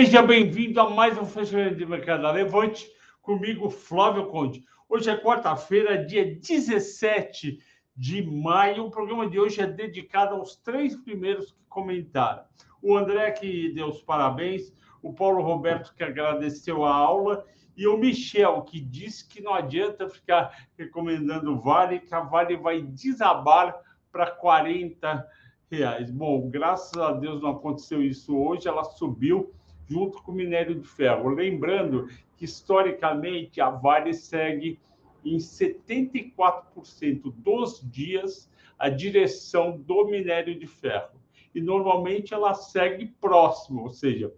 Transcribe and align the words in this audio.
Seja 0.00 0.22
bem-vindo 0.22 0.80
a 0.80 0.88
mais 0.88 1.18
um 1.18 1.26
fechamento 1.26 1.76
de 1.76 1.84
mercado 1.84 2.22
Levante, 2.32 2.90
comigo, 3.20 3.68
Flávio 3.68 4.28
Conde. 4.28 4.64
Hoje 4.88 5.10
é 5.10 5.14
quarta-feira, 5.14 6.02
dia 6.02 6.24
17 6.24 7.58
de 7.94 8.22
maio. 8.22 8.86
O 8.86 8.90
programa 8.90 9.28
de 9.28 9.38
hoje 9.38 9.60
é 9.60 9.66
dedicado 9.66 10.36
aos 10.36 10.56
três 10.56 10.96
primeiros 10.96 11.52
que 11.52 11.62
comentaram. 11.68 12.44
O 12.80 12.96
André, 12.96 13.30
que 13.32 13.74
deu 13.74 13.88
os 13.88 14.00
parabéns, 14.00 14.72
o 15.02 15.12
Paulo 15.12 15.42
Roberto, 15.42 15.94
que 15.94 16.02
agradeceu 16.02 16.82
a 16.82 16.94
aula, 16.94 17.44
e 17.76 17.86
o 17.86 17.98
Michel, 17.98 18.62
que 18.62 18.80
disse 18.80 19.28
que 19.28 19.42
não 19.42 19.52
adianta 19.52 20.08
ficar 20.08 20.66
recomendando 20.78 21.60
Vale, 21.60 22.00
que 22.00 22.14
a 22.14 22.20
Vale 22.20 22.56
vai 22.56 22.80
desabar 22.80 23.76
para 24.10 24.30
40 24.30 25.28
reais. 25.70 26.10
Bom, 26.10 26.48
graças 26.48 26.96
a 26.96 27.12
Deus 27.12 27.42
não 27.42 27.50
aconteceu 27.50 28.02
isso 28.02 28.34
hoje, 28.34 28.66
ela 28.66 28.82
subiu 28.82 29.54
junto 29.90 30.22
com 30.22 30.30
o 30.30 30.34
minério 30.34 30.76
de 30.76 30.86
ferro. 30.86 31.28
Lembrando 31.30 32.06
que, 32.36 32.44
historicamente, 32.44 33.60
a 33.60 33.68
Vale 33.68 34.14
segue 34.14 34.78
em 35.24 35.36
74% 35.36 37.34
dos 37.36 37.80
dias 37.90 38.48
a 38.78 38.88
direção 38.88 39.76
do 39.76 40.06
minério 40.06 40.56
de 40.56 40.66
ferro. 40.66 41.20
E, 41.52 41.60
normalmente, 41.60 42.32
ela 42.32 42.54
segue 42.54 43.06
próximo, 43.20 43.82
ou 43.82 43.90
seja, 43.90 44.32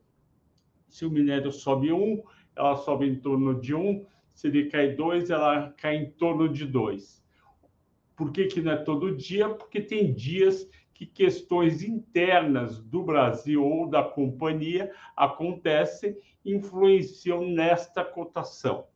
se 0.89 1.05
o 1.05 1.11
minério 1.11 1.53
sobe 1.53 1.93
um, 1.93 2.23
ela 2.57 2.77
sobe 2.77 3.07
em 3.07 3.17
torno 3.17 3.61
de 3.61 3.75
um, 3.75 4.07
se 4.31 4.49
ele 4.49 4.71
cai 4.71 4.95
dois, 4.95 5.29
ela 5.29 5.71
cai 5.77 5.97
em 5.97 6.11
torno 6.11 6.49
de 6.49 6.65
dois. 6.65 7.23
Por 8.17 8.33
que, 8.33 8.47
que 8.47 8.63
não 8.63 8.73
é 8.73 8.77
todo 8.77 9.15
dia? 9.15 9.51
Porque 9.51 9.81
tem 9.81 10.15
dias 10.15 10.69
que 11.03 11.07
questões 11.25 11.83
internas 11.83 12.79
do 12.79 13.03
Brasil 13.03 13.65
ou 13.65 13.89
da 13.89 14.03
companhia 14.03 14.93
acontecem 15.17 16.17
influenciam 16.45 17.45
nesta 17.45 18.05
cotação. 18.05 18.87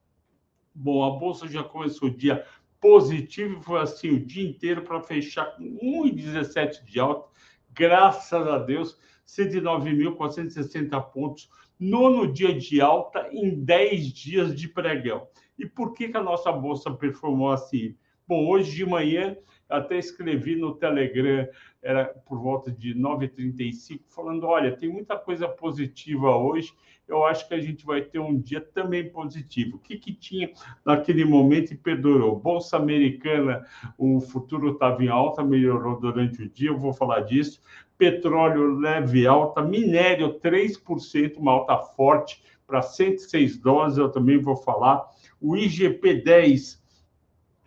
Bom, 0.74 1.02
a 1.04 1.18
bolsa 1.18 1.48
já 1.48 1.64
começou 1.64 2.08
o 2.08 2.16
dia 2.16 2.44
positivo, 2.80 3.60
foi 3.60 3.80
assim 3.80 4.10
o 4.10 4.24
dia 4.24 4.48
inteiro 4.48 4.82
para 4.82 5.00
fechar 5.00 5.56
com 5.56 5.64
1,17 5.64 6.84
de 6.84 7.00
alta, 7.00 7.28
graças 7.72 8.46
a 8.46 8.58
Deus, 8.58 8.98
109.460 9.26 11.10
pontos, 11.10 11.50
nono 11.78 12.32
dia 12.32 12.54
de 12.54 12.80
alta 12.80 13.28
em 13.32 13.64
10 13.64 14.12
dias 14.12 14.54
de 14.54 14.68
pregão. 14.68 15.26
E 15.58 15.66
por 15.66 15.92
que, 15.92 16.08
que 16.08 16.16
a 16.16 16.22
nossa 16.22 16.52
bolsa 16.52 16.92
performou 16.92 17.50
assim? 17.50 17.96
Bom, 18.28 18.46
hoje 18.48 18.74
de 18.74 18.84
manhã 18.84 19.36
até 19.68 19.98
escrevi 19.98 20.56
no 20.56 20.74
Telegram, 20.74 21.48
era 21.82 22.04
por 22.04 22.40
volta 22.40 22.70
de 22.70 22.94
9h35, 22.94 24.00
falando: 24.08 24.46
olha, 24.46 24.76
tem 24.76 24.88
muita 24.88 25.16
coisa 25.16 25.48
positiva 25.48 26.36
hoje, 26.36 26.72
eu 27.08 27.24
acho 27.24 27.46
que 27.46 27.54
a 27.54 27.60
gente 27.60 27.86
vai 27.86 28.02
ter 28.02 28.18
um 28.18 28.38
dia 28.38 28.60
também 28.60 29.08
positivo. 29.08 29.76
O 29.76 29.78
que, 29.78 29.96
que 29.96 30.12
tinha 30.12 30.50
naquele 30.84 31.24
momento 31.24 31.72
e 31.72 31.76
perdurou? 31.76 32.36
Bolsa 32.36 32.76
Americana, 32.76 33.64
o 33.96 34.20
futuro 34.20 34.72
estava 34.72 35.04
em 35.04 35.08
alta, 35.08 35.44
melhorou 35.44 36.00
durante 36.00 36.42
o 36.42 36.48
dia, 36.48 36.70
eu 36.70 36.78
vou 36.78 36.92
falar 36.92 37.20
disso. 37.20 37.60
Petróleo 37.96 38.78
leve 38.78 39.26
alta, 39.26 39.62
minério 39.62 40.38
3%, 40.40 41.36
uma 41.38 41.52
alta 41.52 41.78
forte 41.78 42.42
para 42.66 42.82
106 42.82 43.58
dólares, 43.58 43.96
eu 43.96 44.10
também 44.10 44.38
vou 44.38 44.56
falar. 44.56 45.08
O 45.40 45.56
IGP 45.56 46.22
10 46.22 46.84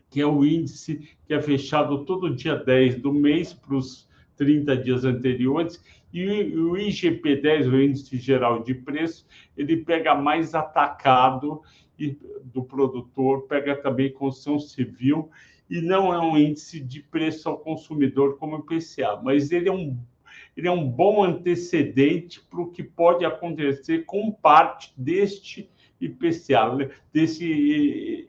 que 0.09 0.21
é 0.21 0.25
o 0.25 0.43
índice 0.43 1.09
que 1.25 1.33
é 1.33 1.41
fechado 1.41 2.03
todo 2.05 2.35
dia 2.35 2.55
10 2.55 3.01
do 3.01 3.13
mês 3.13 3.53
para 3.53 3.75
os 3.75 4.09
30 4.35 4.77
dias 4.77 5.05
anteriores, 5.05 5.83
e 6.11 6.25
o 6.55 6.73
IGP-10, 6.73 7.71
o 7.71 7.79
índice 7.79 8.17
geral 8.17 8.63
de 8.63 8.73
preço, 8.73 9.27
ele 9.55 9.77
pega 9.77 10.15
mais 10.15 10.55
atacado 10.55 11.61
do 12.45 12.63
produtor, 12.63 13.45
pega 13.47 13.75
também 13.75 14.11
construção 14.11 14.59
civil, 14.59 15.29
e 15.69 15.81
não 15.81 16.11
é 16.13 16.19
um 16.19 16.37
índice 16.37 16.79
de 16.79 17.01
preço 17.01 17.47
ao 17.47 17.59
consumidor 17.59 18.37
como 18.37 18.55
o 18.55 18.59
IPCA, 18.59 19.21
mas 19.23 19.51
ele 19.51 19.69
é 19.69 19.71
um, 19.71 19.99
ele 20.57 20.67
é 20.67 20.71
um 20.71 20.89
bom 20.89 21.23
antecedente 21.23 22.41
para 22.49 22.61
o 22.61 22.71
que 22.71 22.81
pode 22.81 23.23
acontecer 23.23 24.05
com 24.05 24.31
parte 24.31 24.91
deste 24.97 25.69
IPCA, 26.01 26.89
desse 27.13 28.28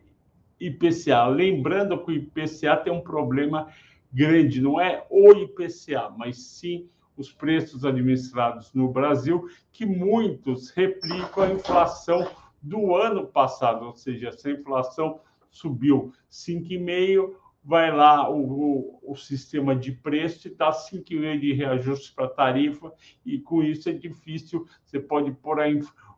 IPCA. 0.60 1.26
Lembrando 1.26 2.04
que 2.04 2.10
o 2.10 2.15
IPCA 2.15 2.76
tem 2.76 2.93
um 2.93 3.00
problema 3.00 3.69
grande, 4.12 4.60
não 4.60 4.81
é 4.81 5.06
o 5.09 5.32
IPCA, 5.32 6.10
mas 6.16 6.38
sim 6.38 6.88
os 7.16 7.32
preços 7.32 7.84
administrados 7.84 8.72
no 8.72 8.91
Brasil, 8.91 9.48
que 9.72 9.84
muitos 9.84 10.71
replicam 10.71 11.44
a 11.44 11.53
inflação 11.53 12.31
do 12.62 12.94
ano 12.94 13.26
passado, 13.26 13.87
ou 13.87 13.94
seja, 13.94 14.28
essa 14.28 14.50
inflação 14.50 15.21
subiu 15.50 16.12
5,5%, 16.31 17.34
vai 17.62 17.94
lá 17.94 18.28
o, 18.31 18.41
o, 18.41 19.12
o, 19.12 19.16
sistema 19.16 19.77
de 19.77 19.92
preço 19.92 20.48
e 20.48 20.54
dá 20.54 20.71
5,5% 20.71 21.41
de 21.41 21.53
reajuste 21.53 22.15
para 22.15 22.25
a 22.25 22.31
tarifa, 22.31 22.92
e 23.25 23.38
com 23.38 23.62
isso 23.62 23.88
é 23.91 23.92
difícil, 23.92 24.66
você 24.82 24.98
pode 24.98 25.31
pôr 25.32 25.60
a, 25.60 25.66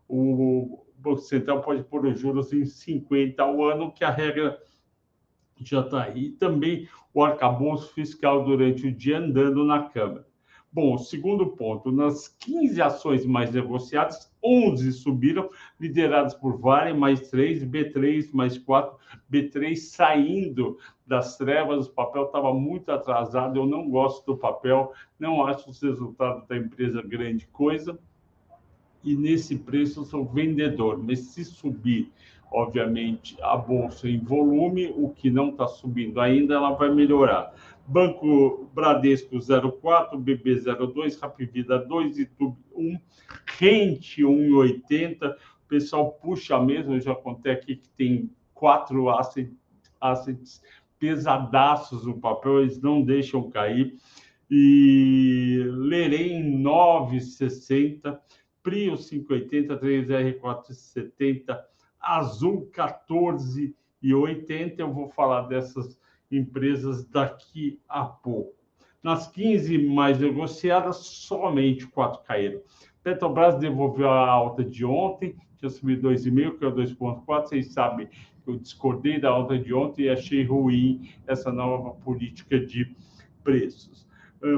o, 0.09 0.85
Banco 1.03 1.21
Central 1.21 1.61
pode 1.63 1.83
pôr 1.85 2.07
os 2.07 2.19
juros 2.19 2.53
em 2.53 2.65
50 2.65 3.43
ao 3.43 3.65
ano, 3.65 3.93
que 3.93 4.05
a 4.05 4.11
regra 4.11 4.59
já 5.59 5.81
está 5.81 6.05
aí. 6.05 6.27
E 6.27 6.31
também 6.31 6.89
o 7.13 7.23
arcabouço 7.23 7.93
fiscal 7.93 8.45
durante 8.45 8.87
o 8.87 8.93
dia 8.93 9.19
andando 9.19 9.65
na 9.65 9.83
Câmara. 9.83 10.27
Bom, 10.75 10.97
segundo 10.97 11.49
ponto, 11.49 11.93
nas 11.93 12.29
15 12.29 12.81
ações 12.81 13.27
mais 13.27 13.53
negociadas, 13.53 14.33
11 14.43 14.91
subiram, 14.93 15.51
lideradas 15.79 16.33
por 16.33 16.59
Vale, 16.59 16.95
mais 16.95 17.29
3, 17.29 17.63
B3, 17.65 18.31
mais 18.33 18.57
4, 18.57 18.97
B3 19.31 19.77
saindo 19.77 20.79
das 21.07 21.37
trevas, 21.37 21.89
o 21.89 21.93
papel 21.93 22.25
estava 22.25 22.55
muito 22.55 22.91
atrasado, 22.91 23.59
eu 23.59 23.67
não 23.67 23.87
gosto 23.91 24.25
do 24.25 24.39
papel, 24.39 24.95
não 25.19 25.45
acho 25.45 25.69
os 25.69 25.83
resultados 25.83 26.47
da 26.49 26.57
empresa 26.57 27.03
grande 27.03 27.47
coisa, 27.49 27.99
e 29.05 29.17
nesse 29.17 29.57
preço 29.57 30.01
eu 30.01 30.05
sou 30.05 30.25
vendedor. 30.25 31.03
Mas 31.03 31.21
se 31.21 31.45
subir, 31.45 32.11
obviamente, 32.51 33.37
a 33.43 33.57
bolsa 33.57 34.09
em 34.09 34.19
volume, 34.19 34.93
o 34.97 35.09
que 35.09 35.31
não 35.31 35.51
está 35.51 35.67
subindo 35.67 36.21
ainda, 36.21 36.55
ela 36.55 36.73
vai 36.73 36.93
melhorar. 36.95 37.55
Banco 37.87 38.71
Bradesco 38.73 39.39
04, 39.81 40.19
BB 40.19 40.61
02, 40.95 41.19
Rapvida 41.21 41.79
2, 41.79 42.19
YouTube 42.19 42.57
1, 42.75 42.99
Rente 43.59 44.23
1,80. 44.23 45.33
O 45.33 45.69
pessoal 45.69 46.13
puxa 46.13 46.61
mesmo, 46.63 46.95
eu 46.95 47.01
já 47.01 47.15
contei 47.15 47.53
aqui 47.53 47.77
que 47.77 47.89
tem 47.91 48.31
quatro 48.55 49.09
assets, 49.11 49.53
assets 50.01 50.63
pesadaços 50.99 52.07
no 52.07 52.21
papel, 52.21 52.61
eles 52.61 52.81
não 52.81 53.03
deixam 53.03 53.51
cair. 53.51 53.97
E 54.49 55.65
lerei 55.67 56.33
em 56.33 56.63
9,60 56.63 58.19
Prio 58.63 58.97
580, 58.97 59.77
3R470, 59.79 61.59
Azul 62.01 62.69
14 62.73 63.75
e 64.03 64.15
80. 64.15 64.83
Eu 64.83 64.93
vou 64.93 65.09
falar 65.09 65.43
dessas 65.43 65.99
empresas 66.31 67.05
daqui 67.05 67.81
a 67.89 68.05
pouco. 68.05 68.55
Nas 69.03 69.27
15 69.29 69.79
mais 69.89 70.19
negociadas, 70.19 70.97
somente 70.99 71.87
quatro 71.87 72.23
caíram. 72.23 72.61
Petrobras 73.03 73.59
devolveu 73.59 74.09
a 74.09 74.29
alta 74.29 74.65
de 74.65 74.85
ontem, 74.85 75.37
tinha 75.57 75.69
subido 75.69 76.09
2,5, 76.09 76.59
que 76.59 76.65
é 76.65 76.69
o 76.69 76.75
2,4. 76.75 77.25
Vocês 77.27 77.73
sabem 77.73 78.09
eu 78.47 78.59
discordei 78.59 79.21
da 79.21 79.31
alta 79.31 79.59
de 79.59 79.73
ontem 79.73 80.03
e 80.03 80.09
achei 80.11 80.45
ruim 80.45 81.11
essa 81.27 81.53
nova 81.53 81.91
política 81.91 82.59
de 82.59 82.95
preços. 83.45 84.07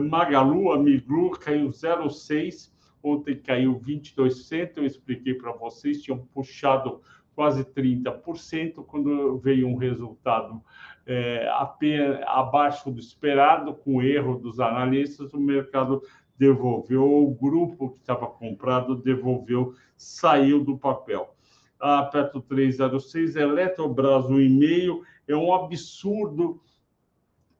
Magalu, 0.09 0.73
a 0.73 0.79
Miglu, 0.79 1.33
caiu 1.33 1.69
0,6 1.69 2.73
Ontem 3.05 3.37
caiu 3.37 3.79
22%, 3.79 4.79
eu 4.79 4.87
expliquei 4.87 5.35
para 5.35 5.53
vocês, 5.53 6.03
tinham 6.03 6.27
puxado 6.33 7.03
quase 7.35 7.63
30%, 7.63 8.83
quando 8.87 9.37
veio 9.41 9.69
um 9.69 9.77
resultado 9.77 10.63
é, 11.07 11.47
apenas, 11.53 12.23
abaixo 12.27 12.91
do 12.91 12.99
esperado, 12.99 13.75
com 13.75 14.01
erro 14.01 14.39
dos 14.39 14.59
analistas, 14.59 15.35
o 15.35 15.39
mercado 15.39 16.01
devolveu, 16.39 17.05
o 17.05 17.35
grupo 17.35 17.91
que 17.91 17.99
estava 17.99 18.27
comprado 18.27 18.97
devolveu, 18.97 19.75
saiu 19.95 20.65
do 20.65 20.79
papel. 20.79 21.35
A 21.79 22.05
Petro 22.05 22.41
306, 22.41 23.37
Eletrobras 23.37 24.25
1,5, 24.25 25.03
é 25.29 25.37
um 25.37 25.53
absurdo 25.53 26.59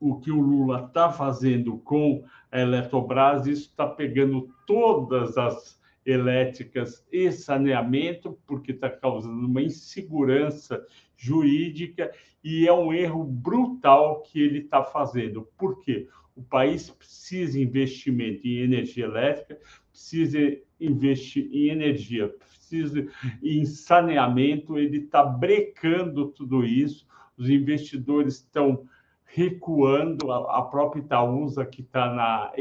o 0.01 0.21
que 0.21 0.31
o 0.31 0.41
Lula 0.41 0.85
está 0.87 1.11
fazendo 1.11 1.79
com 1.79 2.25
a 2.55 2.61
Eletrobras, 2.61 3.49
isso 3.49 3.69
está 3.69 3.85
pegando 3.85 4.49
todas 4.65 5.37
as 5.37 5.83
elétricas 6.07 7.05
e 7.11 7.33
saneamento, 7.33 8.39
porque 8.47 8.71
está 8.71 8.89
causando 8.89 9.45
uma 9.45 9.61
insegurança 9.61 10.87
jurídica 11.17 12.13
e 12.45 12.69
é 12.69 12.73
um 12.73 12.93
erro 12.93 13.25
brutal 13.25 14.23
que 14.23 14.41
ele 14.41 14.61
está 14.61 14.85
fazendo. 14.85 15.49
Por 15.59 15.81
quê? 15.81 16.07
O 16.37 16.45
país 16.45 16.89
precisa 16.91 17.55
de 17.55 17.63
investimento 17.65 18.47
em 18.47 18.59
energia 18.59 19.07
elétrica, 19.07 19.59
precisa 19.91 20.39
investir 20.81 21.49
em 21.53 21.71
energia, 21.71 22.29
precisa 22.29 23.05
em 23.43 23.65
saneamento, 23.65 24.79
ele 24.79 24.99
está 24.99 25.25
brecando 25.25 26.29
tudo 26.29 26.65
isso, 26.65 27.05
os 27.37 27.51
investidores 27.51 28.35
estão 28.35 28.87
recuando, 29.35 30.31
a, 30.31 30.63
própria 30.63 31.01
Itaúsa, 31.01 31.67
que 31.67 31.83
está 31.83 32.09
na 32.15 32.53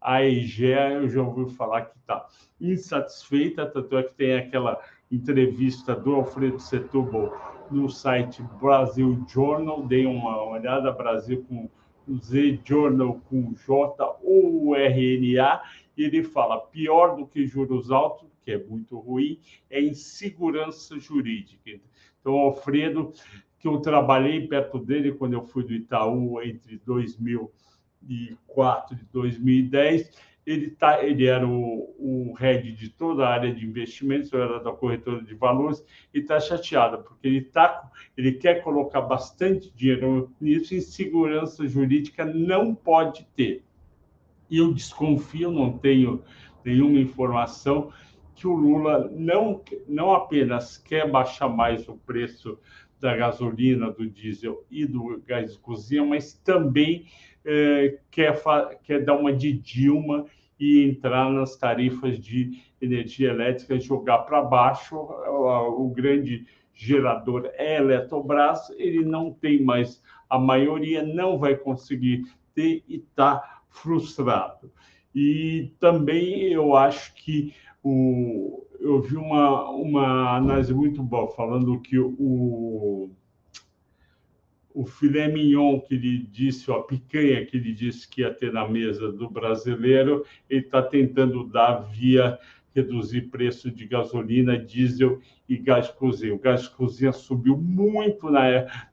AEG, 0.00 0.62
eu 0.62 1.08
já 1.08 1.20
ouvi 1.20 1.52
falar 1.52 1.86
que 1.86 1.98
está 1.98 2.28
insatisfeita, 2.60 3.66
tanto 3.66 3.98
é 3.98 4.04
que 4.04 4.14
tem 4.14 4.36
aquela 4.36 4.80
entrevista 5.10 5.96
do 5.96 6.14
Alfredo 6.14 6.60
Setúbal 6.60 7.36
no 7.72 7.88
site 7.88 8.40
Brasil 8.60 9.24
Journal, 9.28 9.84
dei 9.84 10.06
uma 10.06 10.44
olhada, 10.44 10.92
Brasil 10.92 11.44
com 11.48 11.68
Z 12.14 12.60
Journal 12.64 13.20
com 13.28 13.52
J 13.54 14.18
ou 14.22 14.76
RNA, 14.76 15.60
e 15.96 16.04
ele 16.04 16.22
fala 16.22 16.60
pior 16.60 17.16
do 17.16 17.26
que 17.26 17.48
juros 17.48 17.90
altos, 17.90 18.28
que 18.44 18.52
é 18.52 18.58
muito 18.64 18.96
ruim, 18.96 19.40
é 19.68 19.80
insegurança 19.82 21.00
jurídica. 21.00 21.80
Então, 22.20 22.34
Alfredo, 22.34 23.12
que 23.62 23.68
eu 23.68 23.78
trabalhei 23.78 24.46
perto 24.48 24.80
dele 24.80 25.12
quando 25.12 25.34
eu 25.34 25.44
fui 25.44 25.62
do 25.62 25.72
Itaú 25.72 26.42
entre 26.42 26.82
2004 26.84 28.98
e 29.00 29.04
2010, 29.12 30.10
ele, 30.44 30.70
tá, 30.70 31.04
ele 31.04 31.26
era 31.26 31.46
o, 31.46 31.94
o 31.96 32.32
head 32.32 32.72
de 32.72 32.88
toda 32.88 33.24
a 33.24 33.30
área 33.30 33.54
de 33.54 33.64
investimentos, 33.64 34.32
eu 34.32 34.42
era 34.42 34.58
da 34.58 34.72
corretora 34.72 35.22
de 35.22 35.36
valores, 35.36 35.86
e 36.12 36.18
está 36.18 36.40
chateado, 36.40 37.04
porque 37.04 37.28
ele, 37.28 37.42
tá, 37.42 37.88
ele 38.16 38.32
quer 38.32 38.64
colocar 38.64 39.02
bastante 39.02 39.72
dinheiro 39.76 40.32
nisso, 40.40 40.74
e 40.74 40.80
segurança 40.80 41.64
jurídica 41.68 42.24
não 42.24 42.74
pode 42.74 43.24
ter. 43.36 43.62
E 44.50 44.58
eu 44.58 44.74
desconfio, 44.74 45.52
não 45.52 45.78
tenho 45.78 46.20
nenhuma 46.64 46.98
informação, 46.98 47.92
que 48.34 48.48
o 48.48 48.56
Lula 48.56 49.08
não, 49.12 49.62
não 49.86 50.12
apenas 50.12 50.76
quer 50.76 51.08
baixar 51.08 51.48
mais 51.48 51.88
o 51.88 51.94
preço 51.94 52.58
da 53.02 53.16
gasolina, 53.16 53.90
do 53.90 54.08
diesel 54.08 54.64
e 54.70 54.86
do 54.86 55.20
gás 55.26 55.52
de 55.52 55.58
cozinha, 55.58 56.04
mas 56.04 56.32
também 56.32 57.06
é, 57.44 57.98
quer, 58.12 58.40
quer 58.84 59.04
dar 59.04 59.16
uma 59.16 59.32
de 59.32 59.52
Dilma 59.52 60.24
e 60.58 60.84
entrar 60.84 61.28
nas 61.28 61.56
tarifas 61.56 62.16
de 62.16 62.62
energia 62.80 63.30
elétrica, 63.30 63.80
jogar 63.80 64.18
para 64.18 64.40
baixo. 64.40 64.94
O, 64.96 65.90
grande 65.90 66.46
gerador 66.72 67.50
é 67.54 67.78
Eletrobras, 67.78 68.70
ele 68.78 69.04
não 69.04 69.32
tem 69.32 69.60
mais 69.60 70.00
a 70.30 70.38
maioria, 70.38 71.02
não 71.02 71.36
vai 71.36 71.56
conseguir 71.56 72.22
ter 72.54 72.84
e 72.88 72.96
está 72.96 73.62
frustrado. 73.68 74.72
E 75.12 75.72
também 75.80 76.52
eu 76.52 76.76
acho 76.76 77.12
que 77.16 77.52
o, 77.82 78.66
eu 78.80 79.00
vi 79.02 79.16
uma, 79.16 79.70
uma 79.70 80.36
análise 80.36 80.72
muito 80.72 81.02
boa 81.02 81.28
falando 81.28 81.80
que 81.80 81.98
o 81.98 83.10
o 84.74 84.84
filé 84.86 85.28
mignon 85.28 85.80
que 85.80 85.94
ele 85.94 86.18
disse, 86.18 86.70
a 86.70 86.80
picanha 86.80 87.44
que 87.44 87.56
ele 87.56 87.72
disse 87.72 88.08
que 88.08 88.22
ia 88.22 88.32
ter 88.32 88.52
na 88.52 88.68
mesa 88.68 89.12
do 89.12 89.28
brasileiro, 89.28 90.24
ele 90.48 90.64
está 90.64 90.82
tentando 90.82 91.44
dar 91.44 91.80
via 91.80 92.38
reduzir 92.74 93.22
preço 93.28 93.70
de 93.70 93.86
gasolina, 93.86 94.58
diesel 94.58 95.20
e 95.46 95.58
gás 95.58 95.90
cozinha. 95.90 96.34
O 96.34 96.38
gás 96.38 96.66
cozinha 96.66 97.12
subiu 97.12 97.56
muito 97.56 98.30
na, 98.30 98.42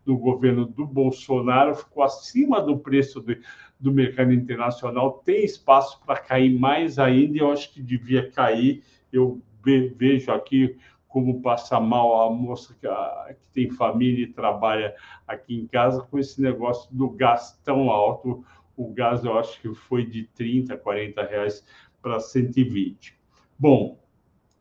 no 0.06 0.18
governo 0.18 0.66
do 0.66 0.86
Bolsonaro, 0.86 1.76
ficou 1.76 2.04
acima 2.04 2.62
do 2.62 2.78
preço 2.78 3.22
do, 3.22 3.38
do 3.80 3.92
mercado 3.92 4.34
internacional, 4.34 5.22
tem 5.26 5.46
espaço 5.46 6.02
para 6.06 6.20
cair 6.20 6.60
mais 6.60 7.00
ainda, 7.00 7.38
e 7.38 7.40
eu 7.40 7.52
acho 7.52 7.74
que 7.74 7.82
devia 7.82 8.30
cair. 8.30 8.84
Eu 9.12 9.42
vejo 9.96 10.32
aqui 10.32 10.76
como 11.08 11.42
passa 11.42 11.80
mal 11.80 12.22
a 12.22 12.32
moça 12.32 12.76
que, 12.80 12.88
a, 12.88 13.30
que, 13.30 13.52
tem 13.52 13.70
família 13.72 14.26
e 14.26 14.32
trabalha 14.32 14.94
aqui 15.28 15.56
em 15.56 15.66
casa 15.66 16.04
com 16.04 16.20
esse 16.20 16.40
negócio 16.42 16.94
do 16.96 17.10
gás 17.10 17.60
tão 17.64 17.90
alto. 17.90 18.46
O 18.78 18.94
gás, 18.94 19.24
eu 19.26 19.38
acho 19.38 19.60
que 19.60 19.74
foi 19.74 20.06
de 20.06 20.24
30, 20.36 20.78
40 20.78 21.24
reais 21.24 21.66
para 22.02 22.20
120. 22.20 23.18
Bom, 23.58 24.00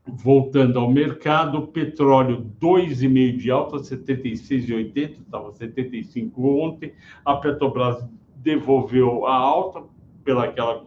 voltando 0.07 0.79
ao 0.79 0.91
mercado, 0.91 1.69
petróleo 1.69 2.51
2,5 2.61 3.37
de 3.37 3.51
alta, 3.51 3.77
76,80, 3.77 5.21
estava 5.21 5.53
75 5.53 6.61
ontem. 6.61 6.95
A 7.25 7.37
Petrobras 7.37 8.05
devolveu 8.39 9.27
a 9.27 9.35
alta 9.35 9.83
pelaquela 10.25 10.83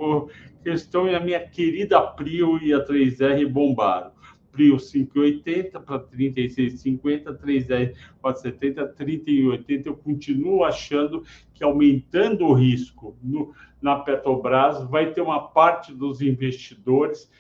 questão 0.64 1.08
e 1.08 1.16
a 1.16 1.20
minha 1.20 1.40
querida 1.40 2.02
Prio 2.02 2.62
e 2.62 2.74
a 2.74 2.86
3R 2.86 3.48
bombaram. 3.48 4.12
Prio 4.52 4.76
5,80 4.76 5.80
para 5.82 6.00
36,50, 6.00 7.40
3,10 7.40 7.96
4,70, 8.22 8.96
30,80. 8.96 9.86
Eu 9.86 9.96
continuo 9.96 10.64
achando 10.64 11.24
que 11.54 11.64
aumentando 11.64 12.46
o 12.46 12.54
risco 12.54 13.18
no, 13.24 13.54
na 13.82 13.98
Petrobras, 14.00 14.84
vai 14.90 15.14
ter 15.14 15.22
uma 15.22 15.48
parte 15.48 15.94
dos 15.94 16.22
investidores, 16.22 17.32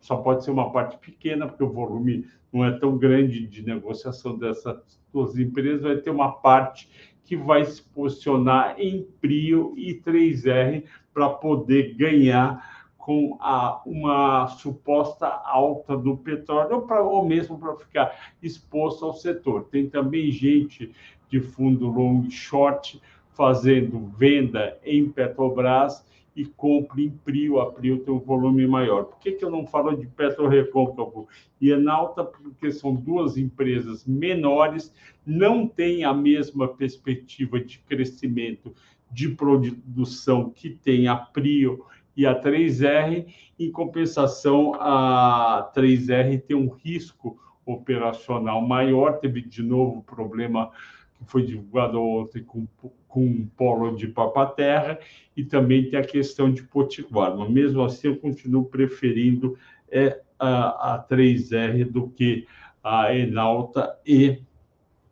só 0.00 0.16
pode 0.16 0.44
ser 0.44 0.50
uma 0.50 0.72
parte 0.72 0.98
pequena, 0.98 1.46
porque 1.46 1.64
o 1.64 1.72
volume 1.72 2.26
não 2.52 2.64
é 2.64 2.78
tão 2.78 2.96
grande 2.96 3.46
de 3.46 3.62
negociação 3.62 4.38
dessas 4.38 4.98
duas 5.12 5.38
empresas, 5.38 5.82
vai 5.82 5.96
ter 5.96 6.10
uma 6.10 6.32
parte 6.32 6.88
que 7.26 7.36
vai 7.36 7.64
se 7.64 7.82
posicionar 7.82 8.76
em 8.78 9.02
Prio 9.20 9.74
e 9.76 9.94
3R 9.94 10.84
para 11.12 11.28
poder 11.28 11.94
ganhar 11.94 12.86
com 12.96 13.36
a, 13.40 13.82
uma 13.84 14.46
suposta 14.48 15.26
alta 15.26 15.96
do 15.96 16.16
petróleo, 16.16 16.82
pra, 16.82 17.02
ou 17.02 17.26
mesmo 17.26 17.58
para 17.58 17.76
ficar 17.76 18.32
exposto 18.42 19.04
ao 19.04 19.12
setor. 19.12 19.64
Tem 19.64 19.88
também 19.88 20.30
gente 20.30 20.92
de 21.28 21.40
fundo 21.40 21.88
long 21.88 22.30
short 22.30 23.00
fazendo 23.34 24.06
venda 24.16 24.78
em 24.84 25.08
Petrobras 25.08 26.04
e 26.36 26.44
compra 26.44 27.00
em 27.00 27.10
Prio. 27.10 27.58
A 27.58 27.72
Prio 27.72 27.98
tem 27.98 28.12
um 28.12 28.20
volume 28.20 28.66
maior. 28.66 29.04
Por 29.04 29.18
que, 29.18 29.32
que 29.32 29.44
eu 29.44 29.50
não 29.50 29.66
falo 29.66 29.96
de 29.96 30.06
Petro 30.06 30.46
Recôncavo 30.46 31.26
e 31.60 31.70
Enalta? 31.70 32.22
Porque 32.22 32.70
são 32.70 32.94
duas 32.94 33.38
empresas 33.38 34.04
menores, 34.04 34.92
não 35.24 35.66
têm 35.66 36.04
a 36.04 36.12
mesma 36.12 36.68
perspectiva 36.68 37.58
de 37.58 37.78
crescimento 37.78 38.74
de 39.10 39.30
produção 39.30 40.50
que 40.50 40.70
tem 40.70 41.08
a 41.08 41.16
Prio 41.16 41.84
e 42.14 42.26
a 42.26 42.38
3R. 42.38 43.26
Em 43.58 43.70
compensação, 43.70 44.74
a 44.74 45.72
3R 45.74 46.42
tem 46.42 46.56
um 46.56 46.68
risco 46.68 47.38
operacional 47.64 48.60
maior, 48.60 49.18
teve 49.18 49.40
de 49.42 49.62
novo 49.62 50.02
problema 50.02 50.70
que 51.18 51.24
foi 51.24 51.44
divulgado 51.44 52.00
ontem 52.00 52.42
com, 52.42 52.66
com 53.08 53.24
um 53.24 53.46
polo 53.56 53.96
de 53.96 54.08
papaterra 54.08 54.98
e 55.36 55.44
também 55.44 55.88
tem 55.88 55.98
a 55.98 56.04
questão 56.04 56.52
de 56.52 56.62
potiguar. 56.62 57.36
Mas 57.36 57.50
mesmo 57.50 57.82
assim, 57.82 58.08
eu 58.08 58.16
continuo 58.16 58.64
preferindo 58.64 59.56
é, 59.90 60.20
a, 60.38 60.94
a 60.94 61.06
3R 61.08 61.84
do 61.90 62.08
que 62.08 62.46
a 62.82 63.14
Enalta 63.14 63.98
e 64.06 64.40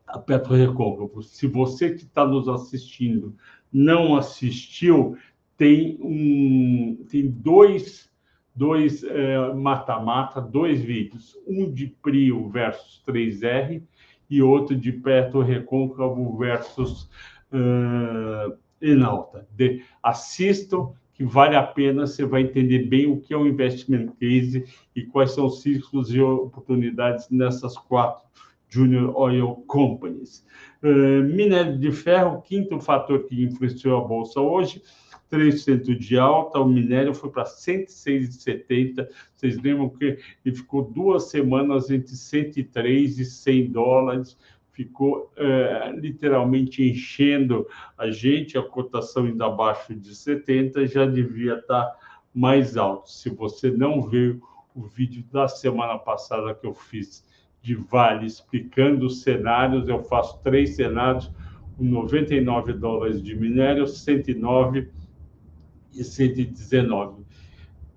a 0.06 0.18
Petro 0.18 0.54
Recôncavo. 0.54 1.23
Se 1.23 1.46
você 1.46 1.90
que 1.90 2.02
está 2.02 2.26
nos 2.26 2.49
assistindo 2.49 3.34
não 3.73 4.16
assistiu, 4.16 5.16
tem, 5.56 5.99
um, 6.00 7.04
tem 7.11 7.28
dois 7.28 8.12
dois 8.54 9.02
é, 9.02 9.52
mata-mata, 9.52 10.38
é, 10.38 10.42
dois 10.42 10.80
vídeos, 10.80 11.37
um 11.46 11.70
de 11.70 11.88
Prio 12.00 12.49
versus 12.49 13.02
3R 13.06 13.82
e 14.28 14.43
outro 14.43 14.76
de 14.76 14.93
Petro 14.93 15.40
Recôncavo 15.40 16.37
versus 16.37 17.09
uh, 17.52 18.57
Enalta. 18.81 19.47
De, 19.50 19.83
assistam, 20.02 20.93
que 21.12 21.25
vale 21.25 21.57
a 21.57 21.62
pena, 21.62 22.07
você 22.07 22.25
vai 22.25 22.43
entender 22.43 22.87
bem 22.87 23.07
o 23.07 23.21
que 23.21 23.33
é 23.33 23.38
um 23.38 23.47
investment 23.47 24.09
case 24.19 24.64
e 24.95 25.02
quais 25.02 25.33
são 25.33 25.47
os 25.47 25.62
ciclos 25.62 26.12
e 26.12 26.21
oportunidades 26.21 27.28
nessas 27.31 27.76
quatro 27.76 28.25
Junior 28.69 29.16
Oil 29.16 29.64
Companies. 29.69 30.45
Uh, 30.83 31.23
minério 31.23 31.78
de 31.78 31.93
ferro, 31.93 32.43
quinto 32.43 32.81
fator 32.81 33.25
que 33.25 33.45
influenciou 33.45 33.99
a 33.99 34.07
bolsa 34.07 34.40
hoje, 34.40 34.83
3% 35.35 35.97
de 35.99 36.17
alta, 36.17 36.61
o 36.61 36.69
minério 36.69 37.12
foi 37.12 37.31
para 37.31 37.45
106,70. 37.45 39.09
Vocês 39.35 39.61
lembram 39.61 39.88
que 39.88 40.19
ele 40.45 40.55
ficou 40.55 40.83
duas 40.83 41.25
semanas 41.31 41.91
entre 41.91 42.14
103 42.14 43.19
e 43.19 43.25
100 43.25 43.71
dólares, 43.73 44.38
ficou 44.71 45.33
é, 45.37 45.93
literalmente 45.97 46.83
enchendo 46.83 47.67
a 47.99 48.11
gente, 48.11 48.57
a 48.57 48.62
cotação 48.62 49.25
ainda 49.25 49.47
abaixo 49.47 49.95
de 49.95 50.14
70 50.14 50.87
já 50.87 51.05
devia 51.05 51.55
estar 51.55 51.93
mais 52.33 52.76
alto. 52.76 53.11
Se 53.11 53.31
você 53.31 53.71
não 53.71 54.03
viu 54.03 54.41
o 54.75 54.83
vídeo 54.83 55.25
da 55.33 55.49
semana 55.49 55.99
passada 55.99 56.55
que 56.55 56.67
eu 56.67 56.75
fiz 56.75 57.25
de 57.62 57.75
Vale 57.75 58.26
explicando 58.26 59.07
os 59.07 59.23
cenários, 59.23 59.88
eu 59.88 60.03
faço 60.03 60.41
três 60.43 60.76
cenários, 60.76 61.31
99 61.79 62.73
dólares 62.75 63.23
de 63.23 63.35
minério, 63.35 63.87
109 63.87 64.91
e 65.95 66.05
119. 66.05 67.25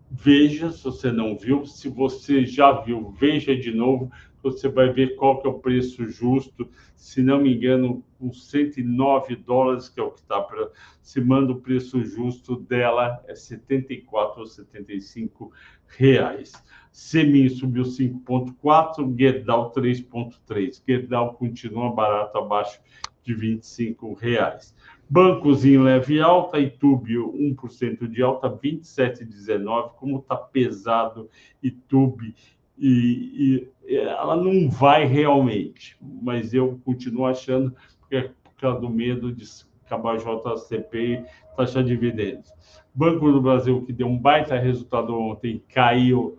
veja 0.10 0.72
se 0.72 0.84
você 0.84 1.12
não 1.12 1.38
viu. 1.38 1.66
Se 1.66 1.90
você 1.90 2.46
já 2.46 2.72
viu, 2.82 3.12
veja 3.12 3.56
de 3.56 3.72
novo. 3.72 4.12
Você 4.44 4.70
vai 4.70 4.92
ver 4.94 5.16
qual 5.16 5.42
que 5.42 5.48
é 5.48 5.50
o 5.50 5.60
preço 5.60 6.08
justo. 6.08 6.70
Se 6.96 7.22
não 7.22 7.42
me 7.42 7.54
engano, 7.54 8.04
uns 8.20 8.50
109 8.50 9.36
dólares, 9.36 9.90
que 9.90 10.00
é 10.00 10.04
o 10.04 10.12
que 10.12 10.20
está 10.20 10.40
para 10.40 10.72
se 11.08 11.22
manda 11.22 11.54
o 11.54 11.62
preço 11.62 12.04
justo 12.04 12.58
dela, 12.58 13.24
é 13.30 13.34
74 13.34 14.42
ou 14.42 14.46
75 14.46 15.54
reais. 15.88 16.52
Semin 16.92 17.48
subiu 17.48 17.84
5,4, 17.84 19.18
Gerdau 19.18 19.72
3,3. 19.72 20.84
Gerdau 20.86 21.34
continua 21.36 21.94
barato, 21.94 22.38
abaixo 22.38 22.82
de 23.24 23.34
25 23.34 24.16
reais. 24.16 24.76
Bancos 25.10 25.64
em 25.64 25.78
leve 25.78 26.20
alta, 26.20 26.60
Itube 26.60 27.16
1% 27.16 28.08
de 28.08 28.22
alta, 28.22 28.50
27,19. 28.50 29.92
Como 29.98 30.20
está 30.20 30.36
pesado 30.36 31.30
Itube 31.64 32.36
e, 32.78 33.68
e, 33.88 33.96
ela 33.96 34.36
não 34.36 34.70
vai 34.70 35.06
realmente, 35.06 35.98
mas 36.02 36.54
eu 36.54 36.80
continuo 36.86 37.26
achando 37.26 37.74
que 38.08 38.16
é 38.16 38.22
por 38.44 38.54
causa 38.58 38.80
do 38.80 38.90
medo 38.90 39.32
de 39.34 39.46
acabar 39.86 40.18
JCP 40.18 40.98
e 40.98 41.26
taxa 41.56 41.82
de 41.82 41.90
dividendos. 41.90 42.52
Banco 42.94 43.32
do 43.32 43.42
Brasil, 43.42 43.84
que 43.86 43.94
deu 43.94 44.08
um 44.08 44.18
baita 44.18 44.58
resultado 44.58 45.18
ontem, 45.18 45.64
caiu. 45.74 46.38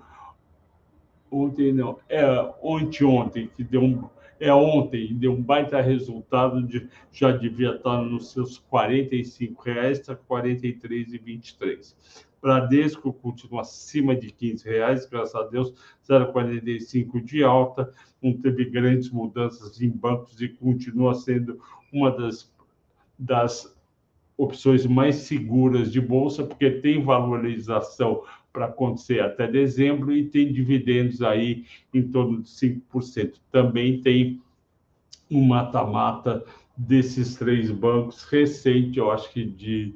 Ontem 1.30 1.72
não, 1.72 1.98
é 2.08 2.25
ontem, 2.62 3.04
ontem, 3.04 3.50
que 3.56 3.64
deu 3.64 3.82
um 3.82 4.08
é 4.40 4.52
ontem, 4.52 5.14
deu 5.14 5.33
um 5.33 5.42
baita 5.42 5.80
resultado, 5.80 6.62
de, 6.62 6.88
já 7.12 7.33
devia 7.33 7.75
estar 7.75 8.02
nos 8.02 8.33
seus 8.33 8.62
R$ 8.73 9.12
reais, 9.64 9.99
está 9.99 10.12
R$ 10.12 10.21
43,23. 10.28 11.95
Bradesco 12.40 13.12
continua 13.12 13.62
acima 13.62 14.14
de 14.14 14.28
R$ 14.28 14.57
reais, 14.64 15.07
graças 15.07 15.35
a 15.35 15.45
Deus, 15.45 15.75
0,45 16.09 17.23
de 17.25 17.42
alta, 17.42 17.92
não 18.23 18.33
teve 18.33 18.64
grandes 18.66 19.11
mudanças 19.11 19.80
em 19.80 19.90
bancos 19.90 20.40
e 20.40 20.49
continua 20.49 21.14
sendo 21.14 21.61
uma 21.92 22.11
das, 22.11 22.52
das 23.18 23.76
opções 24.37 24.87
mais 24.87 25.16
seguras 25.16 25.90
de 25.90 26.00
bolsa, 26.00 26.45
porque 26.45 26.71
tem 26.71 27.02
valorização 27.02 28.23
para 28.52 28.67
acontecer 28.67 29.21
até 29.21 29.47
dezembro 29.47 30.12
e 30.12 30.28
tem 30.28 30.52
dividendos 30.52 31.23
aí 31.23 31.64
em 31.93 32.02
torno 32.02 32.43
de 32.43 32.49
5%. 32.49 33.35
Também 33.50 34.00
tem 34.00 34.40
um 35.31 35.45
mata-mata 35.45 36.45
desses 36.76 37.35
três 37.37 37.71
bancos 37.71 38.25
recente, 38.25 38.99
eu 38.99 39.11
acho 39.11 39.31
que 39.31 39.45
de 39.45 39.95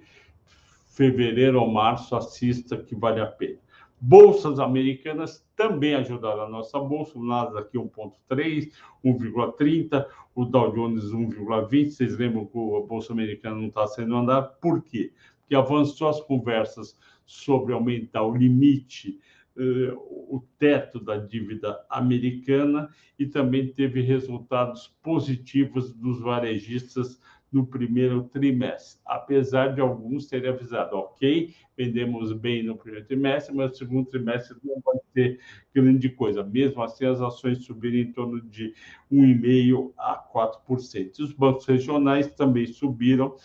fevereiro 0.93 1.61
ou 1.61 1.71
março, 1.71 2.15
assista 2.15 2.77
que 2.77 2.95
vale 2.95 3.21
a 3.21 3.27
pena. 3.27 3.59
Bolsas 3.99 4.59
americanas 4.59 5.47
também 5.57 5.95
ajudaram 5.95 6.43
a 6.43 6.49
nossa 6.49 6.79
bolsa, 6.81 7.17
o 7.17 7.25
Nasdaq 7.25 7.79
1,3, 7.79 8.73
1,30, 9.05 10.07
o 10.35 10.45
Dow 10.45 10.73
Jones 10.73 11.05
1,20. 11.05 11.91
Vocês 11.91 12.19
lembram 12.19 12.45
que 12.45 12.59
a 12.59 12.87
bolsa 12.87 13.13
americana 13.13 13.57
não 13.57 13.69
está 13.69 13.87
sendo 13.87 14.17
andada? 14.17 14.49
Por 14.61 14.83
quê? 14.83 15.13
Porque 15.41 15.55
avançou 15.55 16.09
as 16.09 16.21
conversas 16.21 16.99
sobre 17.27 17.73
aumentar 17.73 18.23
o 18.23 18.37
limite, 18.37 19.19
eh, 19.57 19.93
o 19.95 20.43
teto 20.59 20.99
da 20.99 21.17
dívida 21.17 21.79
americana 21.91 22.89
e 23.19 23.27
também 23.27 23.69
teve 23.69 24.01
resultados 24.01 24.95
positivos 25.03 25.93
dos 25.93 26.21
varejistas 26.21 27.21
no 27.53 27.67
primeiro 27.67 28.23
trimestre, 28.33 28.99
apesar 29.05 29.75
de 29.75 29.81
alguns 29.81 30.27
terem 30.27 30.51
avisado, 30.51 30.97
ok, 30.97 31.55
vendemos 31.77 32.33
bem 32.33 32.63
no 32.63 32.77
primeiro 32.77 33.07
trimestre, 33.07 33.55
mas 33.55 33.71
no 33.73 33.77
segundo 33.77 34.09
trimestre 34.09 34.57
não 34.65 34.81
vai 34.81 34.97
ter 35.13 35.39
grande 35.75 36.09
coisa. 36.09 36.43
Mesmo 36.43 36.83
assim, 36.83 37.05
as 37.05 37.21
ações 37.21 37.63
subiram 37.63 37.99
em 37.99 38.11
torno 38.11 38.41
de 38.41 38.75
1,5% 39.13 39.93
a 39.99 40.17
4%. 40.17 41.19
Os 41.19 41.33
bancos 41.33 41.67
regionais 41.67 42.33
também 42.35 42.67
subiram, 42.67 43.37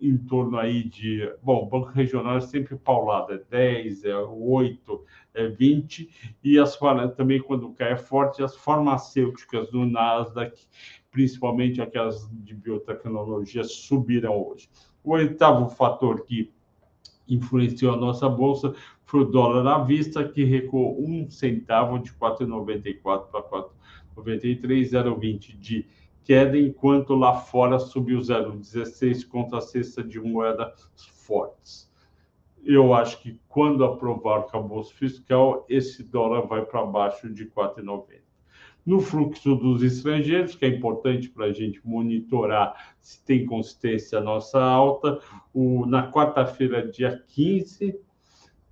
em 0.00 0.16
torno 0.16 0.56
aí 0.58 0.84
de. 0.84 1.28
Bom, 1.42 1.64
o 1.64 1.66
Banco 1.66 1.88
Regional 1.88 2.36
é 2.36 2.40
sempre 2.40 2.76
paulado, 2.76 3.32
é 3.32 3.38
10, 3.50 4.04
é 4.04 4.16
8, 4.16 5.04
é 5.34 5.48
20, 5.48 6.36
e 6.42 6.58
as 6.58 6.78
também, 7.16 7.40
quando 7.40 7.72
cai 7.72 7.92
é 7.92 7.96
forte, 7.96 8.42
as 8.42 8.56
farmacêuticas 8.56 9.70
do 9.70 9.84
Nasdaq, 9.84 10.60
principalmente 11.10 11.80
aquelas 11.80 12.28
de 12.30 12.54
biotecnologia, 12.54 13.64
subiram 13.64 14.36
hoje. 14.36 14.68
O 15.02 15.12
oitavo 15.12 15.68
fator 15.68 16.24
que 16.24 16.52
influenciou 17.28 17.94
a 17.94 17.96
nossa 17.96 18.28
bolsa 18.28 18.74
foi 19.04 19.20
o 19.20 19.24
dólar 19.24 19.66
à 19.66 19.82
vista, 19.82 20.26
que 20.26 20.44
recuou 20.44 21.02
um 21.02 21.28
centavo 21.30 21.98
de 21.98 22.12
4,94 22.12 23.26
para 23.30 23.42
4,93, 24.16 24.90
0,20 24.90 25.58
de 25.58 25.86
queda, 26.24 26.58
enquanto 26.58 27.14
lá 27.14 27.36
fora 27.36 27.78
subiu 27.78 28.18
0,16 28.18 29.28
contra 29.28 29.58
a 29.58 29.60
cesta 29.60 30.02
de 30.02 30.18
moeda 30.18 30.74
fortes. 31.24 31.92
Eu 32.64 32.94
acho 32.94 33.20
que 33.20 33.38
quando 33.48 33.84
aprovar 33.84 34.40
o 34.40 34.44
cabouço 34.44 34.94
fiscal, 34.94 35.66
esse 35.68 36.02
dólar 36.02 36.46
vai 36.46 36.64
para 36.64 36.84
baixo 36.84 37.32
de 37.32 37.46
4,90. 37.46 38.24
No 38.86 39.00
fluxo 39.00 39.54
dos 39.54 39.82
estrangeiros, 39.82 40.54
que 40.54 40.64
é 40.64 40.68
importante 40.68 41.30
para 41.30 41.46
a 41.46 41.52
gente 41.52 41.80
monitorar 41.86 42.94
se 43.00 43.22
tem 43.24 43.46
consistência 43.46 44.18
a 44.18 44.22
nossa 44.22 44.62
alta, 44.62 45.20
o, 45.54 45.86
na 45.86 46.10
quarta-feira, 46.10 46.86
dia 46.86 47.22
15, 47.28 47.98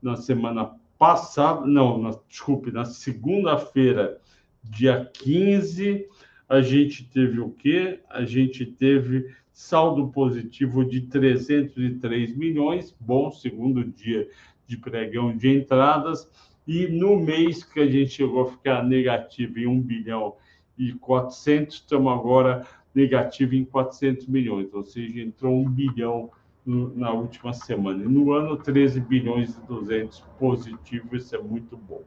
na 0.03 0.17
semana 0.17 0.75
passada, 0.99 1.67
não, 1.67 1.99
na, 1.99 2.11
desculpe, 2.29 2.71
na 2.71 2.85
segunda-feira, 2.85 4.21
dia 4.63 5.11
15, 5.15 6.07
a 6.53 6.61
gente 6.61 7.09
teve 7.09 7.41
o 7.41 7.49
quê? 7.49 8.01
A 8.11 8.27
gente 8.27 8.67
teve 8.67 9.35
saldo 9.51 10.09
positivo 10.09 10.85
de 10.85 11.01
303 11.01 12.37
milhões, 12.37 12.95
bom 13.01 13.31
segundo 13.31 13.83
dia 13.83 14.29
de 14.67 14.77
pregão 14.77 15.35
de 15.35 15.49
entradas, 15.49 16.31
e 16.69 16.87
no 16.89 17.19
mês 17.19 17.65
que 17.65 17.81
a 17.81 17.87
gente 17.87 18.11
chegou 18.11 18.43
a 18.43 18.51
ficar 18.51 18.85
negativo 18.85 19.61
em 19.61 19.67
1 19.67 19.81
bilhão 19.81 20.35
e 20.77 20.93
400, 20.93 21.77
estamos 21.77 22.13
agora 22.13 22.67
negativo 22.95 23.55
em 23.55 23.65
400 23.65 24.27
milhões, 24.27 24.75
ou 24.75 24.85
seja, 24.85 25.23
entrou 25.23 25.59
1 25.59 25.71
bilhão 25.71 26.31
na 26.67 27.13
última 27.13 27.55
semana. 27.55 28.05
No 28.05 28.31
ano, 28.31 28.59
13 28.59 29.01
bilhões 29.01 29.57
e 29.57 29.67
200 29.67 30.21
positivo, 30.39 31.17
isso 31.17 31.35
é 31.35 31.39
muito 31.39 31.79
bom. 31.79 32.03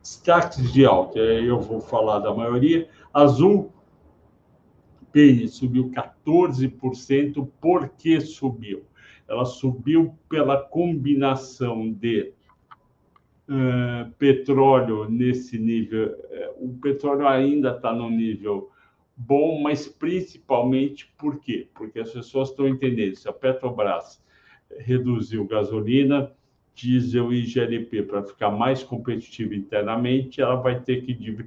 Destaques 0.00 0.72
de 0.72 0.86
alta, 0.86 1.18
eu 1.18 1.60
vou 1.60 1.82
falar 1.82 2.20
da 2.20 2.34
maioria. 2.34 2.88
Azul, 3.12 3.70
PN 5.12 5.46
subiu 5.48 5.90
14%. 5.90 7.48
Por 7.60 7.88
que 7.90 8.20
subiu? 8.20 8.84
Ela 9.28 9.44
subiu 9.44 10.14
pela 10.28 10.60
combinação 10.62 11.92
de 11.92 12.32
uh, 13.48 14.10
petróleo 14.18 15.08
nesse 15.08 15.58
nível. 15.58 16.08
Uh, 16.58 16.66
o 16.66 16.78
petróleo 16.78 17.26
ainda 17.26 17.76
está 17.76 17.92
no 17.92 18.10
nível 18.10 18.70
bom, 19.16 19.60
mas 19.60 19.86
principalmente 19.86 21.12
por 21.18 21.38
quê? 21.40 21.68
Porque 21.74 22.00
as 22.00 22.10
pessoas 22.10 22.50
estão 22.50 22.66
entendendo. 22.66 23.14
Se 23.16 23.28
a 23.28 23.32
Petrobras 23.32 24.22
reduziu 24.78 25.46
gasolina, 25.46 26.32
diesel 26.74 27.32
e 27.32 27.42
GLP 27.42 28.02
para 28.02 28.22
ficar 28.22 28.50
mais 28.50 28.82
competitiva 28.82 29.54
internamente, 29.54 30.40
ela 30.40 30.56
vai 30.56 30.80
ter 30.80 31.02
que 31.02 31.46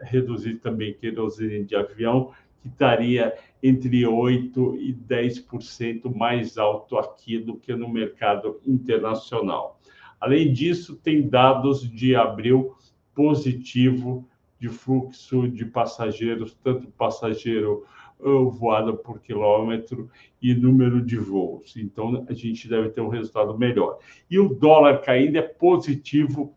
reduzir 0.00 0.56
também 0.56 0.94
querosene 0.94 1.64
de 1.64 1.76
avião 1.76 2.32
que 2.60 2.68
estaria 2.68 3.34
entre 3.62 4.02
8% 4.02 4.76
e 4.78 4.94
10% 4.94 6.14
mais 6.14 6.56
alto 6.58 6.96
aqui 6.96 7.38
do 7.38 7.56
que 7.56 7.74
no 7.74 7.88
mercado 7.88 8.60
internacional. 8.66 9.80
Além 10.20 10.52
disso, 10.52 10.96
tem 10.96 11.28
dados 11.28 11.88
de 11.90 12.14
abril 12.14 12.74
positivo 13.14 14.28
de 14.58 14.68
fluxo 14.68 15.48
de 15.48 15.64
passageiros, 15.64 16.54
tanto 16.62 16.88
passageiro 16.88 17.84
eh, 18.20 18.44
voado 18.50 18.98
por 18.98 19.18
quilômetro 19.20 20.10
e 20.42 20.54
número 20.54 21.00
de 21.02 21.16
voos. 21.16 21.74
Então, 21.78 22.26
a 22.28 22.34
gente 22.34 22.68
deve 22.68 22.90
ter 22.90 23.00
um 23.00 23.08
resultado 23.08 23.56
melhor. 23.58 23.98
E 24.30 24.38
o 24.38 24.54
dólar 24.54 25.00
caindo 25.00 25.36
é 25.36 25.42
positivo 25.42 26.54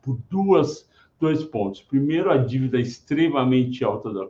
por 0.00 0.16
duas, 0.30 0.88
dois 1.22 1.42
pontos. 1.44 1.80
Primeiro, 1.80 2.30
a 2.32 2.36
dívida 2.36 2.80
extremamente 2.80 3.84
alta 3.84 4.12
da, 4.12 4.26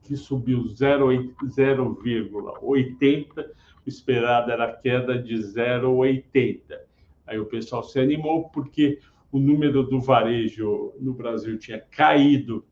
que 0.04 0.18
subiu 0.18 0.66
0,80, 0.66 3.30
o 3.38 3.88
esperado 3.88 4.52
era 4.52 4.74
queda 4.74 5.18
de 5.18 5.36
0,80. 5.36 6.60
Aí 7.26 7.40
o 7.40 7.46
pessoal 7.46 7.84
se 7.84 7.98
animou 8.02 8.50
porque 8.50 9.00
o 9.32 9.40
número 9.40 9.84
do 9.84 10.02
varejo 10.02 10.92
no 11.00 11.14
Brasil 11.14 11.58
tinha 11.58 11.80
caído 11.80 12.66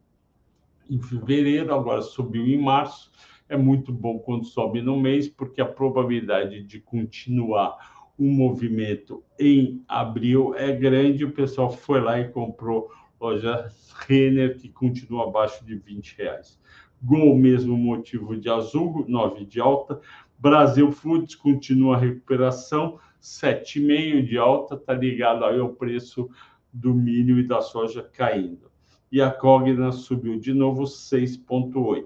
em 0.90 1.00
fevereiro, 1.00 1.74
agora 1.74 2.02
subiu 2.02 2.46
em 2.46 2.62
março. 2.62 3.14
É 3.48 3.56
muito 3.56 3.94
bom 3.94 4.20
quando 4.20 4.44
sobe 4.44 4.82
no 4.82 5.00
mês, 5.00 5.30
porque 5.30 5.62
a 5.62 5.66
probabilidade 5.66 6.64
de 6.64 6.82
continuar 6.82 7.95
o 8.18 8.26
movimento 8.26 9.24
em 9.40 9.84
abril 9.88 10.56
é 10.56 10.72
grande. 10.72 11.26
O 11.26 11.32
pessoal 11.32 11.72
foi 11.72 12.00
lá 12.00 12.20
e 12.20 12.30
comprou 12.30 12.90
loja 13.20 13.72
Renner, 14.08 14.58
que 14.58 14.70
continua 14.70 15.28
abaixo 15.28 15.66
de 15.66 15.76
20 15.76 16.18
reais. 16.18 16.60
Gol, 17.02 17.38
mesmo 17.38 17.78
motivo 17.78 18.36
de 18.36 18.50
azul, 18.50 19.06
9 19.08 19.46
de 19.46 19.60
alta. 19.60 20.00
Brasil 20.38 20.92
Foods 20.92 21.36
continua 21.36 21.96
a 21.96 22.00
recuperação, 22.00 23.00
7,5 23.22 24.26
de 24.26 24.38
alta, 24.38 24.76
está 24.76 24.94
ligado 24.94 25.46
aí 25.46 25.60
ao 25.60 25.70
preço 25.70 26.30
do 26.72 26.94
milho 26.94 27.40
e 27.40 27.48
da 27.48 27.62
soja 27.62 28.04
caindo. 28.04 28.70
E 29.12 29.22
a 29.22 29.32
Cogna 29.32 29.92
subiu 29.92 30.40
de 30.40 30.54
novo 30.54 30.84
6,8. 30.84 32.06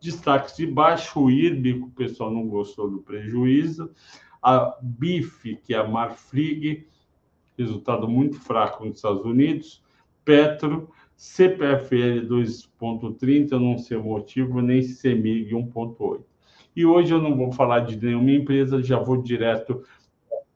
Destaques 0.00 0.56
de 0.56 0.66
baixo, 0.66 1.20
o 1.20 1.30
IRB, 1.30 1.74
o 1.74 1.90
pessoal 1.90 2.30
não 2.30 2.48
gostou 2.48 2.90
do 2.90 2.98
prejuízo. 2.98 3.92
A 4.42 4.76
BIF, 4.82 5.56
que 5.64 5.74
é 5.74 5.78
a 5.78 5.86
Marfrig, 5.86 6.86
resultado 7.56 8.08
muito 8.08 8.40
fraco 8.40 8.84
nos 8.84 8.96
Estados 8.96 9.24
Unidos. 9.24 9.82
Petro, 10.24 10.90
CPFL 11.16 12.26
2,30, 12.28 13.52
não 13.52 13.78
sei 13.78 13.96
o 13.96 14.04
motivo, 14.04 14.60
nem 14.60 14.82
CEMIG 14.82 15.54
1,8. 15.54 16.22
E 16.74 16.86
hoje 16.86 17.12
eu 17.12 17.20
não 17.20 17.36
vou 17.36 17.52
falar 17.52 17.80
de 17.80 17.96
nenhuma 17.96 18.30
empresa, 18.30 18.82
já 18.82 18.98
vou 18.98 19.22
direto 19.22 19.84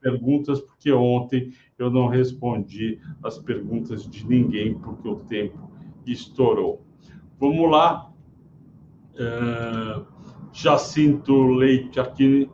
perguntas, 0.01 0.61
porque 0.61 0.93
ontem 0.93 1.53
eu 1.79 1.91
não 1.91 2.07
respondi 2.07 3.01
as 3.23 3.39
perguntas 3.39 4.09
de 4.09 4.27
ninguém, 4.27 4.79
porque 4.79 5.09
o 5.09 5.17
tempo 5.17 5.71
estourou. 6.07 6.83
Vamos 7.39 7.71
lá. 7.71 8.11
Uh, 9.15 10.07
Jacinto 10.53 11.49
Leite 11.49 11.99
aqui. 11.99 12.49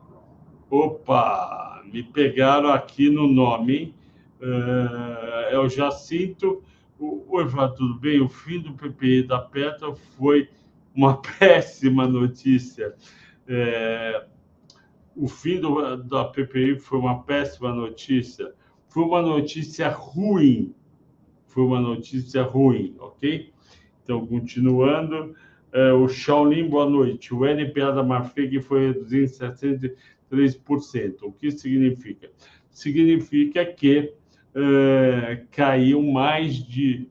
Opa, 0.73 1.83
me 1.85 2.02
pegaram 2.02 2.71
aqui 2.71 3.11
no 3.11 3.29
nome. 3.29 3.95
Uh, 4.41 5.50
é 5.50 5.59
o 5.59 5.69
Jacinto. 5.69 6.62
Oi, 6.99 7.47
Flávio, 7.47 7.76
tudo 7.76 8.00
bem? 8.00 8.23
O 8.23 8.29
fim 8.31 8.59
do 8.59 8.73
PPI 8.73 9.25
da 9.25 9.38
Petra 9.38 9.95
foi 10.17 10.49
uma 10.95 11.21
péssima 11.38 12.09
notícia. 12.09 12.95
É, 13.47 14.25
o 15.14 15.29
fim 15.29 15.61
do, 15.61 15.95
da 16.05 16.25
PPI 16.25 16.79
foi 16.79 16.99
uma 17.00 17.23
péssima 17.23 17.75
notícia. 17.75 18.55
Foi 18.88 19.03
uma 19.03 19.20
notícia 19.20 19.90
ruim. 19.90 20.75
Foi 21.49 21.64
uma 21.64 21.83
notícia 21.83 22.44
ruim, 22.44 22.97
ok? 22.99 23.53
Então, 24.03 24.27
continuando. 24.27 25.35
É, 25.70 25.92
o 25.92 26.09
Shaolin, 26.09 26.66
boa 26.66 26.88
noite. 26.88 27.35
O 27.35 27.44
NPA 27.44 27.92
da 27.92 28.03
Marfrig 28.03 28.62
foi 28.62 28.87
reduzido 28.87 29.25
em 29.25 29.29
73%. 30.33 31.23
O 31.23 31.33
que 31.33 31.51
significa? 31.51 32.31
Significa 32.71 33.64
que 33.64 34.14
é, 34.55 35.45
caiu 35.51 36.03
mais 36.03 36.57
de 36.57 37.09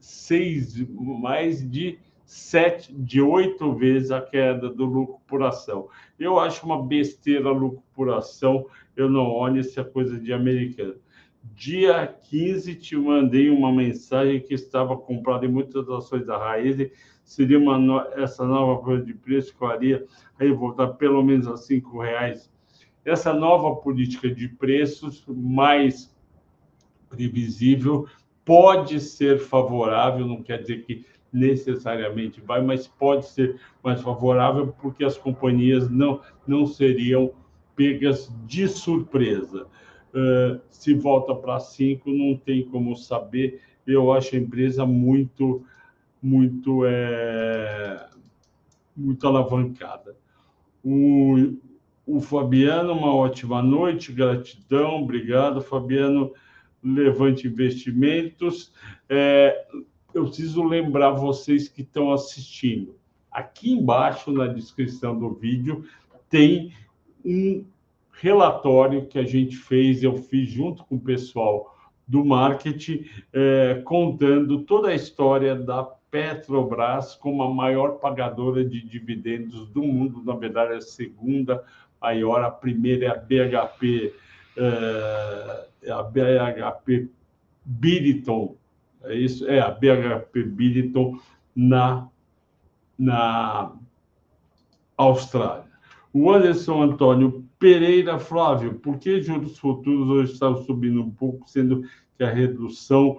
seis, 0.00 0.76
mais 0.90 1.68
de 1.68 1.98
sete, 2.24 2.92
de 2.92 3.20
oito 3.20 3.72
vezes 3.74 4.10
a 4.10 4.20
queda 4.20 4.68
do 4.68 4.84
lucro 4.84 5.20
por 5.26 5.42
ação. 5.42 5.88
Eu 6.18 6.38
acho 6.38 6.66
uma 6.66 6.82
besteira 6.82 7.50
lucro 7.50 7.82
por 7.94 8.10
ação, 8.10 8.66
eu 8.96 9.08
não 9.08 9.30
olho 9.30 9.60
essa 9.60 9.84
coisa 9.84 10.18
de 10.18 10.32
americano. 10.32 10.96
Dia 11.54 12.06
15 12.06 12.74
te 12.76 12.96
mandei 12.96 13.50
uma 13.50 13.70
mensagem 13.70 14.40
que 14.40 14.54
estava 14.54 14.96
comprada 14.96 15.44
em 15.44 15.50
muitas 15.50 15.88
ações 15.90 16.26
da 16.26 16.38
Raiz, 16.38 16.90
seria 17.22 17.58
uma 17.58 18.08
essa 18.14 18.46
nova 18.46 18.82
coisa 18.82 19.04
de 19.04 19.14
preço 19.14 19.52
que 19.52 19.58
faria 19.58 20.06
aí 20.38 20.50
voltar 20.50 20.88
pelo 20.94 21.22
menos 21.22 21.46
a 21.46 21.56
cinco 21.56 22.00
reais. 22.00 22.50
Essa 23.04 23.32
nova 23.32 23.76
política 23.76 24.30
de 24.30 24.48
preços 24.48 25.24
mais 25.26 26.14
previsível 27.08 28.08
pode 28.44 29.00
ser 29.00 29.38
favorável, 29.38 30.26
não 30.26 30.42
quer 30.42 30.60
dizer 30.60 30.84
que 30.84 31.04
necessariamente 31.32 32.40
vai, 32.40 32.62
mas 32.62 32.86
pode 32.86 33.26
ser 33.26 33.60
mais 33.82 34.00
favorável 34.00 34.74
porque 34.80 35.04
as 35.04 35.18
companhias 35.18 35.90
não, 35.90 36.20
não 36.46 36.66
seriam 36.66 37.32
pegas 37.74 38.32
de 38.46 38.68
surpresa. 38.68 39.66
Uh, 40.14 40.60
se 40.70 40.94
volta 40.94 41.34
para 41.34 41.58
cinco, 41.58 42.08
não 42.10 42.36
tem 42.36 42.64
como 42.64 42.96
saber. 42.96 43.60
Eu 43.84 44.12
acho 44.12 44.36
a 44.36 44.38
empresa 44.38 44.86
muito, 44.86 45.64
muito, 46.22 46.84
é, 46.86 48.08
muito 48.96 49.26
alavancada. 49.26 50.16
O, 50.84 51.56
o 52.06 52.20
Fabiano, 52.20 52.92
uma 52.92 53.14
ótima 53.14 53.62
noite, 53.62 54.12
gratidão, 54.12 55.02
obrigado, 55.02 55.60
Fabiano. 55.60 56.32
Levante 56.82 57.46
Investimentos. 57.46 58.70
É, 59.08 59.66
eu 60.12 60.26
preciso 60.26 60.62
lembrar 60.62 61.12
vocês 61.12 61.66
que 61.66 61.80
estão 61.80 62.12
assistindo. 62.12 62.94
Aqui 63.32 63.72
embaixo 63.72 64.30
na 64.30 64.46
descrição 64.46 65.18
do 65.18 65.30
vídeo 65.30 65.84
tem 66.28 66.72
um 67.24 67.64
relatório 68.12 69.06
que 69.06 69.18
a 69.18 69.24
gente 69.24 69.56
fez, 69.56 70.02
eu 70.02 70.16
fiz 70.16 70.50
junto 70.50 70.84
com 70.84 70.96
o 70.96 71.00
pessoal 71.00 71.74
do 72.06 72.22
marketing, 72.22 73.06
é, 73.32 73.80
contando 73.84 74.60
toda 74.60 74.88
a 74.88 74.94
história 74.94 75.56
da 75.56 75.82
Petrobras 75.82 77.16
como 77.16 77.42
a 77.42 77.52
maior 77.52 77.98
pagadora 77.98 78.64
de 78.64 78.80
dividendos 78.86 79.68
do 79.70 79.82
mundo. 79.82 80.22
Na 80.22 80.36
verdade, 80.36 80.74
é 80.74 80.76
a 80.76 80.80
segunda 80.80 81.64
maior, 82.00 82.42
a 82.42 82.50
primeira 82.50 83.06
é 83.06 83.08
a 83.08 83.16
BHP, 83.16 84.14
é, 84.56 85.66
é 85.82 85.92
a 85.92 86.02
BHP 86.02 87.08
Billiton, 87.64 88.56
é 89.04 89.14
isso, 89.14 89.48
é 89.48 89.60
a 89.60 89.70
BHP 89.70 90.42
Billiton 90.44 91.18
na, 91.54 92.08
na 92.98 93.72
Austrália. 94.96 95.64
O 96.12 96.30
Anderson 96.30 96.82
Antônio 96.82 97.44
Pereira 97.58 98.18
Flávio, 98.18 98.74
por 98.74 98.98
que 98.98 99.22
juros 99.22 99.58
futuros 99.58 100.08
hoje 100.08 100.32
estão 100.32 100.62
subindo 100.64 101.02
um 101.02 101.10
pouco, 101.10 101.48
sendo 101.48 101.82
que 102.16 102.22
a 102.22 102.30
redução 102.30 103.18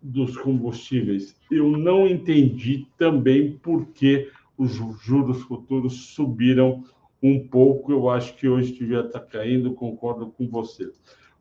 dos 0.00 0.36
combustíveis? 0.36 1.36
Eu 1.50 1.70
não 1.70 2.06
entendi 2.06 2.86
também 2.96 3.58
por 3.58 3.86
que 3.86 4.30
os 4.56 4.72
juros 5.02 5.42
futuros 5.42 6.14
subiram 6.14 6.84
um 7.22 7.46
pouco. 7.46 7.92
Eu 7.92 8.08
acho 8.08 8.34
que 8.36 8.48
hoje 8.48 8.72
devia 8.72 9.00
estar 9.00 9.20
caindo, 9.20 9.74
concordo 9.74 10.26
com 10.26 10.48
você. 10.48 10.90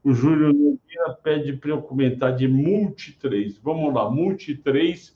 O 0.04 0.14
Júlio 0.14 0.48
Nogueira 0.48 1.14
pede 1.24 1.54
para 1.54 1.72
eu 1.72 1.82
comentar 1.82 2.36
de 2.36 2.48
Multi 2.48 3.18
3. 3.20 3.58
Vamos 3.60 3.94
lá, 3.94 4.10
Multi 4.10 4.56
3, 4.56 5.16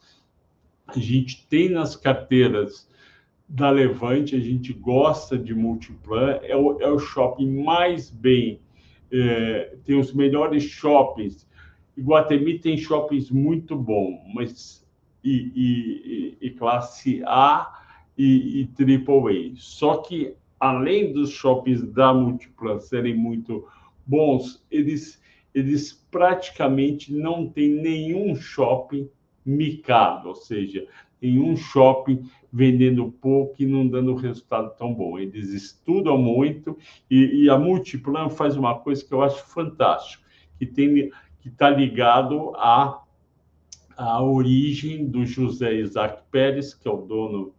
a 0.88 1.00
gente 1.00 1.48
tem 1.48 1.70
nas 1.70 1.96
carteiras 1.96 2.88
da 3.48 3.70
Levante, 3.70 4.36
a 4.36 4.40
gente 4.40 4.74
gosta 4.74 5.38
de 5.38 5.54
Multiplan, 5.54 6.40
é 6.42 6.56
o, 6.56 6.80
é 6.82 6.90
o 6.90 6.98
shopping 6.98 7.64
mais 7.64 8.10
bem, 8.10 8.60
é, 9.12 9.78
tem 9.84 10.00
os 10.00 10.14
melhores 10.14 10.64
shoppings. 10.64 11.48
Iguatemi 11.96 12.60
tem 12.60 12.78
shoppings 12.78 13.30
muito 13.30 13.76
bons, 13.76 14.20
mas 14.34 14.86
e, 15.24 16.38
e, 16.42 16.48
e 16.48 16.50
classe 16.52 17.24
A 17.26 17.85
e, 18.18 18.62
e 18.62 18.96
AAA. 18.98 19.56
Só 19.56 19.98
que, 19.98 20.36
além 20.60 21.14
dos 21.14 21.32
shoppings 21.32 21.82
da 21.92 22.14
Multiplan 22.14 22.80
serem 22.80 23.16
muito 23.16 23.68
bons, 24.06 24.66
eles, 24.70 25.22
eles 25.54 25.94
praticamente 26.12 27.14
não 27.14 27.48
têm 27.50 27.70
nenhum 27.70 28.36
shopping 28.36 29.10
micado, 29.46 30.30
ou 30.30 30.36
seja, 30.36 30.88
nenhum 31.22 31.56
shopping 31.56 32.24
vendendo 32.52 33.12
pouco 33.12 33.56
e 33.60 33.66
não 33.66 33.88
dando 33.88 34.16
resultado 34.16 34.76
tão 34.78 34.94
bom. 34.94 35.20
Eles 35.20 35.50
estudam 35.50 36.18
muito 36.18 36.78
e, 37.10 37.44
e 37.44 37.50
a 37.50 37.58
Multiplan 37.58 38.30
faz 38.30 38.56
uma 38.56 38.80
coisa 38.80 39.04
que 39.04 39.14
eu 39.14 39.22
acho 39.22 39.46
fantástico, 39.48 40.24
que 40.58 40.66
tem 40.66 41.12
que 41.42 41.50
está 41.50 41.70
ligado 41.70 42.56
à, 42.56 43.04
à 43.96 44.24
origem 44.24 45.06
do 45.06 45.26
José 45.26 45.76
Isaac 45.76 46.24
Pérez, 46.32 46.74
que 46.74 46.88
é 46.88 46.92
o 46.92 46.98
dono 46.98 47.54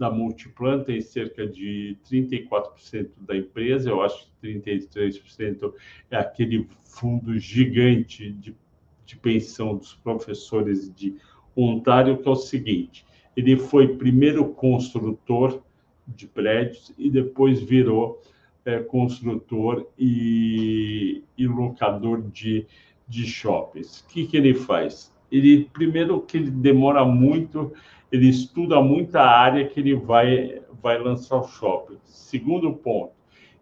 da 0.00 0.10
Multiplan 0.10 0.82
tem 0.82 0.98
cerca 1.02 1.46
de 1.46 1.94
34% 2.10 3.10
da 3.18 3.36
empresa, 3.36 3.90
eu 3.90 4.00
acho 4.00 4.30
que 4.40 4.48
33% 4.48 5.74
é 6.10 6.16
aquele 6.16 6.66
fundo 6.82 7.38
gigante 7.38 8.32
de, 8.32 8.56
de 9.04 9.16
pensão 9.16 9.76
dos 9.76 9.92
professores 9.92 10.90
de 10.94 11.16
Ontário, 11.54 12.16
que 12.16 12.26
é 12.26 12.30
o 12.30 12.34
seguinte: 12.34 13.04
ele 13.36 13.58
foi 13.58 13.96
primeiro 13.98 14.48
construtor 14.48 15.62
de 16.08 16.26
prédios 16.26 16.94
e 16.96 17.10
depois 17.10 17.60
virou 17.60 18.22
é, 18.64 18.78
construtor 18.78 19.86
e, 19.98 21.22
e, 21.36 21.46
locador 21.46 22.22
de, 22.22 22.66
de 23.06 23.26
shoppings. 23.26 24.00
O 24.00 24.06
que, 24.08 24.26
que 24.26 24.36
ele 24.38 24.54
faz? 24.54 25.14
Ele 25.30 25.68
primeiro 25.74 26.22
que 26.22 26.38
ele 26.38 26.50
demora 26.50 27.04
muito 27.04 27.70
ele 28.10 28.28
estuda 28.28 28.80
muito 28.80 29.16
a 29.16 29.26
área 29.26 29.68
que 29.68 29.80
ele 29.80 29.94
vai, 29.94 30.60
vai 30.82 30.98
lançar 30.98 31.38
o 31.38 31.48
shopping. 31.48 31.98
Segundo 32.04 32.74
ponto, 32.74 33.12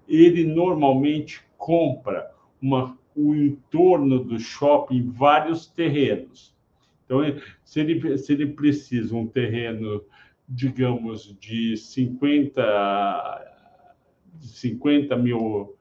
ele 0.08 0.44
normalmente 0.44 1.42
compra 1.56 2.30
uma, 2.60 2.96
o 3.14 3.34
entorno 3.34 4.24
do 4.24 4.38
shopping 4.38 5.10
vários 5.10 5.66
terrenos. 5.66 6.56
Então, 7.04 7.20
se 7.64 7.80
ele, 7.80 8.18
se 8.18 8.32
ele 8.32 8.46
precisa 8.46 9.14
um 9.14 9.26
terreno, 9.26 10.02
digamos, 10.48 11.36
de 11.38 11.76
50, 11.76 12.62
50 14.40 15.16
mil. 15.16 15.74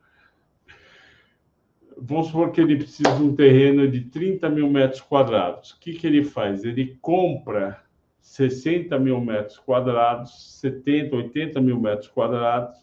Vamos 1.98 2.28
supor 2.28 2.52
que 2.52 2.62
ele 2.62 2.78
precisa 2.78 3.16
de 3.16 3.24
um 3.24 3.36
terreno 3.36 3.90
de 3.90 4.02
30 4.02 4.50
mil 4.50 4.70
metros 4.70 5.02
quadrados. 5.02 5.72
O 5.72 5.80
que, 5.80 5.94
que 5.94 6.06
ele 6.06 6.24
faz? 6.24 6.64
Ele 6.64 6.98
compra 7.02 7.82
60 8.28 9.00
mil 9.00 9.22
metros 9.22 9.58
quadrados, 9.58 10.60
70, 10.60 11.16
80 11.16 11.62
mil 11.62 11.80
metros 11.80 12.10
quadrados, 12.10 12.76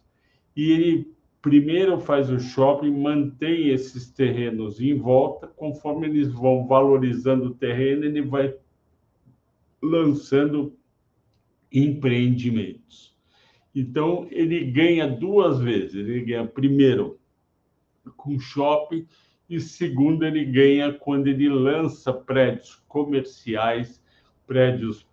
e 0.56 0.72
ele 0.72 1.14
primeiro 1.42 2.00
faz 2.00 2.30
o 2.30 2.40
shopping, 2.40 2.90
mantém 2.90 3.68
esses 3.68 4.10
terrenos 4.10 4.80
em 4.80 4.96
volta, 4.96 5.46
conforme 5.46 6.06
eles 6.06 6.32
vão 6.32 6.66
valorizando 6.66 7.48
o 7.48 7.54
terreno, 7.54 8.06
ele 8.06 8.22
vai 8.22 8.56
lançando 9.82 10.74
empreendimentos. 11.70 13.14
Então, 13.74 14.26
ele 14.30 14.64
ganha 14.70 15.06
duas 15.06 15.60
vezes. 15.60 15.94
Ele 15.94 16.22
ganha, 16.22 16.46
primeiro, 16.46 17.20
com 18.16 18.38
shopping, 18.38 19.06
e 19.50 19.60
segundo, 19.60 20.24
ele 20.24 20.46
ganha 20.46 20.90
quando 20.94 21.26
ele 21.26 21.50
lança 21.50 22.12
prédios 22.12 22.82
comerciais, 22.88 24.02
prédios 24.46 25.06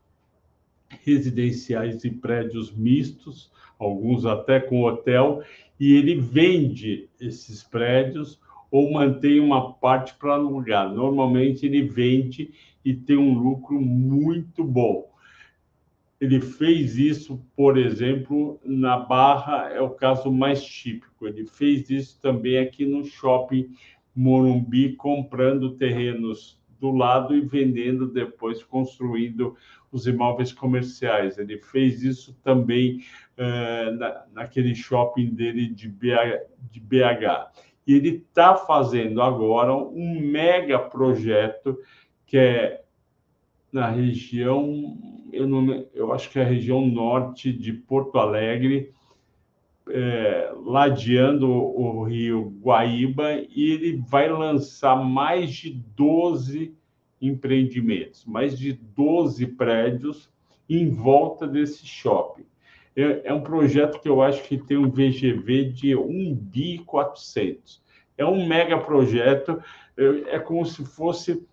residenciais 1.03 2.03
e 2.03 2.11
prédios 2.11 2.71
mistos, 2.71 3.51
alguns 3.79 4.25
até 4.25 4.59
com 4.59 4.83
hotel, 4.83 5.41
e 5.79 5.93
ele 5.93 6.15
vende 6.15 7.09
esses 7.19 7.63
prédios 7.63 8.39
ou 8.69 8.91
mantém 8.91 9.39
uma 9.39 9.73
parte 9.73 10.13
para 10.15 10.33
alugar. 10.33 10.93
Normalmente 10.93 11.65
ele 11.65 11.81
vende 11.81 12.51
e 12.85 12.93
tem 12.93 13.17
um 13.17 13.33
lucro 13.33 13.79
muito 13.81 14.63
bom. 14.63 15.09
Ele 16.19 16.39
fez 16.39 16.97
isso, 16.97 17.43
por 17.55 17.77
exemplo, 17.77 18.59
na 18.63 18.95
Barra, 18.95 19.69
é 19.73 19.81
o 19.81 19.89
caso 19.89 20.31
mais 20.31 20.63
típico. 20.63 21.27
Ele 21.27 21.45
fez 21.45 21.89
isso 21.89 22.19
também 22.21 22.59
aqui 22.59 22.85
no 22.85 23.03
shopping 23.03 23.71
Morumbi, 24.15 24.93
comprando 24.93 25.71
terrenos 25.77 26.60
do 26.81 26.91
lado 26.91 27.35
e 27.35 27.41
vendendo 27.41 28.07
depois, 28.07 28.63
construindo 28.63 29.55
os 29.91 30.07
imóveis 30.07 30.51
comerciais. 30.51 31.37
Ele 31.37 31.59
fez 31.59 32.01
isso 32.01 32.35
também 32.43 33.03
uh, 33.37 33.91
na, 33.95 34.25
naquele 34.33 34.73
shopping 34.73 35.29
dele 35.29 35.67
de 35.67 35.87
BH. 35.87 36.41
De 36.71 36.79
BH. 36.79 37.51
E 37.85 37.93
ele 37.93 38.09
está 38.27 38.55
fazendo 38.55 39.21
agora 39.21 39.75
um 39.75 40.19
mega 40.19 40.79
projeto 40.79 41.77
que 42.25 42.37
é 42.37 42.81
na 43.71 43.89
região, 43.89 44.97
eu, 45.31 45.47
não, 45.47 45.85
eu 45.93 46.11
acho 46.11 46.29
que 46.29 46.39
é 46.39 46.41
a 46.41 46.47
região 46.47 46.85
norte 46.85 47.53
de 47.53 47.71
Porto 47.71 48.17
Alegre, 48.17 48.91
é, 49.93 50.53
ladeando 50.65 51.47
o 51.49 52.03
rio 52.03 52.53
Guaíba, 52.61 53.33
e 53.33 53.71
ele 53.71 54.03
vai 54.07 54.29
lançar 54.29 54.95
mais 54.95 55.51
de 55.51 55.71
12 55.95 56.73
empreendimentos, 57.21 58.25
mais 58.25 58.57
de 58.57 58.73
12 58.73 59.45
prédios 59.47 60.29
em 60.69 60.89
volta 60.89 61.47
desse 61.47 61.85
shopping. 61.85 62.45
É, 62.95 63.21
é 63.25 63.33
um 63.33 63.41
projeto 63.41 64.01
que 64.01 64.09
eu 64.09 64.21
acho 64.21 64.43
que 64.43 64.57
tem 64.57 64.77
um 64.77 64.89
VGV 64.89 65.65
de 65.65 65.95
1 65.95 66.35
bi 66.35 66.79
400. 66.79 67.81
É 68.17 68.25
um 68.25 68.47
mega 68.47 68.77
projeto, 68.77 69.61
é, 69.97 70.35
é 70.35 70.39
como 70.39 70.65
se 70.65 70.83
fosse 70.85 71.45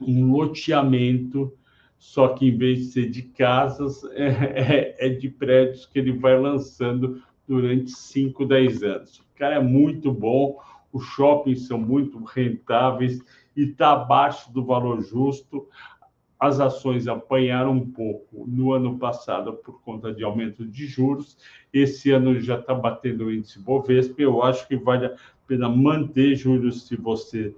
um 0.00 0.32
loteamento, 0.32 1.52
só 1.98 2.28
que 2.28 2.48
em 2.48 2.56
vez 2.56 2.78
de 2.78 2.84
ser 2.86 3.10
de 3.10 3.22
casas, 3.22 4.02
é, 4.14 4.96
é, 4.98 5.06
é 5.06 5.08
de 5.08 5.28
prédios 5.28 5.86
que 5.86 5.98
ele 5.98 6.12
vai 6.12 6.38
lançando 6.38 7.22
durante 7.50 7.90
5, 7.90 8.46
10 8.46 8.82
anos. 8.84 9.18
O 9.18 9.24
cara 9.36 9.56
é 9.56 9.60
muito 9.60 10.12
bom, 10.12 10.56
os 10.92 11.04
shoppings 11.04 11.66
são 11.66 11.78
muito 11.78 12.22
rentáveis 12.22 13.20
e 13.56 13.64
está 13.64 13.90
abaixo 13.90 14.52
do 14.52 14.64
valor 14.64 15.02
justo. 15.02 15.66
As 16.38 16.60
ações 16.60 17.08
apanharam 17.08 17.72
um 17.72 17.90
pouco 17.90 18.46
no 18.46 18.72
ano 18.72 18.96
passado 19.00 19.54
por 19.54 19.82
conta 19.82 20.14
de 20.14 20.22
aumento 20.22 20.64
de 20.64 20.86
juros. 20.86 21.36
Esse 21.72 22.12
ano 22.12 22.38
já 22.38 22.56
está 22.56 22.72
batendo 22.72 23.24
o 23.24 23.34
índice 23.34 23.58
Bovespa. 23.58 24.22
Eu 24.22 24.44
acho 24.44 24.68
que 24.68 24.76
vale 24.76 25.06
a 25.06 25.16
pena 25.44 25.68
manter 25.68 26.36
juros 26.36 26.86
se 26.86 26.94
você 26.94 27.52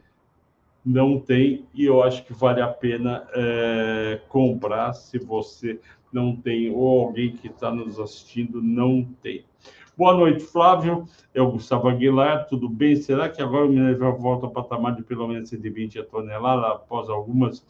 não 0.82 1.20
tem, 1.20 1.66
e 1.74 1.84
eu 1.84 2.02
acho 2.02 2.24
que 2.24 2.32
vale 2.32 2.62
a 2.62 2.66
pena 2.66 3.28
é, 3.34 4.20
comprar 4.28 4.94
se 4.94 5.18
você 5.18 5.78
não 6.10 6.34
tem, 6.34 6.70
ou 6.70 7.02
alguém 7.02 7.32
que 7.36 7.48
está 7.48 7.70
nos 7.70 8.00
assistindo 8.00 8.62
não 8.62 9.04
tem. 9.22 9.44
Boa 9.94 10.14
noite, 10.14 10.42
Flávio. 10.42 11.06
É 11.34 11.42
o 11.42 11.52
Gustavo 11.52 11.86
Aguilar. 11.86 12.46
Tudo 12.46 12.66
bem? 12.66 12.96
Será 12.96 13.28
que 13.28 13.42
agora 13.42 13.66
o 13.66 13.68
minério 13.68 14.16
volta 14.16 14.46
ao 14.46 14.50
patamar 14.50 14.96
de 14.96 15.02
pelo 15.02 15.28
menos 15.28 15.50
120 15.50 15.98
a 15.98 16.04
tonelada 16.04 16.66
após 16.68 17.10
algumas 17.10 17.62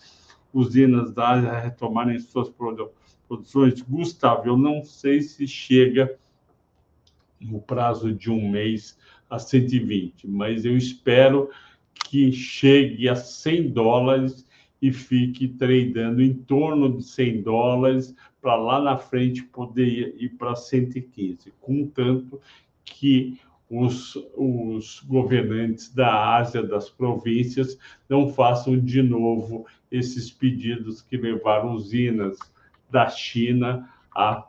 usinas 0.54 1.12
da 1.12 1.30
área 1.30 1.58
retomarem 1.58 2.20
suas 2.20 2.48
produções? 2.48 3.82
Gustavo, 3.82 4.46
eu 4.46 4.56
não 4.56 4.84
sei 4.84 5.20
se 5.20 5.48
chega 5.48 6.16
no 7.40 7.60
prazo 7.60 8.14
de 8.14 8.30
um 8.30 8.48
mês 8.48 8.96
a 9.28 9.40
120, 9.40 10.28
mas 10.28 10.64
eu 10.64 10.76
espero 10.76 11.50
que 11.92 12.30
chegue 12.30 13.08
a 13.08 13.16
100 13.16 13.70
dólares 13.70 14.46
e 14.80 14.92
fique 14.92 15.48
tradando 15.48 16.22
em 16.22 16.34
torno 16.34 16.96
de 16.96 17.02
100 17.02 17.42
dólares 17.42 18.14
para 18.42 18.56
lá 18.56 18.82
na 18.82 18.98
frente 18.98 19.44
poder 19.44 20.16
ir 20.18 20.30
para 20.30 20.56
115, 20.56 21.54
contanto 21.60 22.40
que 22.84 23.40
os, 23.70 24.16
os 24.36 25.00
governantes 25.00 25.94
da 25.94 26.36
Ásia, 26.36 26.62
das 26.62 26.90
províncias, 26.90 27.78
não 28.08 28.28
façam 28.28 28.78
de 28.78 29.00
novo 29.00 29.64
esses 29.90 30.30
pedidos 30.30 31.00
que 31.00 31.16
levaram 31.16 31.72
usinas 31.72 32.36
da 32.90 33.08
China 33.08 33.88
a 34.14 34.46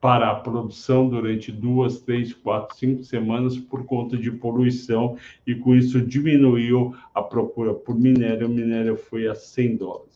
para 0.00 0.30
a 0.30 0.34
produção 0.36 1.08
durante 1.08 1.50
duas, 1.50 2.00
três, 2.00 2.32
quatro, 2.32 2.76
cinco 2.76 3.02
semanas 3.02 3.58
por 3.58 3.84
conta 3.84 4.16
de 4.16 4.30
poluição 4.30 5.16
e 5.44 5.56
com 5.56 5.74
isso 5.74 6.00
diminuiu 6.00 6.94
a 7.12 7.20
procura 7.20 7.74
por 7.74 7.98
minério. 7.98 8.46
O 8.46 8.50
minério 8.50 8.96
foi 8.96 9.26
a 9.26 9.34
100 9.34 9.76
dólares. 9.76 10.07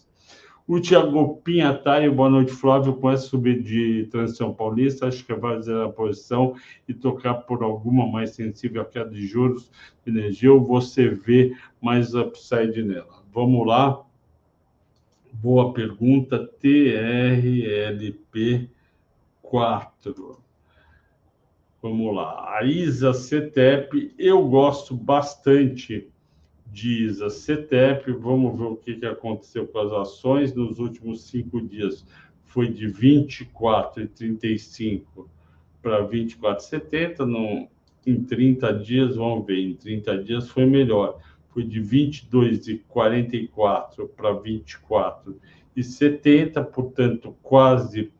O 0.73 0.81
Thiago 0.81 1.37
Pinhatari, 1.45 2.09
boa 2.09 2.31
noite, 2.31 2.51
Flávio. 2.51 2.95
Com 2.95 3.11
essa 3.11 3.27
subida 3.27 3.63
de 3.63 4.09
transição 4.11 4.55
paulista, 4.55 5.07
acho 5.07 5.23
que 5.23 5.35
vai 5.35 5.57
fazer 5.57 5.77
a 5.77 5.91
posição 5.91 6.57
e 6.89 6.95
tocar 6.95 7.35
por 7.35 7.63
alguma 7.63 8.07
mais 8.07 8.31
sensível 8.31 8.81
à 8.81 8.85
queda 8.87 9.11
de 9.11 9.27
juros 9.27 9.71
de 10.03 10.11
energia, 10.11 10.51
ou 10.51 10.65
você 10.65 11.11
vê 11.11 11.55
mais 11.79 12.15
upside 12.15 12.83
nela? 12.83 13.23
Vamos 13.35 13.67
lá. 13.67 14.03
Boa 15.31 15.75
pergunta. 15.75 16.39
TRLP 16.59 17.91
4. 19.43 20.39
Vamos 21.83 22.17
lá. 22.17 22.57
A 22.57 22.65
ISA 22.65 23.13
CETEP, 23.13 24.15
eu 24.19 24.49
gosto 24.49 24.97
bastante 24.97 26.11
diz 26.73 27.21
a 27.21 27.29
CETEP, 27.29 28.13
vamos 28.13 28.57
ver 28.59 28.65
o 28.65 28.77
que, 28.77 29.05
aconteceu 29.05 29.69
com 29.69 29.79
as 29.79 29.93
ações 29.93 30.55
nos 30.55 30.79
últimos 30.79 31.25
cinco 31.25 31.61
dias. 31.61 32.07
Foi 32.45 32.69
de 32.69 32.87
24,35 32.87 35.27
para 35.83 36.09
24,70. 36.09 37.27
No, 37.27 37.69
em 38.07 38.25
30 38.25 38.73
dias, 38.75 39.17
vamos 39.17 39.45
ver, 39.47 39.59
em 39.59 39.75
30 39.75 40.25
dias 40.25 40.49
foi 40.49 40.65
melhor. 40.65 41.19
Foi 41.51 41.63
de 41.63 41.83
22,44 41.83 44.09
para 44.17 44.35
24,70, 44.35 46.65
portanto, 46.65 47.37
quase 47.43 48.11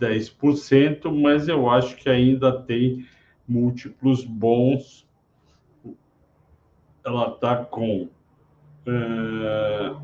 10%, 0.00 1.12
mas 1.12 1.46
eu 1.46 1.70
acho 1.70 1.94
que 1.96 2.08
ainda 2.08 2.60
tem 2.60 3.06
múltiplos 3.46 4.24
bons. 4.24 5.03
Ela 7.04 7.28
está 7.28 7.64
com 7.64 8.08
é, 8.86 9.94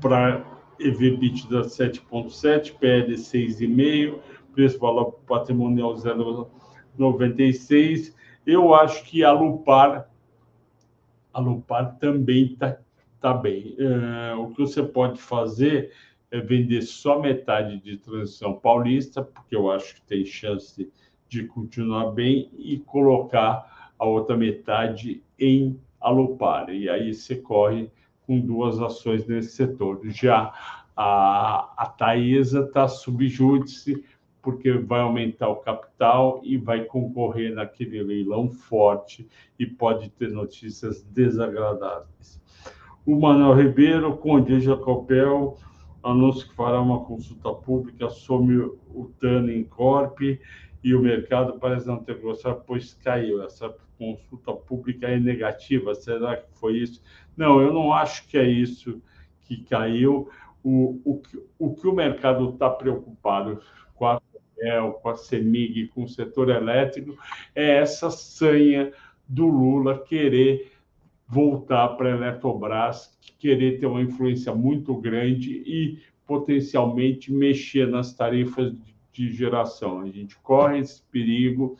para 0.00 0.44
EV/EBITDA 0.78 1.62
7,7, 1.62 2.78
PL 2.78 3.14
6,5, 3.14 4.20
preço 4.52 4.78
valor 4.78 5.12
patrimonial 5.26 5.94
0,96. 5.94 8.14
Eu 8.46 8.74
acho 8.74 9.04
que 9.04 9.22
a 9.22 9.32
Lupar, 9.32 10.10
a 11.32 11.40
Lupar 11.40 11.96
também 11.98 12.52
está 12.52 12.78
tá 13.20 13.34
bem. 13.34 13.76
É, 13.78 14.34
o 14.34 14.48
que 14.48 14.62
você 14.62 14.82
pode 14.82 15.20
fazer 15.20 15.92
é 16.30 16.40
vender 16.40 16.82
só 16.82 17.20
metade 17.20 17.78
de 17.80 17.98
transição 17.98 18.54
paulista, 18.54 19.22
porque 19.22 19.54
eu 19.54 19.70
acho 19.70 19.96
que 19.96 20.02
tem 20.02 20.24
chance 20.24 20.90
de 21.28 21.44
continuar 21.44 22.12
bem, 22.12 22.50
e 22.58 22.78
colocar 22.78 23.92
a 23.98 24.04
outra 24.04 24.36
metade 24.36 25.22
em 25.38 25.78
Alupar. 26.00 26.70
E 26.70 26.88
aí 26.88 27.12
você 27.12 27.36
corre 27.36 27.90
com 28.26 28.40
duas 28.40 28.80
ações 28.80 29.26
nesse 29.26 29.50
setor. 29.50 30.00
Já 30.04 30.52
a, 30.96 31.72
a 31.76 31.86
Taesa 31.86 32.60
está 32.60 32.86
subjúdice, 32.86 34.04
porque 34.42 34.72
vai 34.72 35.00
aumentar 35.00 35.48
o 35.48 35.56
capital 35.56 36.40
e 36.42 36.56
vai 36.56 36.84
concorrer 36.84 37.54
naquele 37.54 38.02
leilão 38.02 38.50
forte 38.50 39.28
e 39.58 39.66
pode 39.66 40.10
ter 40.10 40.30
notícias 40.30 41.02
desagradáveis. 41.02 42.40
O 43.04 43.18
Manuel 43.18 43.54
Ribeiro, 43.54 44.16
Conde 44.16 44.60
Jacopel, 44.60 45.56
anúncio 46.02 46.48
que 46.48 46.54
fará 46.54 46.80
uma 46.80 47.04
consulta 47.04 47.52
pública, 47.52 48.06
assume 48.06 48.56
o 48.58 49.10
Tanning 49.18 49.64
Corp 49.64 50.20
e 50.82 50.94
o 50.94 51.02
mercado 51.02 51.58
parece 51.58 51.86
não 51.86 51.98
ter 52.02 52.18
gostado, 52.18 52.62
pois 52.66 52.94
caiu. 52.94 53.42
Essa 53.42 53.74
consulta 53.98 54.52
pública 54.52 55.06
é 55.08 55.18
negativa. 55.18 55.94
Será 55.94 56.36
que 56.36 56.48
foi 56.58 56.78
isso? 56.78 57.02
Não, 57.36 57.60
eu 57.60 57.72
não 57.72 57.92
acho 57.92 58.26
que 58.28 58.38
é 58.38 58.48
isso 58.48 59.00
que 59.42 59.62
caiu. 59.64 60.28
O, 60.62 61.00
o, 61.04 61.22
o 61.58 61.74
que 61.74 61.86
o 61.86 61.94
mercado 61.94 62.50
está 62.50 62.68
preocupado 62.70 63.60
com 63.94 64.06
a 64.06 64.20
Copel, 64.20 64.92
com 64.94 65.08
a 65.08 65.16
CEMIG, 65.16 65.88
com 65.88 66.04
o 66.04 66.08
setor 66.08 66.50
elétrico, 66.50 67.16
é 67.54 67.76
essa 67.76 68.10
sanha 68.10 68.92
do 69.28 69.46
Lula 69.46 69.98
querer 69.98 70.72
voltar 71.26 71.90
para 71.90 72.12
a 72.12 72.16
Eletrobras, 72.16 73.16
querer 73.38 73.78
ter 73.78 73.86
uma 73.86 74.02
influência 74.02 74.54
muito 74.54 74.94
grande 74.96 75.62
e 75.64 75.98
potencialmente 76.26 77.32
mexer 77.32 77.88
nas 77.88 78.14
tarifas 78.14 78.72
de 78.72 78.89
geração. 79.14 80.00
A 80.00 80.08
gente 80.08 80.36
corre 80.38 80.78
esse 80.78 81.02
perigo 81.10 81.76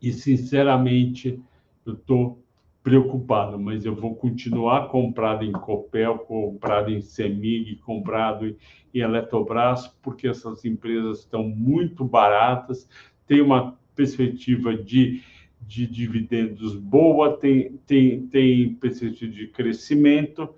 e, 0.00 0.12
sinceramente, 0.12 1.40
eu 1.84 1.94
estou 1.94 2.38
preocupado, 2.82 3.58
mas 3.58 3.84
eu 3.84 3.94
vou 3.94 4.14
continuar 4.16 4.88
comprado 4.88 5.44
em 5.44 5.52
Copel, 5.52 6.18
comprado 6.18 6.90
em 6.90 7.00
Semig, 7.00 7.76
comprado 7.76 8.56
em 8.92 9.00
Eletrobras, 9.00 9.86
porque 10.02 10.26
essas 10.26 10.64
empresas 10.64 11.20
estão 11.20 11.44
muito 11.44 12.04
baratas, 12.04 12.88
tem 13.26 13.40
uma 13.40 13.78
perspectiva 13.94 14.74
de 14.76 15.22
de 15.66 15.86
dividendos 15.86 16.74
boa, 16.74 17.36
tem, 17.36 17.78
tem, 17.86 18.26
tem 18.26 18.74
perspectiva 18.74 19.32
de 19.32 19.46
crescimento, 19.48 20.48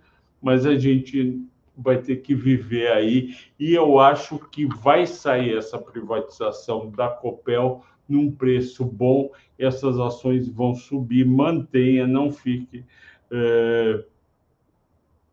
mas 0.40 0.66
a 0.66 0.76
gente 0.76 1.42
vai 1.76 1.98
ter 1.98 2.16
que 2.16 2.34
viver 2.34 2.90
aí. 2.92 3.34
E 3.58 3.74
eu 3.74 3.98
acho 3.98 4.38
que 4.38 4.66
vai 4.66 5.06
sair 5.06 5.56
essa 5.56 5.78
privatização 5.78 6.90
da 6.90 7.08
Copel 7.08 7.82
num 8.08 8.30
preço 8.30 8.84
bom, 8.84 9.30
essas 9.58 9.98
ações 9.98 10.48
vão 10.48 10.74
subir, 10.74 11.24
mantenha, 11.24 12.06
não 12.06 12.30
fique 12.30 12.84
é, 13.30 14.04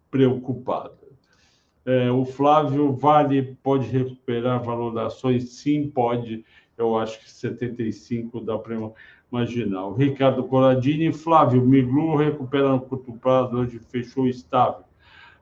preocupado. 0.09 1.01
É, 1.85 2.11
o 2.11 2.23
Flávio 2.23 2.93
Vale 2.93 3.57
pode 3.63 3.87
recuperar 3.87 4.63
valor 4.63 4.93
das 4.93 5.13
ações? 5.13 5.49
Sim, 5.49 5.89
pode. 5.89 6.45
Eu 6.77 6.97
acho 6.97 7.19
que 7.19 7.29
75 7.29 8.39
dá 8.39 8.57
para 8.57 8.75
marginal. 9.31 9.93
Ricardo 9.93 10.43
Coradini, 10.43 11.11
Flávio, 11.11 11.65
Miglu 11.65 12.15
recupera 12.15 12.69
no 12.69 12.81
curto 12.81 13.13
prazo, 13.13 13.55
hoje 13.55 13.79
fechou 13.79 14.27
estável. 14.27 14.83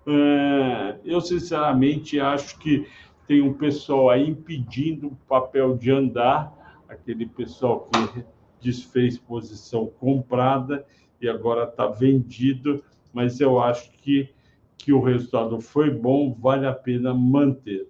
É, 0.08 1.00
eu, 1.04 1.22
sinceramente, 1.22 2.20
acho 2.20 2.58
que 2.60 2.88
tem 3.28 3.42
um 3.42 3.54
pessoal 3.54 4.10
aí 4.10 4.28
impedindo 4.28 5.08
o 5.08 5.16
papel 5.28 5.78
de 5.78 5.92
andar, 5.92 6.84
aquele 6.88 7.28
pessoal 7.28 7.88
que 7.88 8.24
desfez 8.60 9.18
posição 9.18 9.88
comprada 9.88 10.86
e 11.22 11.30
agora 11.30 11.66
está 11.66 11.88
vendido, 11.88 12.84
mas 13.14 13.40
eu 13.40 13.60
acho 13.60 13.92
que, 13.92 14.30
que 14.78 14.92
o 14.92 15.02
resultado 15.02 15.62
foi 15.62 15.92
bom, 15.92 16.34
vale 16.34 16.66
a 16.66 16.74
pena 16.74 17.14
manter. 17.14 17.88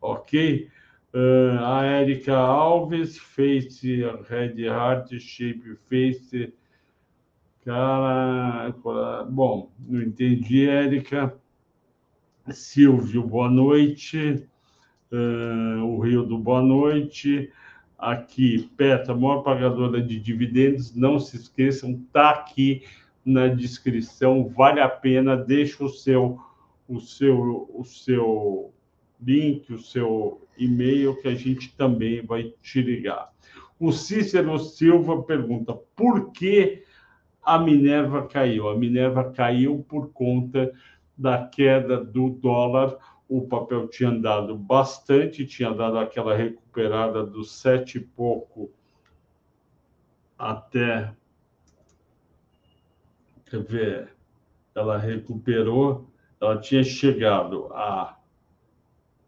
Ok? 0.00 0.68
Uh, 1.12 1.58
a 1.64 1.84
Érica 1.84 2.36
Alves, 2.36 3.18
Face 3.18 4.02
Red 4.28 4.60
Heart, 4.60 5.18
Shape 5.18 5.76
Face. 5.88 6.52
Cara, 7.64 8.72
bom, 9.28 9.72
não 9.80 10.02
entendi, 10.02 10.68
Érica. 10.68 11.36
Silvio, 12.52 13.22
boa 13.22 13.50
noite. 13.50 14.46
Uh, 15.10 15.82
o 15.84 15.98
Rio 16.00 16.22
do 16.22 16.38
Boa 16.38 16.62
Noite. 16.62 17.50
Aqui, 17.98 18.70
Petra, 18.76 19.14
maior 19.14 19.42
pagadora 19.42 20.00
de 20.00 20.20
dividendos. 20.20 20.94
Não 20.94 21.18
se 21.18 21.36
esqueçam, 21.36 22.00
tá 22.12 22.30
aqui 22.30 22.84
na 23.24 23.48
descrição. 23.48 24.48
Vale 24.48 24.80
a 24.80 24.88
pena. 24.88 25.36
Deixa 25.36 25.84
o 25.84 25.88
seu, 25.88 26.38
o 26.88 27.00
seu, 27.00 27.68
o 27.74 27.84
seu 27.84 28.72
link, 29.20 29.72
o 29.72 29.78
seu 29.78 30.40
e-mail, 30.56 31.20
que 31.20 31.28
a 31.28 31.34
gente 31.34 31.74
também 31.74 32.24
vai 32.24 32.52
te 32.62 32.80
ligar. 32.80 33.30
O 33.78 33.90
Cícero 33.90 34.58
Silva 34.58 35.22
pergunta: 35.22 35.74
por 35.96 36.30
que 36.30 36.84
a 37.42 37.58
Minerva 37.58 38.26
caiu? 38.26 38.68
A 38.68 38.76
Minerva 38.76 39.32
caiu 39.32 39.84
por 39.88 40.10
conta 40.12 40.72
da 41.16 41.46
queda 41.46 42.02
do 42.04 42.30
dólar. 42.30 42.96
O 43.28 43.46
papel 43.46 43.88
tinha 43.88 44.10
andado 44.10 44.56
bastante, 44.56 45.46
tinha 45.46 45.72
dado 45.72 45.98
aquela 45.98 46.36
recuperada 46.36 47.24
dos 47.24 47.52
sete 47.52 47.98
e 47.98 48.00
pouco 48.00 48.70
até. 50.38 51.12
Quer 53.46 53.62
ver? 53.62 54.16
Ela 54.74 54.98
recuperou, 54.98 56.08
ela 56.40 56.58
tinha 56.60 56.84
chegado 56.84 57.72
a 57.72 58.16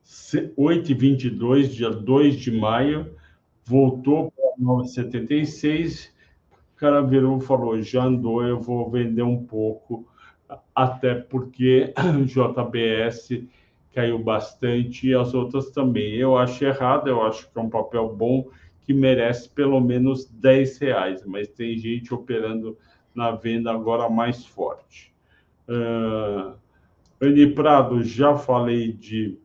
8,22, 0.04 1.68
dia 1.68 1.90
2 1.90 2.36
de 2.36 2.50
maio, 2.50 3.14
voltou 3.64 4.30
para 4.30 4.56
9,76. 4.58 6.10
O 6.50 6.76
cara 6.76 7.02
virou 7.02 7.38
e 7.38 7.42
falou: 7.42 7.80
já 7.82 8.04
andou, 8.04 8.42
eu 8.44 8.60
vou 8.60 8.90
vender 8.90 9.22
um 9.22 9.44
pouco, 9.44 10.08
até 10.74 11.14
porque 11.14 11.92
JBS 12.26 13.44
caiu 13.94 14.18
bastante 14.18 15.08
e 15.08 15.14
as 15.14 15.34
outras 15.34 15.70
também. 15.70 16.14
Eu 16.14 16.36
acho 16.36 16.64
errado, 16.64 17.08
eu 17.08 17.22
acho 17.22 17.50
que 17.50 17.58
é 17.58 17.60
um 17.60 17.70
papel 17.70 18.14
bom 18.14 18.48
que 18.82 18.94
merece 18.94 19.48
pelo 19.50 19.80
menos 19.80 20.24
10 20.24 20.78
reais, 20.78 21.26
mas 21.26 21.48
tem 21.48 21.76
gente 21.76 22.14
operando 22.14 22.76
na 23.14 23.32
venda 23.32 23.70
agora 23.70 24.08
mais 24.08 24.46
forte. 24.46 25.12
Uh, 25.68 26.54
Ani 27.20 27.52
Prado, 27.52 28.02
já 28.02 28.36
falei 28.36 28.92
de 28.92 29.38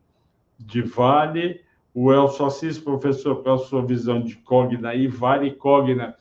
de 0.66 0.82
Vale. 0.82 1.62
O 1.94 2.12
Elcio 2.12 2.46
Assis, 2.46 2.80
professor, 2.80 3.44
qual 3.44 3.56
a 3.56 3.60
sua 3.60 3.86
visão 3.86 4.22
de 4.22 4.36
Cogna 4.38 4.96
e 4.96 5.08
Vale? 5.08 5.52
Cogna, 5.52 6.16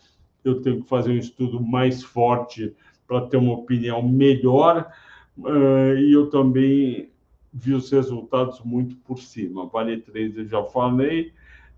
eu 0.45 0.61
tenho 0.61 0.83
que 0.83 0.89
fazer 0.89 1.13
um 1.13 1.17
estudo 1.17 1.61
mais 1.63 2.03
forte 2.03 2.75
para 3.13 3.27
ter 3.27 3.37
uma 3.37 3.53
opinião 3.53 4.03
melhor. 4.03 4.91
Uh, 5.37 5.99
e 5.99 6.13
eu 6.15 6.31
também 6.31 7.11
vi 7.53 7.75
os 7.75 7.91
resultados 7.91 8.61
muito 8.65 8.97
por 8.97 9.19
cima. 9.19 9.67
Vale 9.67 9.99
3 10.01 10.39
eu 10.39 10.47
já 10.47 10.65
falei. 10.65 11.33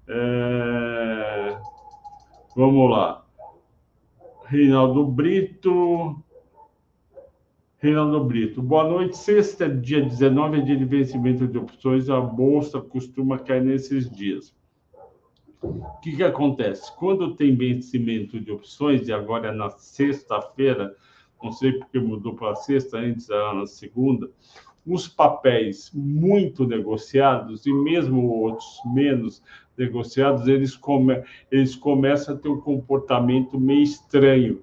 É... 0.07 1.59
Vamos 2.55 2.89
lá. 2.89 3.25
Reinaldo 4.45 5.05
Brito. 5.05 6.23
Reinaldo 7.79 8.23
Brito. 8.23 8.63
Boa 8.63 8.85
noite. 8.85 9.17
Sexta, 9.17 9.69
dia 9.69 10.03
19, 10.03 10.59
é 10.59 10.61
dia 10.61 10.77
de 10.77 10.85
vencimento 10.85 11.49
de 11.49 11.59
opções. 11.59 12.09
A 12.09 12.21
bolsa 12.21 12.81
costuma 12.81 13.41
cair 13.41 13.65
nesses 13.65 14.09
dias. 14.09 14.55
O 15.61 15.99
que, 16.01 16.15
que 16.15 16.23
acontece? 16.23 16.95
Quando 16.97 17.35
tem 17.35 17.57
vencimento 17.57 18.39
de 18.39 18.53
opções, 18.53 19.09
e 19.09 19.13
agora 19.13 19.49
é 19.49 19.53
na 19.53 19.71
sexta-feira, 19.71 20.95
não 21.45 21.53
sei 21.53 21.73
porque 21.73 21.99
mudou 21.99 22.35
para 22.35 22.55
sexta, 22.55 22.99
antes 22.99 23.29
era 23.29 23.55
na 23.55 23.67
segunda, 23.67 24.31
os 24.87 25.07
papéis 25.07 25.91
muito 25.95 26.67
negociados, 26.67 27.67
e 27.67 27.73
mesmo 27.73 28.27
outros 28.29 28.81
menos 28.87 29.43
negociados, 29.77 30.47
eles, 30.47 30.77
come, 30.77 31.23
eles 31.51 31.75
começam 31.75 32.35
a 32.35 32.39
ter 32.39 32.49
um 32.49 32.61
comportamento 32.61 33.59
meio 33.59 33.83
estranho 33.83 34.63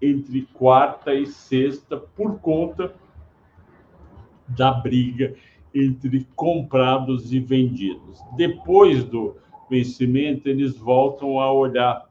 entre 0.00 0.42
quarta 0.52 1.14
e 1.14 1.26
sexta 1.26 1.96
por 1.96 2.38
conta 2.40 2.94
da 4.48 4.72
briga 4.72 5.34
entre 5.74 6.26
comprados 6.34 7.32
e 7.32 7.40
vendidos. 7.40 8.20
Depois 8.36 9.04
do 9.04 9.36
vencimento, 9.68 10.48
eles 10.48 10.76
voltam 10.76 11.40
a 11.40 11.52
olhar 11.52 12.08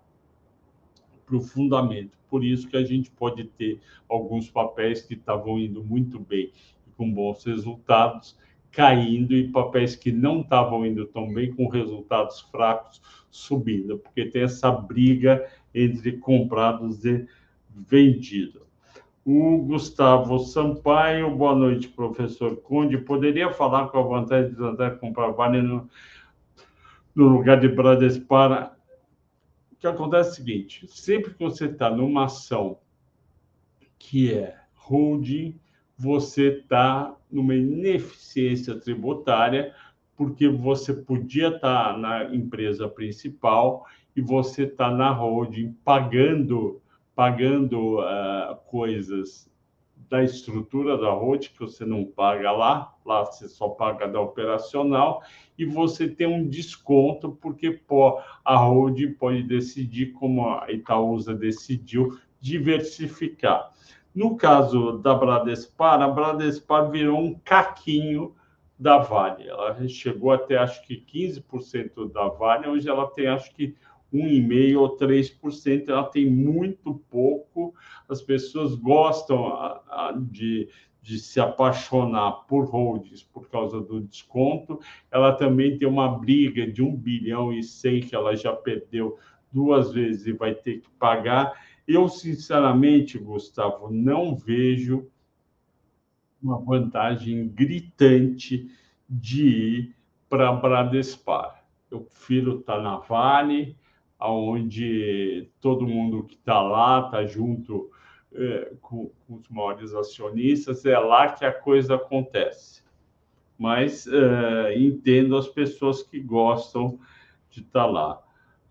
para 1.26 1.36
o 1.36 1.42
fundamento. 1.42 2.17
Por 2.30 2.44
isso 2.44 2.68
que 2.68 2.78
a 2.78 2.84
gente 2.84 3.10
pode 3.12 3.46
ter 3.46 3.80
alguns 4.08 4.50
papéis 4.50 5.02
que 5.02 5.14
estavam 5.14 5.58
indo 5.60 5.84
muito 5.84 6.20
bem 6.20 6.52
e 6.88 6.92
com 6.96 7.12
bons 7.12 7.44
resultados 7.44 8.38
caindo 8.72 9.34
e 9.34 9.48
papéis 9.48 9.96
que 9.96 10.12
não 10.12 10.42
estavam 10.42 10.86
indo 10.86 11.06
tão 11.08 11.34
bem 11.34 11.52
com 11.52 11.68
resultados 11.68 12.42
fracos 12.42 13.02
subindo, 13.32 13.98
porque 13.98 14.26
tem 14.26 14.44
essa 14.44 14.72
briga 14.72 15.48
entre 15.74 16.14
comprados 16.14 17.04
e 17.04 17.26
vendidos. 17.70 18.62
O 19.26 19.58
Gustavo 19.58 20.40
Sampaio, 20.40 21.36
boa 21.36 21.54
noite, 21.56 21.90
professor 21.90 22.56
Conde. 22.58 22.98
Poderia 22.98 23.52
falar 23.52 23.88
com 23.88 23.98
a 23.98 24.04
vantagem 24.04 24.54
de 24.54 24.64
andar 24.64 25.00
comprar 25.00 25.32
Vale 25.32 25.62
no, 25.62 25.90
no 27.14 27.28
lugar 27.28 27.60
de 27.60 27.68
Bradespar? 27.68 28.77
Que 29.80 29.88
acontece 29.88 30.30
é 30.30 30.32
o 30.32 30.36
seguinte: 30.36 30.88
sempre 30.88 31.34
que 31.34 31.40
você 31.40 31.66
está 31.66 31.90
numa 31.90 32.26
ação 32.26 32.80
que 34.00 34.34
é 34.34 34.58
holding, 34.76 35.60
você 35.98 36.60
está 36.60 37.16
numa 37.32 37.56
ineficiência 37.56 38.80
tributária, 38.80 39.74
porque 40.16 40.48
você 40.48 40.94
podia 40.94 41.50
estar 41.50 41.94
tá 41.94 41.98
na 41.98 42.36
empresa 42.36 42.88
principal 42.88 43.86
e 44.16 44.22
você 44.22 44.64
está 44.64 44.90
na 44.92 45.12
holding 45.12 45.74
pagando 45.84 46.82
pagando 47.16 48.00
uh, 48.00 48.56
coisas 48.68 49.47
da 50.10 50.24
estrutura 50.24 50.98
da 50.98 51.12
holding 51.12 51.50
que 51.50 51.60
você 51.60 51.86
não 51.86 52.06
paga 52.06 52.52
lá, 52.52 52.94
lá 53.06 53.26
você 53.26 53.48
só 53.48 53.70
paga 53.70 54.08
da 54.08 54.22
operacional 54.22 55.22
e 55.58 55.66
você 55.66 56.08
tem 56.08 56.28
um 56.28 56.48
desconto 56.48 57.32
porque 57.42 57.72
pô, 57.72 58.20
a 58.44 58.56
holding 58.56 59.14
pode 59.14 59.44
decidir 59.44 60.14
como 60.14 60.50
a 60.50 60.72
Itaúsa 60.72 61.34
decidiu 61.34 62.18
diversificar. 62.40 63.72
No 64.16 64.36
caso 64.36 64.98
da 65.00 65.14
Bradespar, 65.14 66.02
a 66.02 66.08
Bradespar 66.08 66.90
virou 66.90 67.20
um 67.20 67.36
caquinho 67.36 68.34
da 68.80 68.98
Vale. 68.98 69.48
Ela 69.48 69.88
chegou 69.88 70.32
até 70.32 70.58
acho 70.58 70.82
que 70.86 71.04
15% 71.06 72.12
da 72.12 72.28
Vale, 72.30 72.68
hoje 72.68 72.88
ela 72.88 73.08
tem 73.08 73.28
acho 73.28 73.54
que 73.54 73.76
1,5% 74.14 74.78
ou 74.78 74.98
3%, 74.98 75.90
ela 75.90 76.06
tem 76.06 76.30
muito 76.30 76.96
pouco. 77.10 77.74
As 78.08 78.22
pessoas 78.22 78.76
gostam 78.76 79.48
de, 80.14 80.70
de 81.02 81.20
se 81.20 81.40
apaixonar 81.40 82.46
por 82.48 82.66
holdings 82.66 83.24
por 83.24 83.50
causa 83.50 83.80
do 83.82 84.02
desconto. 84.02 84.80
Ela 85.12 85.34
também 85.34 85.78
tem 85.78 85.88
uma 85.88 86.18
briga 86.18 86.70
de 86.70 86.82
1 86.82 86.96
bilhão 86.96 87.54
e 87.54 87.64
100 87.64 88.02
que 88.02 88.16
ela 88.16 88.36
já 88.36 88.54
perdeu 88.54 89.18
duas 89.52 89.92
vezes 89.92 90.28
e 90.28 90.34
vai 90.34 90.54
ter 90.54 90.82
que 90.82 90.90
pagar. 91.00 91.54
Eu, 91.88 92.10
sinceramente, 92.10 93.18
Gustavo, 93.18 93.90
não 93.90 94.36
vejo 94.36 95.10
uma 96.42 96.60
vantagem 96.60 97.48
gritante 97.48 98.70
de 99.10 99.48
ir 99.48 99.96
para 100.30 100.52
Bradespar. 100.52 101.64
Eu 101.90 102.02
prefiro 102.02 102.60
estar 102.60 102.82
na 102.82 102.98
Vale, 102.98 103.78
onde 104.20 105.50
todo 105.62 105.88
mundo 105.88 106.24
que 106.24 106.36
está 106.36 106.62
lá 106.62 107.06
está 107.06 107.26
junto 107.26 107.90
é, 108.34 108.74
com, 108.82 109.12
com, 109.28 109.36
os 109.36 109.48
maiores 109.50 109.94
acionistas, 109.94 110.86
é 110.86 110.98
lá 110.98 111.32
que 111.32 111.46
a 111.46 111.52
coisa 111.52 111.96
acontece. 111.96 112.84
Mas 113.58 114.08
é, 114.08 114.78
entendo 114.78 115.36
as 115.36 115.48
pessoas 115.48 116.04
que 116.04 116.20
gostam 116.20 117.00
de 117.50 117.62
estar 117.62 117.84
tá 117.84 117.86
lá. 117.86 118.24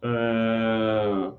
É, 0.02 1.32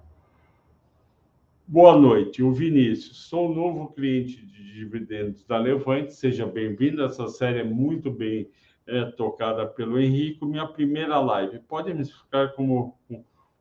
Boa 1.70 1.98
noite, 1.98 2.42
o 2.42 2.54
Vinícius. 2.54 3.28
Sou 3.28 3.54
novo 3.54 3.90
cliente 3.90 4.38
de 4.46 4.74
dividendos 4.74 5.44
da 5.44 5.58
Levante. 5.58 6.14
Seja 6.14 6.46
bem-vindo. 6.46 7.04
Essa 7.04 7.28
série 7.28 7.60
é 7.60 7.64
muito 7.66 8.10
bem 8.10 8.50
é, 8.88 9.04
tocada 9.04 9.68
pelo 9.68 10.00
Henrique. 10.00 10.46
Minha 10.46 10.66
primeira 10.66 11.20
live. 11.20 11.60
Pode 11.60 11.94
me 11.94 12.04
explicar 12.04 12.54
como 12.54 12.98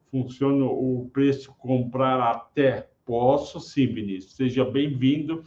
funciona 0.09 0.65
o 0.67 1.11
preço 1.13 1.53
comprar 1.59 2.21
até? 2.21 2.89
Posso, 3.07 3.61
sim, 3.61 3.87
Vinícius. 3.87 4.35
Seja 4.35 4.65
bem-vindo. 4.65 5.45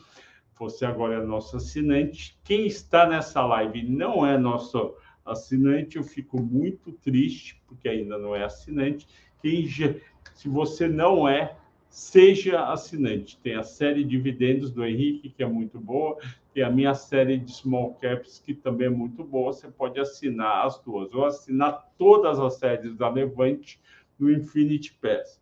Você 0.58 0.86
agora 0.86 1.16
é 1.16 1.26
nosso 1.26 1.58
assinante. 1.58 2.40
Quem 2.42 2.66
está 2.66 3.06
nessa 3.06 3.46
live 3.46 3.84
não 3.84 4.26
é 4.26 4.38
nosso 4.38 4.96
assinante, 5.26 5.98
eu 5.98 6.04
fico 6.04 6.42
muito 6.42 6.94
triste, 6.94 7.62
porque 7.68 7.90
ainda 7.90 8.18
não 8.18 8.34
é 8.34 8.46
assinante. 8.46 9.06
Quem 9.42 9.66
já, 9.66 9.94
se 10.34 10.48
você 10.48 10.88
não 10.88 11.28
é, 11.28 11.58
seja 11.90 12.64
assinante. 12.72 13.38
Tem 13.42 13.56
a 13.56 13.64
série 13.64 14.06
de 14.06 14.12
dividendos 14.12 14.72
do 14.72 14.86
Henrique, 14.86 15.30
que 15.30 15.44
é 15.44 15.48
muito 15.48 15.82
boa, 15.82 16.18
tem 16.54 16.64
a 16.64 16.70
minha 16.70 16.94
série 16.94 17.38
de 17.38 17.52
small 17.52 17.96
caps, 17.96 18.40
que 18.40 18.54
também 18.54 18.88
é 18.88 18.90
muito 18.92 19.22
boa. 19.22 19.52
Você 19.52 19.68
pode 19.68 20.00
assinar 20.00 20.66
as 20.66 20.80
duas, 20.80 21.14
ou 21.14 21.26
assinar 21.26 21.92
todas 21.98 22.40
as 22.40 22.56
séries 22.56 22.96
da 22.96 23.10
Levante 23.10 23.82
no 24.18 24.32
Infinity 24.32 24.94
Pass. 24.94 25.42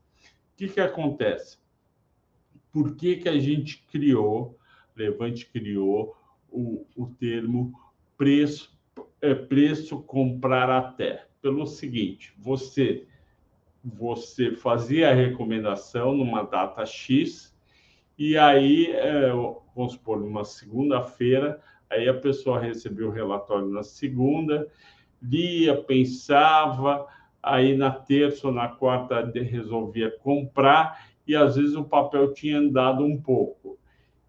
O 0.53 0.57
que, 0.57 0.67
que 0.67 0.79
acontece? 0.79 1.59
Por 2.71 2.95
que, 2.95 3.17
que 3.17 3.29
a 3.29 3.39
gente 3.39 3.85
criou, 3.91 4.57
Levante 4.95 5.45
criou 5.45 6.15
o, 6.49 6.85
o 6.95 7.07
termo 7.07 7.73
preço, 8.17 8.77
é, 9.21 9.33
preço 9.33 10.01
comprar 10.01 10.69
até? 10.69 11.27
Pelo 11.41 11.65
seguinte, 11.65 12.33
você 12.37 13.05
você 13.83 14.51
fazia 14.51 15.09
a 15.09 15.13
recomendação 15.13 16.13
numa 16.13 16.43
data 16.43 16.85
X, 16.85 17.55
e 18.17 18.37
aí, 18.37 18.91
é, 18.91 19.31
vamos 19.75 19.93
supor, 19.93 20.19
numa 20.19 20.43
segunda-feira, 20.43 21.61
aí 21.89 22.09
a 22.09 22.13
pessoa 22.13 22.59
recebeu 22.59 23.07
o 23.09 23.11
relatório 23.11 23.69
na 23.69 23.83
segunda, 23.83 24.67
lia, 25.21 25.81
pensava, 25.83 27.07
aí 27.41 27.77
na 27.77 27.91
terça 27.91 28.47
ou 28.47 28.53
na 28.53 28.67
quarta 28.67 29.23
resolvia 29.31 30.11
comprar, 30.19 31.07
e 31.27 31.35
às 31.35 31.55
vezes 31.55 31.75
o 31.75 31.83
papel 31.83 32.33
tinha 32.33 32.57
andado 32.57 33.03
um 33.03 33.19
pouco. 33.19 33.77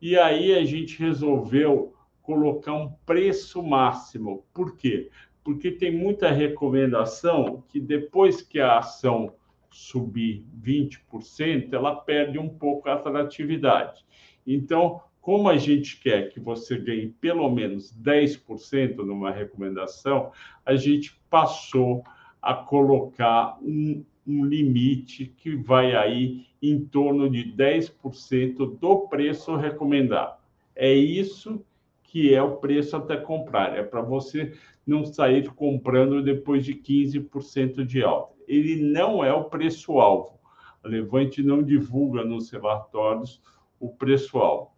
E 0.00 0.18
aí 0.18 0.54
a 0.54 0.64
gente 0.64 0.98
resolveu 0.98 1.94
colocar 2.22 2.74
um 2.74 2.92
preço 3.06 3.62
máximo. 3.62 4.44
Por 4.52 4.76
quê? 4.76 5.10
Porque 5.42 5.70
tem 5.70 5.96
muita 5.96 6.30
recomendação 6.30 7.64
que 7.68 7.80
depois 7.80 8.42
que 8.42 8.60
a 8.60 8.78
ação 8.78 9.32
subir 9.70 10.44
20%, 10.60 11.72
ela 11.72 11.94
perde 11.94 12.38
um 12.38 12.48
pouco 12.48 12.88
a 12.88 12.94
atratividade. 12.94 14.04
Então, 14.46 15.00
como 15.20 15.48
a 15.48 15.56
gente 15.56 16.00
quer 16.00 16.30
que 16.30 16.40
você 16.40 16.78
ganhe 16.78 17.08
pelo 17.20 17.50
menos 17.50 17.94
10% 17.94 18.96
numa 18.96 19.30
recomendação, 19.30 20.32
a 20.64 20.74
gente 20.74 21.20
passou 21.28 22.02
a 22.40 22.54
colocar 22.54 23.58
um, 23.60 24.04
um 24.28 24.44
limite 24.44 25.26
que 25.36 25.56
vai 25.56 25.96
aí 25.96 26.46
em 26.62 26.84
torno 26.84 27.30
de 27.30 27.52
10% 27.56 28.78
do 28.78 29.08
preço 29.08 29.56
recomendado. 29.56 30.38
É 30.76 30.92
isso 30.92 31.64
que 32.02 32.34
é 32.34 32.42
o 32.42 32.56
preço 32.56 32.96
até 32.96 33.16
comprar. 33.16 33.76
É 33.76 33.82
para 33.82 34.02
você 34.02 34.54
não 34.86 35.04
sair 35.04 35.48
comprando 35.50 36.22
depois 36.22 36.64
de 36.64 36.74
15% 36.74 37.84
de 37.84 38.02
alta 38.02 38.38
ele 38.48 38.82
não 38.82 39.22
é 39.22 39.32
o 39.32 39.44
preço-alvo. 39.44 40.40
A 40.82 40.88
Levante 40.88 41.42
não 41.42 41.62
divulga 41.62 42.24
nos 42.24 42.50
relatórios 42.50 43.40
o 43.78 43.90
preço-alvo. 43.90 44.72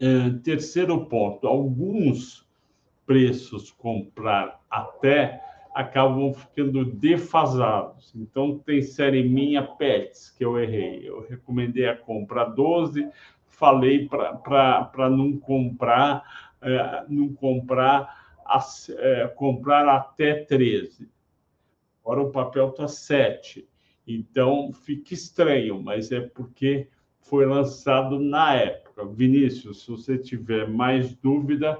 É, 0.00 0.30
terceiro 0.42 1.06
ponto, 1.06 1.46
alguns 1.46 2.46
preços 3.06 3.70
comprar 3.70 4.60
até 4.68 5.40
acabam 5.76 6.32
ficando 6.32 6.86
defasados. 6.86 8.10
Então, 8.16 8.58
tem 8.58 8.80
série 8.80 9.22
minha 9.22 9.62
PETs 9.62 10.30
que 10.30 10.42
eu 10.42 10.58
errei. 10.58 11.06
Eu 11.06 11.26
recomendei 11.28 11.86
a 11.86 11.94
compra 11.94 12.46
12, 12.46 13.06
falei 13.46 14.08
para 14.08 15.10
não 15.10 15.36
comprar, 15.36 16.24
é, 16.62 17.04
não 17.10 17.28
comprar, 17.34 18.40
é, 18.88 19.28
comprar 19.28 19.86
até 19.86 20.44
13. 20.44 21.10
Agora 22.02 22.22
o 22.22 22.30
papel 22.30 22.70
está 22.70 22.88
7. 22.88 23.68
Então 24.06 24.72
fica 24.72 25.12
estranho, 25.12 25.82
mas 25.82 26.10
é 26.10 26.20
porque 26.20 26.88
foi 27.20 27.44
lançado 27.44 28.18
na 28.18 28.54
época. 28.54 29.04
Vinícius, 29.04 29.82
se 29.82 29.90
você 29.90 30.16
tiver 30.16 30.66
mais 30.66 31.12
dúvida, 31.16 31.78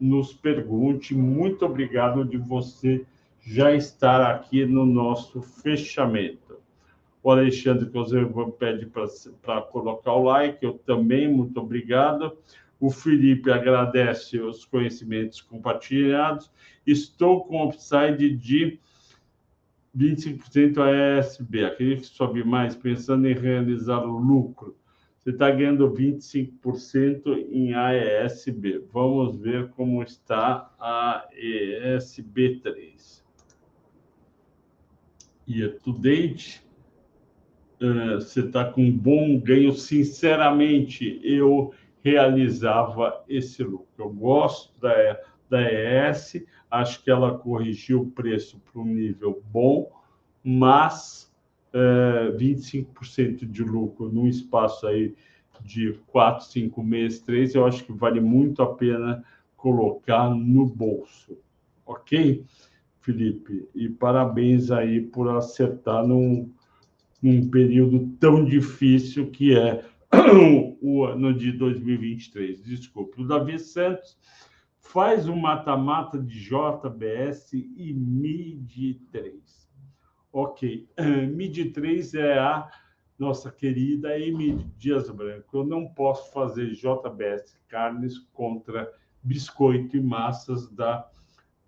nos 0.00 0.32
pergunte. 0.32 1.14
Muito 1.14 1.64
obrigado 1.64 2.24
de 2.24 2.36
você 2.36 3.06
já 3.50 3.74
estar 3.74 4.20
aqui 4.30 4.66
no 4.66 4.84
nosso 4.84 5.40
fechamento. 5.40 6.60
O 7.22 7.30
Alexandre 7.30 7.88
Conservan 7.88 8.50
pede 8.50 8.86
para 9.40 9.62
colocar 9.62 10.12
o 10.12 10.24
like, 10.24 10.62
eu 10.62 10.74
também, 10.74 11.26
muito 11.26 11.58
obrigado. 11.58 12.36
O 12.78 12.90
Felipe 12.90 13.50
agradece 13.50 14.38
os 14.38 14.66
conhecimentos 14.66 15.40
compartilhados. 15.40 16.52
Estou 16.86 17.42
com 17.46 17.66
upside 17.66 18.36
de 18.36 18.78
25% 19.96 20.78
ASB, 21.18 21.64
aquele 21.64 21.96
que 21.96 22.06
sobe 22.06 22.44
mais, 22.44 22.76
pensando 22.76 23.26
em 23.26 23.34
realizar 23.34 24.04
o 24.04 24.18
lucro. 24.18 24.76
Você 25.18 25.30
está 25.30 25.50
ganhando 25.50 25.90
25% 25.90 27.46
em 27.50 27.72
AESB. 27.72 28.84
Vamos 28.92 29.38
ver 29.40 29.70
como 29.70 30.02
está 30.02 30.70
a 30.78 31.26
ESB3. 31.34 33.26
Year 35.48 35.78
to 35.82 35.92
date, 35.92 36.62
uh, 37.80 38.20
você 38.20 38.40
está 38.40 38.64
com 38.66 38.82
um 38.82 38.96
bom 38.96 39.38
ganho. 39.40 39.72
Sinceramente, 39.72 41.20
eu 41.22 41.72
realizava 42.02 43.24
esse 43.28 43.62
lucro. 43.62 43.88
Eu 43.98 44.10
gosto 44.10 44.78
da, 44.80 45.18
da 45.48 45.62
ES, 45.62 46.44
acho 46.70 47.02
que 47.02 47.10
ela 47.10 47.38
corrigiu 47.38 48.02
o 48.02 48.10
preço 48.10 48.60
para 48.60 48.80
um 48.80 48.86
nível 48.86 49.42
bom, 49.50 49.90
mas 50.44 51.28
é, 51.72 52.30
25% 52.32 53.46
de 53.46 53.62
lucro 53.62 54.10
num 54.10 54.26
espaço 54.26 54.86
aí 54.86 55.14
de 55.60 55.98
4, 56.06 56.46
5 56.46 56.82
meses, 56.82 57.20
3, 57.20 57.54
eu 57.54 57.66
acho 57.66 57.84
que 57.84 57.92
vale 57.92 58.20
muito 58.20 58.62
a 58.62 58.74
pena 58.74 59.24
colocar 59.56 60.30
no 60.30 60.64
bolso. 60.64 61.36
Ok, 61.84 62.44
Felipe? 63.00 63.68
E 63.74 63.88
parabéns 63.88 64.70
aí 64.70 65.00
por 65.00 65.28
acertar 65.30 66.06
num, 66.06 66.52
num 67.22 67.48
período 67.48 68.08
tão 68.20 68.44
difícil 68.44 69.30
que 69.30 69.56
é 69.56 69.84
o 70.80 71.04
ano 71.04 71.34
de 71.34 71.52
2023. 71.52 72.62
Desculpe. 72.62 73.20
O 73.20 73.26
Davi 73.26 73.58
Santos 73.58 74.18
faz 74.80 75.28
um 75.28 75.36
mata-mata 75.36 76.18
de 76.18 76.40
JBS 76.40 77.52
e 77.52 77.92
MID 77.92 79.00
3. 79.12 79.34
Ok. 80.32 80.88
MID 81.34 81.70
3 81.70 82.14
é 82.14 82.38
a 82.38 82.68
nossa 83.18 83.50
querida 83.50 84.18
Emília 84.18 84.64
Dias 84.76 85.10
Branco. 85.10 85.58
Eu 85.58 85.64
não 85.64 85.88
posso 85.88 86.32
fazer 86.32 86.72
JBS 86.72 87.58
carnes 87.68 88.18
contra 88.32 88.90
biscoito 89.22 89.96
e 89.96 90.00
massas 90.00 90.70
da, 90.70 91.08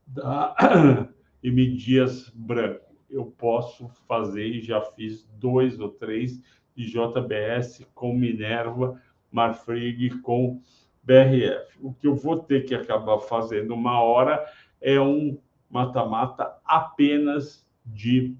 da 0.06 0.54
Emília 1.42 1.76
Dias 1.76 2.30
Branco. 2.34 2.94
Eu 3.08 3.26
posso 3.26 3.88
fazer 4.06 4.46
e 4.46 4.60
já 4.60 4.80
fiz 4.80 5.28
dois 5.38 5.80
ou 5.80 5.88
três 5.88 6.40
de 6.76 6.86
JBS 6.86 7.86
com 7.94 8.14
Minerva, 8.14 9.00
Marfrig 9.30 10.18
com 10.20 10.60
BRF. 11.02 11.78
O 11.80 11.92
que 11.92 12.06
eu 12.06 12.14
vou 12.14 12.38
ter 12.38 12.64
que 12.64 12.74
acabar 12.74 13.18
fazendo 13.20 13.74
uma 13.74 14.00
hora 14.00 14.44
é 14.80 15.00
um 15.00 15.38
mata-mata 15.68 16.58
apenas 16.64 17.66
de 17.84 18.36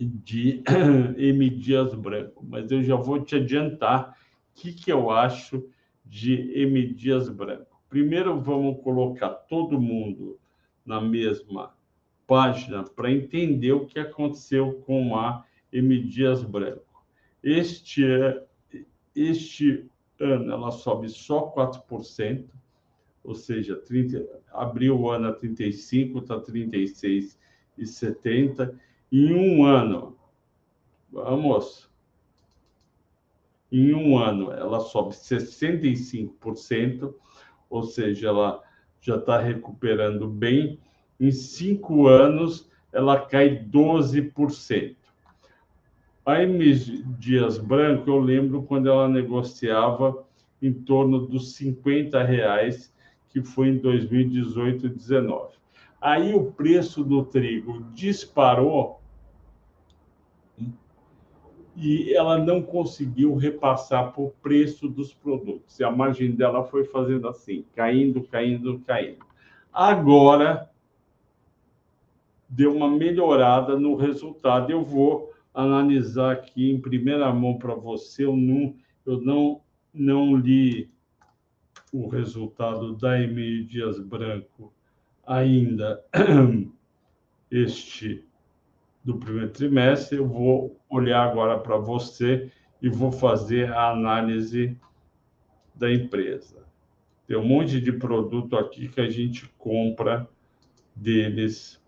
de 0.00 0.62
M. 1.18 1.50
Dias 1.50 1.92
Branco, 1.92 2.46
mas 2.48 2.70
eu 2.70 2.84
já 2.84 2.94
vou 2.94 3.20
te 3.20 3.34
adiantar 3.34 4.10
o 4.10 4.60
que, 4.60 4.72
que 4.72 4.92
eu 4.92 5.10
acho 5.10 5.68
de 6.04 6.52
M. 6.62 6.94
Dias 6.94 7.28
Branco. 7.28 7.82
Primeiro, 7.88 8.40
vamos 8.40 8.80
colocar 8.82 9.30
todo 9.30 9.80
mundo 9.80 10.38
na 10.86 11.00
mesma 11.00 11.74
página 12.28 12.84
para 12.84 13.10
entender 13.10 13.72
o 13.72 13.86
que 13.86 13.98
aconteceu 13.98 14.74
com 14.86 15.16
a 15.16 15.44
M. 15.72 16.00
Dias 16.02 16.44
Branco. 16.44 17.02
Este, 17.42 18.04
este 19.16 19.90
ano 20.20 20.52
ela 20.52 20.70
sobe 20.70 21.08
só 21.08 21.50
4%, 21.50 22.44
ou 23.24 23.34
seja, 23.34 23.74
30, 23.76 24.24
abriu 24.52 25.00
o 25.00 25.10
ano 25.10 25.28
a 25.28 25.32
35, 25.32 26.18
está 26.18 26.38
36,70. 26.38 28.78
Em 29.10 29.32
um 29.32 29.64
ano, 29.64 30.18
vamos, 31.10 31.90
em 33.72 33.94
um 33.94 34.18
ano 34.18 34.52
ela 34.52 34.80
sobe 34.80 35.14
65%, 35.14 37.14
ou 37.70 37.84
seja, 37.84 38.28
ela 38.28 38.62
já 39.00 39.16
está 39.16 39.38
recuperando 39.38 40.28
bem. 40.28 40.78
Em 41.20 41.30
cinco 41.30 42.06
anos, 42.06 42.70
ela 42.92 43.20
cai 43.20 43.64
12%. 43.64 44.96
A 46.24 46.42
M. 46.42 46.74
Dias 47.18 47.58
Branco, 47.58 48.10
eu 48.10 48.18
lembro 48.18 48.62
quando 48.62 48.88
ela 48.88 49.08
negociava 49.08 50.24
em 50.60 50.72
torno 50.72 51.26
dos 51.26 51.54
50 51.54 52.22
reais, 52.22 52.94
que 53.30 53.42
foi 53.42 53.68
em 53.68 53.78
2018 53.78 54.86
e 54.86 54.88
2019. 54.90 55.54
Aí 56.00 56.34
o 56.34 56.52
preço 56.52 57.02
do 57.02 57.24
trigo 57.24 57.82
disparou 57.92 59.00
e 61.80 62.12
ela 62.12 62.36
não 62.38 62.60
conseguiu 62.60 63.36
repassar 63.36 64.12
por 64.12 64.32
preço 64.42 64.88
dos 64.88 65.14
produtos. 65.14 65.78
E 65.78 65.84
a 65.84 65.90
margem 65.90 66.32
dela 66.32 66.64
foi 66.64 66.84
fazendo 66.84 67.28
assim, 67.28 67.64
caindo, 67.74 68.22
caindo, 68.24 68.80
caindo. 68.80 69.24
Agora 69.72 70.68
deu 72.48 72.74
uma 72.74 72.88
melhorada 72.90 73.78
no 73.78 73.94
resultado. 73.94 74.70
Eu 74.70 74.82
vou 74.82 75.32
analisar 75.52 76.32
aqui 76.32 76.70
em 76.70 76.80
primeira 76.80 77.32
mão 77.32 77.58
para 77.58 77.74
você. 77.74 78.24
Eu 78.24 78.36
não, 78.36 78.74
eu 79.04 79.20
não, 79.20 79.60
não 79.92 80.36
li 80.36 80.90
o 81.92 82.08
resultado 82.08 82.94
da 82.94 83.20
Emílio 83.20 83.64
Dias 83.64 83.98
Branco 83.98 84.72
ainda 85.26 86.02
este 87.50 88.24
do 89.04 89.18
primeiro 89.18 89.50
trimestre. 89.50 90.18
Eu 90.18 90.26
vou 90.26 90.78
olhar 90.88 91.22
agora 91.22 91.58
para 91.58 91.76
você 91.76 92.50
e 92.80 92.88
vou 92.88 93.10
fazer 93.10 93.72
a 93.72 93.90
análise 93.90 94.76
da 95.74 95.92
empresa. 95.92 96.66
Tem 97.26 97.36
um 97.36 97.44
monte 97.44 97.80
de 97.80 97.92
produto 97.92 98.56
aqui 98.56 98.88
que 98.88 99.00
a 99.00 99.10
gente 99.10 99.46
compra 99.58 100.28
deles, 100.94 101.80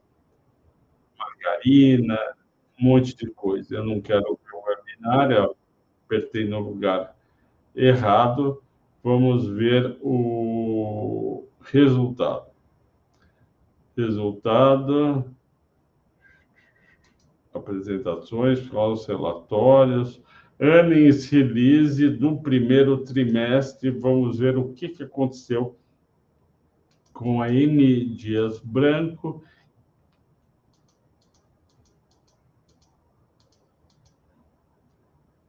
margarina, 1.41 2.19
um 2.79 2.85
monte 2.85 3.17
de 3.17 3.27
coisa. 3.31 3.77
Eu 3.77 3.85
não 3.85 4.01
quero 4.01 4.23
ver 4.23 4.55
o 4.55 4.63
webinar, 4.63 5.51
apertei 6.05 6.47
no 6.47 6.61
lugar 6.61 7.17
errado. 7.75 8.63
Vamos 9.03 9.47
ver 9.47 9.97
o 10.03 11.47
resultado. 11.63 12.51
Resultado, 13.97 15.25
apresentações, 17.53 18.61
os 18.73 19.07
relatórios, 19.07 20.23
earnings 20.59 21.29
release 21.29 22.09
do 22.09 22.39
primeiro 22.39 22.99
trimestre. 22.99 23.91
Vamos 23.91 24.39
ver 24.39 24.57
o 24.57 24.73
que, 24.73 24.89
que 24.89 25.03
aconteceu 25.03 25.77
com 27.13 27.43
a 27.43 27.53
M 27.53 28.05
Dias 28.15 28.59
Branco 28.61 29.43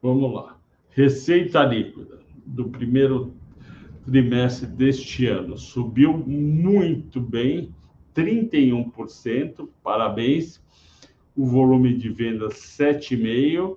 Vamos 0.02 0.34
lá. 0.34 0.58
Receita 0.90 1.62
líquida 1.62 2.18
do 2.44 2.68
primeiro 2.68 3.32
trimestre 4.04 4.66
deste 4.66 5.26
ano 5.26 5.56
subiu 5.56 6.18
muito 6.18 7.20
bem, 7.20 7.72
31%, 8.12 9.68
parabéns. 9.80 10.60
O 11.36 11.46
volume 11.46 11.96
de 11.96 12.08
vendas 12.08 12.54
7,5% 12.54 13.76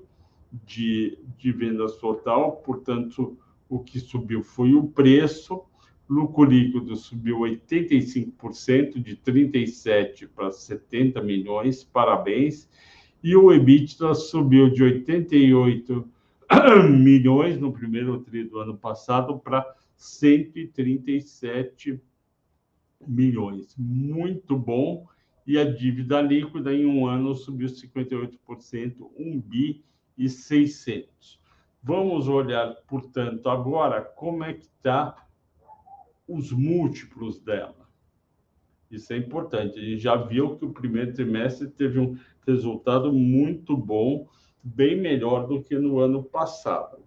de, 0.65 1.19
de 1.37 1.51
vendas 1.51 1.95
total, 1.97 2.53
portanto, 2.53 3.37
o 3.69 3.77
que 3.77 3.99
subiu 3.99 4.41
foi 4.41 4.73
o 4.73 4.87
preço. 4.87 5.61
Lucro 6.09 6.43
líquido 6.43 6.95
subiu 6.95 7.41
85%, 7.41 8.99
de 8.99 9.15
37 9.15 10.27
para 10.29 10.51
70 10.51 11.21
milhões, 11.21 11.83
parabéns. 11.83 12.67
E 13.23 13.35
o 13.35 13.53
EBITDA 13.53 14.15
subiu 14.15 14.71
de 14.71 14.83
88 14.83 16.14
milhões 16.89 17.59
no 17.59 17.73
primeiro 17.73 18.19
tri 18.21 18.43
do 18.43 18.59
ano 18.59 18.77
passado 18.77 19.39
para 19.39 19.65
137 19.95 22.01
milhões. 23.07 23.75
Muito 23.77 24.57
bom. 24.57 25.07
E 25.47 25.59
a 25.59 25.63
dívida 25.63 26.21
líquida 26.21 26.73
em 26.73 26.85
um 26.85 27.05
ano 27.05 27.35
subiu 27.35 27.67
58%, 27.67 29.11
1 29.15 29.41
bi 29.41 29.83
e 30.17 30.27
600. 30.27 31.39
Vamos 31.83 32.27
olhar, 32.27 32.73
portanto, 32.87 33.47
agora 33.47 34.01
como 34.01 34.43
é 34.43 34.53
que 34.53 34.65
está 34.65 35.15
os 36.27 36.51
múltiplos 36.51 37.39
dela. 37.39 37.87
Isso 38.89 39.13
é 39.13 39.17
importante. 39.17 39.77
A 39.77 39.81
gente 39.81 39.99
já 39.99 40.15
viu 40.15 40.57
que 40.57 40.65
o 40.65 40.73
primeiro 40.73 41.13
trimestre 41.13 41.67
teve 41.67 41.99
um 41.99 42.17
resultado 42.47 43.13
muito 43.13 43.77
bom, 43.77 44.27
bem 44.65 44.99
melhor 44.99 45.45
do 45.45 45.61
que 45.61 45.77
no 45.77 45.99
ano 45.99 46.23
passado. 46.23 46.97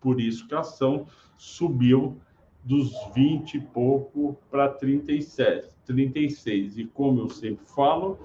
Por 0.00 0.20
isso 0.20 0.48
que 0.48 0.54
a 0.54 0.60
ação 0.60 1.06
subiu 1.38 2.16
dos 2.64 2.92
20 3.14 3.54
e 3.54 3.60
pouco 3.60 4.36
para 4.50 4.68
37, 4.68 5.68
36. 5.86 6.78
E 6.78 6.84
como 6.86 7.20
eu 7.20 7.30
sempre 7.30 7.64
falo, 7.66 8.18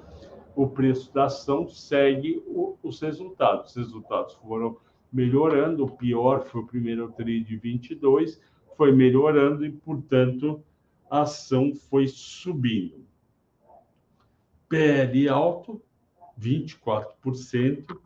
o 0.56 0.68
preço 0.68 1.14
da 1.14 1.26
ação 1.26 1.68
segue 1.70 2.42
o, 2.48 2.76
os 2.82 3.00
resultados. 3.00 3.70
Os 3.70 3.76
resultados 3.76 4.34
foram 4.36 4.78
melhorando, 5.14 5.86
o 5.86 5.92
pior 5.92 6.44
foi 6.46 6.62
o 6.62 6.68
primeiro 6.68 7.12
TRI 7.12 7.44
de 7.44 7.56
22, 7.56 8.42
foi 8.76 8.92
melhorando 8.92 9.66
e, 9.66 9.72
portanto, 9.72 10.62
a 11.10 11.22
ação 11.22 11.74
foi 11.74 12.08
subindo. 12.08 13.06
PL 14.68 15.30
alto, 15.30 15.82
24%, 16.40 17.98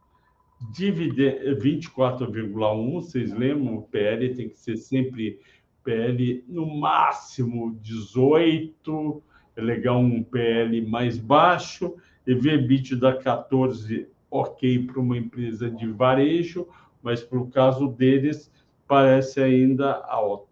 dividendo 0.73 1.61
24,1, 1.61 2.93
vocês 2.93 3.33
lembram, 3.33 3.77
o 3.77 3.81
PL 3.83 4.35
tem 4.35 4.49
que 4.49 4.57
ser 4.57 4.77
sempre 4.77 5.39
PL 5.83 6.43
no 6.47 6.65
máximo 6.65 7.77
18, 7.81 9.23
é 9.55 9.61
legal 9.61 9.99
um 9.99 10.21
PL 10.21 10.81
mais 10.85 11.17
baixo, 11.17 11.95
EV 12.27 12.95
da 12.97 13.15
14, 13.15 14.07
ok 14.29 14.85
para 14.85 14.99
uma 14.99 15.17
empresa 15.17 15.69
de 15.69 15.87
varejo, 15.87 16.67
mas 17.01 17.23
para 17.23 17.39
o 17.39 17.49
caso 17.49 17.87
deles 17.87 18.51
parece 18.87 19.41
ainda 19.41 19.93
alto. 20.05 20.47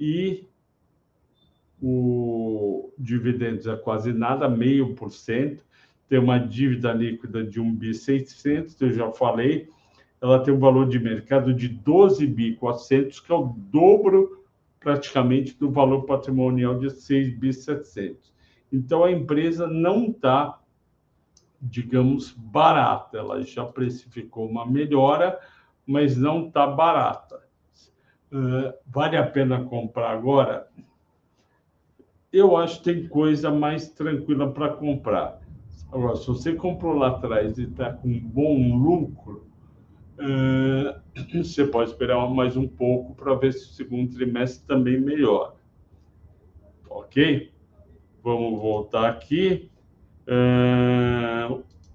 E 0.00 0.46
o 1.80 2.92
dividendos 2.98 3.66
é 3.66 3.76
quase 3.76 4.12
nada, 4.12 4.48
meio 4.48 4.94
por 4.94 5.10
cento, 5.10 5.64
tem 6.12 6.18
uma 6.18 6.38
dívida 6.38 6.92
líquida 6.92 7.42
de 7.42 7.58
1 7.58 7.74
bi 7.74 7.94
600, 7.94 8.78
eu 8.82 8.92
já 8.92 9.10
falei, 9.12 9.70
ela 10.20 10.44
tem 10.44 10.52
um 10.52 10.58
valor 10.58 10.86
de 10.86 10.98
mercado 10.98 11.54
de 11.54 11.66
12 11.68 12.26
bi 12.26 12.54
400, 12.54 13.18
que 13.18 13.32
é 13.32 13.34
o 13.34 13.54
dobro 13.56 14.44
praticamente 14.78 15.58
do 15.58 15.70
valor 15.70 16.02
patrimonial 16.02 16.78
de 16.78 16.90
6 16.90 17.38
bi 17.38 17.50
700. 17.50 18.30
Então 18.70 19.02
a 19.02 19.10
empresa 19.10 19.66
não 19.66 20.10
está, 20.10 20.60
digamos, 21.58 22.30
barata. 22.32 23.16
Ela 23.16 23.40
já 23.40 23.64
precificou 23.64 24.46
uma 24.46 24.66
melhora, 24.66 25.40
mas 25.86 26.14
não 26.14 26.48
está 26.48 26.66
barata. 26.66 27.40
Uh, 28.30 28.70
vale 28.86 29.16
a 29.16 29.26
pena 29.26 29.64
comprar 29.64 30.10
agora? 30.10 30.68
Eu 32.30 32.54
acho 32.54 32.82
que 32.82 32.92
tem 32.92 33.08
coisa 33.08 33.50
mais 33.50 33.88
tranquila 33.88 34.52
para 34.52 34.74
comprar. 34.74 35.41
Agora, 35.92 36.16
se 36.16 36.26
você 36.26 36.54
comprou 36.54 36.94
lá 36.94 37.08
atrás 37.08 37.58
e 37.58 37.64
está 37.64 37.92
com 37.92 38.18
bom 38.18 38.78
lucro, 38.78 39.46
você 41.34 41.66
pode 41.66 41.90
esperar 41.90 42.26
mais 42.30 42.56
um 42.56 42.66
pouco 42.66 43.14
para 43.14 43.34
ver 43.34 43.52
se 43.52 43.66
o 43.66 43.72
segundo 43.74 44.14
trimestre 44.14 44.66
também 44.66 44.98
melhora. 44.98 45.52
Ok? 46.88 47.52
Vamos 48.24 48.58
voltar 48.58 49.06
aqui. 49.06 49.70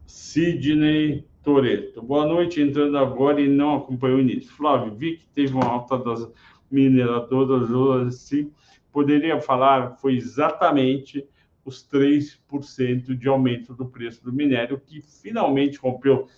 Sidney 0.06 1.26
Toreto. 1.42 2.00
Boa 2.04 2.28
noite, 2.28 2.62
entrando 2.62 3.00
agora 3.00 3.42
e 3.42 3.48
não 3.48 3.78
acompanhou 3.78 4.20
o 4.20 4.22
início. 4.22 4.52
Flávio, 4.52 4.94
vi 4.94 5.18
que 5.18 5.26
teve 5.30 5.56
uma 5.56 5.66
alta 5.66 5.98
das 5.98 6.32
mineradoras, 6.70 8.14
assim, 8.14 8.52
poderia 8.92 9.42
falar, 9.42 9.96
foi 9.96 10.16
exatamente 10.18 11.28
os 11.68 11.86
3% 11.86 13.14
de 13.14 13.28
aumento 13.28 13.76
do 13.76 13.86
preço 13.86 14.24
do 14.24 14.32
minério, 14.32 14.80
que 14.80 15.02
finalmente 15.02 15.78
rompeu 15.78 16.30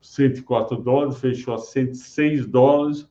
104 0.00 0.78
dólares, 0.78 1.18
fechou 1.18 1.52
a 1.52 1.58
106 1.58 2.46
dólares, 2.46 3.06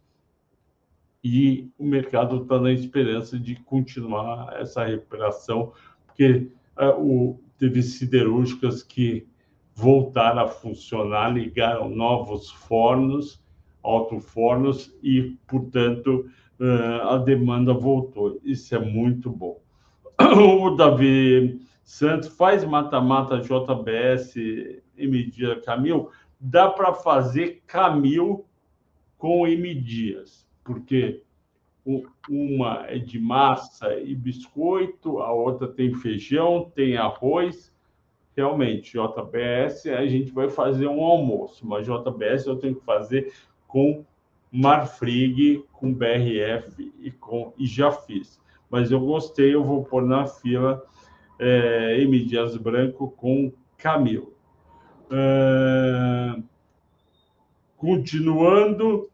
e 1.23 1.69
o 1.77 1.85
mercado 1.85 2.41
está 2.41 2.59
na 2.59 2.71
esperança 2.71 3.37
de 3.37 3.55
continuar 3.55 4.59
essa 4.59 4.85
recuperação, 4.85 5.71
porque 6.07 6.47
uh, 6.75 6.99
o, 6.99 7.39
teve 7.59 7.83
siderúrgicas 7.83 8.81
que 8.81 9.27
voltaram 9.75 10.41
a 10.41 10.47
funcionar, 10.47 11.31
ligaram 11.31 11.89
novos 11.89 12.49
fornos, 12.49 13.39
autofornos, 13.83 14.91
e, 15.03 15.37
portanto, 15.47 16.27
uh, 16.59 17.07
a 17.07 17.17
demanda 17.19 17.71
voltou. 17.71 18.41
Isso 18.43 18.73
é 18.73 18.79
muito 18.79 19.29
bom. 19.29 19.60
O 20.33 20.69
Davi 20.71 21.59
Santos 21.83 22.29
faz 22.29 22.63
mata-mata 22.63 23.41
JBS 23.41 24.35
e 24.37 24.81
media 24.97 25.59
Camil 25.59 26.09
dá 26.39 26.69
para 26.69 26.93
fazer 26.93 27.61
Camil 27.67 28.45
com 29.17 29.45
M 29.45 29.75
Dias, 29.75 30.47
porque 30.63 31.21
uma 32.29 32.85
é 32.87 32.97
de 32.97 33.19
massa 33.19 33.93
e 33.99 34.15
biscoito, 34.15 35.19
a 35.19 35.33
outra 35.33 35.67
tem 35.67 35.93
feijão, 35.93 36.71
tem 36.73 36.95
arroz. 36.95 37.75
Realmente, 38.35 38.93
JBS, 38.93 39.87
a 39.87 40.07
gente 40.07 40.31
vai 40.31 40.49
fazer 40.49 40.87
um 40.87 41.03
almoço, 41.03 41.67
mas 41.67 41.85
JBS 41.85 42.45
eu 42.47 42.55
tenho 42.55 42.75
que 42.75 42.85
fazer 42.85 43.33
com 43.67 44.05
Marfrig, 44.49 45.65
com 45.73 45.93
BRF 45.93 46.93
e 46.99 47.11
com 47.11 47.53
e 47.57 47.65
já 47.65 47.91
fiz. 47.91 48.40
Mas 48.71 48.89
eu 48.89 49.01
gostei, 49.01 49.53
eu 49.53 49.63
vou 49.65 49.83
pôr 49.83 50.03
na 50.03 50.25
fila 50.25 50.81
é, 51.37 52.01
M. 52.01 52.23
Dias 52.23 52.55
Branco 52.55 53.11
com 53.11 53.51
Camilo. 53.77 54.33
Uh, 55.07 56.41
continuando 57.75 59.09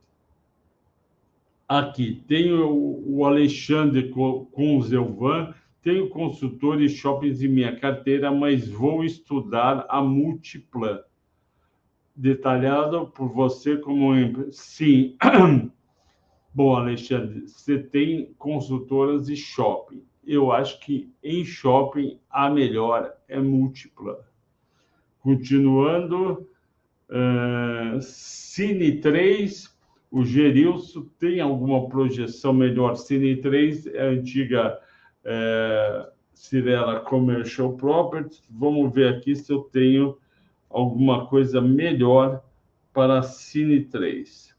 aqui, 1.68 2.24
tenho 2.28 2.70
o 2.70 3.26
Alexandre 3.26 4.10
com 4.10 4.78
o 4.78 4.82
Zelvan, 4.84 5.55
tenho 5.82 6.10
consultores 6.10 6.91
shoppings 6.91 7.41
em 7.41 7.47
minha 7.47 7.76
carteira, 7.80 8.32
mas 8.32 8.70
vou 8.70 9.03
estudar 9.03 9.88
a 9.89 10.01
Multiplan. 10.01 10.99
Detalhado 12.16 13.08
por 13.08 13.30
você 13.30 13.78
como 13.78 14.51
sim. 14.51 15.16
Bom, 16.58 16.76
Alexandre, 16.76 17.47
você 17.47 17.78
tem 17.78 18.34
consultoras 18.36 19.30
e 19.30 19.36
shopping. 19.36 20.01
Eu 20.26 20.51
acho 20.51 20.80
que 20.80 21.14
em 21.24 21.45
shopping 21.45 22.20
a 22.28 22.49
melhor 22.49 23.14
é 23.28 23.39
Multiplan. 23.39 24.18
Continuando, 25.20 26.49
uh, 27.12 28.01
Cine 28.01 28.99
3, 28.99 29.72
o 30.10 30.26
Gerilson 30.26 31.05
tem 31.20 31.39
alguma 31.39 31.88
projeção 31.88 32.53
melhor? 32.53 32.95
Cine 32.95 33.36
3 33.36 33.86
é 33.93 34.01
a 34.01 34.10
antiga 34.10 34.80
uh, 35.26 36.12
Cirela 36.34 37.01
Commercial 37.01 37.74
Properties. 37.74 38.41
Vamos 38.49 38.91
ver 38.91 39.14
aqui 39.14 39.36
se 39.36 39.53
eu 39.53 39.60
tenho 39.60 40.18
alguma 40.72 41.28
coisa 41.28 41.62
melhor 41.62 42.43
para 42.91 43.22
Cine 43.22 43.82
3. 43.82 44.57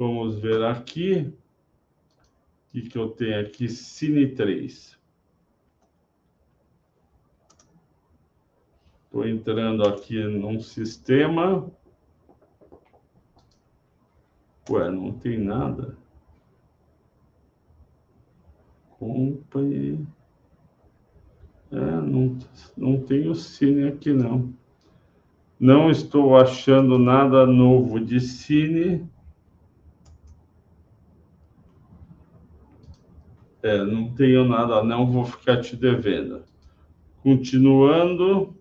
Vamos 0.00 0.38
ver 0.38 0.64
aqui. 0.64 1.18
O 1.20 2.70
que, 2.70 2.88
que 2.88 2.96
eu 2.96 3.10
tenho 3.10 3.38
aqui? 3.38 3.68
Cine 3.68 4.28
3. 4.28 4.98
Estou 9.04 9.28
entrando 9.28 9.86
aqui 9.86 10.24
num 10.24 10.58
sistema. 10.58 11.70
Ué, 14.70 14.90
não 14.90 15.12
tem 15.12 15.38
nada. 15.38 15.98
Company. 18.98 20.08
É, 21.70 21.76
não, 21.76 22.38
não 22.74 23.02
tem 23.02 23.28
o 23.28 23.34
Cine 23.34 23.88
aqui, 23.88 24.14
não. 24.14 24.50
Não 25.58 25.90
estou 25.90 26.38
achando 26.38 26.98
nada 26.98 27.44
novo 27.44 28.00
de 28.00 28.18
Cine. 28.18 29.06
É, 33.62 33.84
não 33.84 34.14
tenho 34.14 34.44
nada, 34.44 34.82
não 34.82 35.06
vou 35.06 35.24
ficar 35.24 35.60
te 35.60 35.76
devendo. 35.76 36.42
Continuando. 37.22 38.56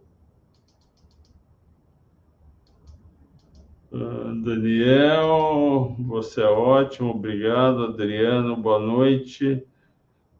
Ah, 3.91 4.33
Daniel, 4.43 5.95
você 5.99 6.41
é 6.41 6.45
ótimo, 6.45 7.11
obrigado. 7.11 7.85
Adriano, 7.85 8.57
boa 8.57 8.79
noite. 8.79 9.65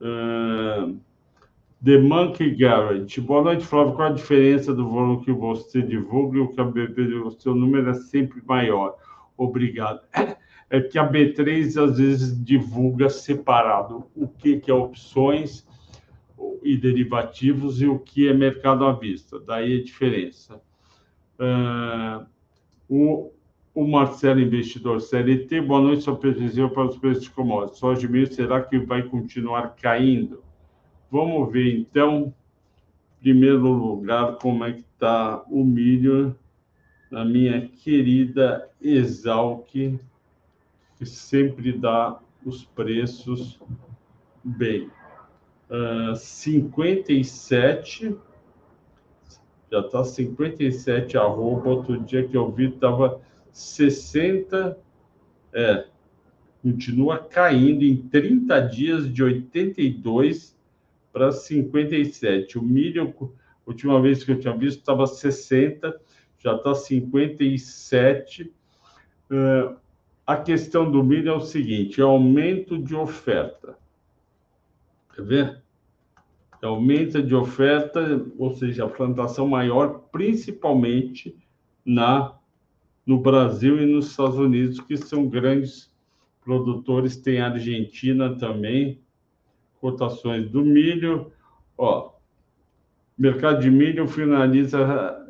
Uh, 0.01 0.99
The 1.84 1.97
Monkey 1.97 2.55
Garage, 2.55 3.22
boa 3.22 3.41
noite, 3.41 3.66
Flávio. 3.66 3.93
Qual 3.93 4.10
a 4.10 4.14
diferença 4.14 4.74
do 4.74 4.89
volume 4.89 5.24
que 5.24 5.32
você 5.32 5.82
divulga 5.82 6.38
e 6.38 6.41
o 6.41 6.49
que 6.49 6.60
a 6.60 6.66
BB, 6.66 7.16
o 7.16 7.32
seu 7.32 7.55
número 7.55 7.89
é 7.89 7.93
sempre 7.93 8.41
maior? 8.45 8.95
Obrigado. 9.38 10.01
É 10.70 10.80
que 10.80 10.99
a 10.99 11.09
B3 11.09 11.82
às 11.82 11.97
vezes 11.97 12.43
divulga 12.43 13.09
separado 13.09 14.05
o 14.15 14.28
que, 14.28 14.59
que 14.59 14.70
é 14.70 14.74
opções, 14.74 15.67
e 16.63 16.78
derivativos 16.78 17.82
e 17.82 17.88
o 17.88 17.99
que 17.99 18.28
é 18.28 18.34
mercado 18.34 18.86
à 18.86 18.91
vista. 18.91 19.39
Daí 19.39 19.80
a 19.80 19.84
diferença. 19.84 20.61
Uh, 21.39 22.26
o, 22.88 23.32
o 23.74 23.88
Marcelo, 23.88 24.39
investidor 24.39 25.01
CLT, 25.01 25.61
boa 25.61 25.82
noite, 25.82 26.03
sua 26.03 26.15
previsão 26.15 26.70
para 26.70 26.86
os 26.86 26.97
preços 26.97 27.24
de 27.24 27.30
commodities. 27.32 27.80
Soja 27.80 28.01
de 28.01 28.07
milho, 28.07 28.34
será 28.34 28.61
que 28.61 28.78
vai 28.80 29.03
continuar 29.03 29.76
caindo? 29.76 30.43
Vamos 31.11 31.51
ver, 31.51 31.76
então, 31.76 32.34
em 33.20 33.24
primeiro 33.24 33.67
lugar, 33.72 34.38
como 34.38 34.63
é 34.63 34.74
que 34.74 34.82
está 34.82 35.43
o 35.49 35.63
milho 35.63 36.36
na 37.09 37.26
minha 37.26 37.67
querida 37.67 38.70
Exalc, 38.80 39.74
que 41.00 41.06
sempre 41.06 41.72
dá 41.72 42.20
os 42.45 42.66
preços 42.66 43.60
bem. 44.43 44.91
Uh, 45.70 46.16
57, 46.16 48.16
já 49.72 49.80
está 49.80 50.04
57 50.04 51.18
arroba. 51.18 51.70
Outro 51.70 52.04
dia 52.04 52.28
que 52.28 52.36
eu 52.36 52.52
vi 52.52 52.66
estava 52.66 53.22
60, 53.52 54.78
é, 55.54 55.86
continua 56.62 57.18
caindo 57.18 57.84
em 57.84 57.95
30 57.95 58.60
dias 58.68 59.12
de 59.12 59.24
82 59.24 60.58
para 61.14 61.32
57. 61.32 62.58
O 62.58 62.62
milho, 62.62 63.14
última 63.66 64.02
vez 64.02 64.24
que 64.24 64.32
eu 64.32 64.39
tinha 64.39 64.56
visto, 64.56 64.80
estava 64.80 65.08
60, 65.08 66.00
já 66.39 66.56
está 66.56 66.76
57. 66.76 68.52
Uh, 69.32 69.78
a 70.30 70.38
questão 70.38 70.92
do 70.92 71.04
milho 71.04 71.32
é 71.32 71.36
o 71.36 71.42
seguinte: 71.42 72.00
é 72.00 72.04
aumento 72.04 72.78
de 72.78 72.96
oferta. 72.96 73.76
Quer 75.16 75.26
ver? 75.26 75.64
É 76.62 76.68
aumento 76.68 77.24
de 77.24 77.34
oferta, 77.34 78.24
ou 78.38 78.54
seja, 78.54 78.86
a 78.86 78.88
plantação 78.88 79.48
maior, 79.48 80.02
principalmente 80.12 81.36
na 81.84 82.36
no 83.08 83.20
Brasil 83.20 83.82
e 83.82 83.88
nos 83.88 84.12
Estados 84.12 84.38
Unidos, 84.38 84.80
que 84.80 84.96
são 84.98 85.28
grandes 85.28 85.92
produtores. 86.42 87.18
Tem 87.18 87.42
a 87.42 87.48
Argentina 87.48 88.38
também, 88.38 89.02
cotações 89.82 90.48
do 90.48 90.64
milho. 90.64 91.32
Ó, 91.76 92.12
mercado 93.18 93.62
de 93.62 93.72
milho 93.72 94.08
finaliza 94.08 95.28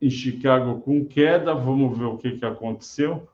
em 0.00 0.10
Chicago 0.10 0.80
com 0.80 1.04
queda. 1.04 1.52
Vamos 1.56 1.98
ver 1.98 2.04
o 2.04 2.18
que, 2.18 2.38
que 2.38 2.44
aconteceu. 2.44 3.28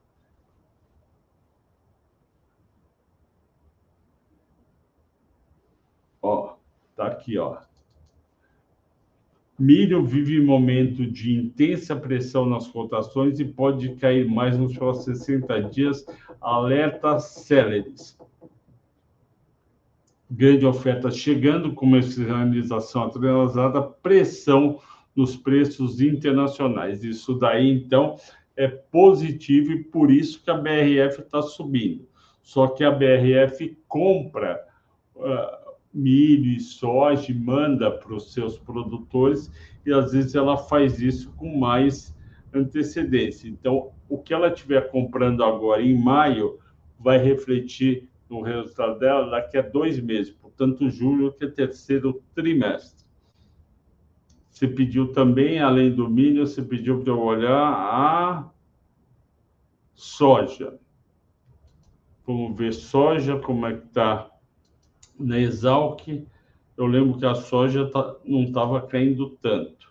Ó, 6.23 6.57
tá 6.97 7.10
aqui, 7.21 7.39
ó. 7.39 7.59
Milho 9.59 10.03
vive 10.03 10.41
momento 10.41 11.07
de 11.07 11.35
intensa 11.35 11.95
pressão 11.95 12.47
nas 12.47 12.67
cotações 12.67 13.39
e 13.39 13.45
pode 13.45 13.95
cair 13.97 14.27
mais 14.27 14.57
nos 14.57 14.75
próximos 14.75 15.19
60 15.19 15.63
dias. 15.65 16.07
Alerta 16.41 17.19
céleres. 17.19 18.19
Grande 20.31 20.65
oferta 20.65 21.11
chegando, 21.11 21.75
comercialização 21.75 23.05
atrasada, 23.05 23.83
pressão 23.83 24.81
nos 25.15 25.37
preços 25.37 26.01
internacionais. 26.01 27.05
Isso 27.05 27.35
daí, 27.35 27.69
então, 27.71 28.17
é 28.57 28.67
positivo 28.67 29.73
e 29.73 29.85
por 29.85 30.11
isso 30.11 30.43
que 30.43 30.51
a 30.51 30.55
BRF 30.55 31.21
está 31.21 31.43
subindo. 31.43 32.09
Só 32.43 32.69
que 32.69 32.83
a 32.83 32.91
BRF 32.91 33.77
compra 33.87 34.59
uh, 35.17 35.60
milho 35.93 36.53
e 36.53 36.61
soja 36.61 37.35
manda 37.35 37.91
para 37.91 38.15
os 38.15 38.33
seus 38.33 38.59
produtores 38.59 39.51
e 39.85 39.93
às 39.93 40.13
vezes 40.13 40.35
ela 40.35 40.57
faz 40.57 41.01
isso 41.01 41.33
com 41.33 41.59
mais 41.59 42.17
antecedência. 42.53 43.49
Então, 43.49 43.93
o 44.09 44.19
que 44.19 44.33
ela 44.33 44.49
estiver 44.49 44.91
comprando 44.91 45.43
agora 45.43 45.83
em 45.83 45.97
maio 45.97 46.59
vai 46.99 47.19
refletir 47.19 48.09
no 48.29 48.43
resultado 48.43 48.99
dela 48.99 49.31
daqui 49.31 49.57
a 49.57 49.63
dois 49.63 49.99
meses, 50.01 50.33
portanto, 50.33 50.89
julho, 50.89 51.33
que 51.33 51.45
é 51.45 51.49
terceiro 51.49 52.23
trimestre. 52.35 53.05
Você 54.49 54.69
pediu 54.69 55.13
também, 55.13 55.59
além 55.59 55.95
do 55.95 56.09
milho, 56.09 56.47
você 56.47 56.63
pediu 56.63 57.01
para 57.01 57.13
eu 57.13 57.21
olhar 57.21 57.73
a 57.73 58.51
soja. 59.95 60.79
Vamos 62.27 62.57
ver 62.57 62.73
soja, 62.73 63.39
como 63.39 63.67
é 63.67 63.77
que 63.77 63.87
está 63.87 64.30
na 65.21 65.39
Exalc. 65.39 66.27
Eu 66.77 66.87
lembro 66.87 67.19
que 67.19 67.27
a 67.27 67.35
soja 67.35 67.87
tá, 67.91 68.17
não 68.25 68.45
estava 68.45 68.81
caindo 68.81 69.31
tanto. 69.43 69.91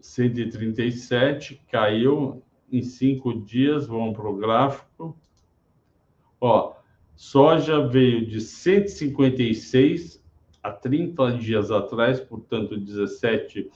137 0.00 1.62
caiu 1.70 2.42
em 2.70 2.82
cinco 2.82 3.32
dias. 3.40 3.86
Vamos 3.86 4.16
para 4.16 4.28
o 4.28 4.36
gráfico. 4.36 5.16
Ó, 6.40 6.74
soja 7.16 7.86
veio 7.86 8.26
de 8.26 8.40
156 8.40 10.22
há 10.62 10.70
30 10.70 11.38
dias 11.38 11.70
atrás, 11.70 12.20
portanto, 12.20 12.78
17 12.78 13.70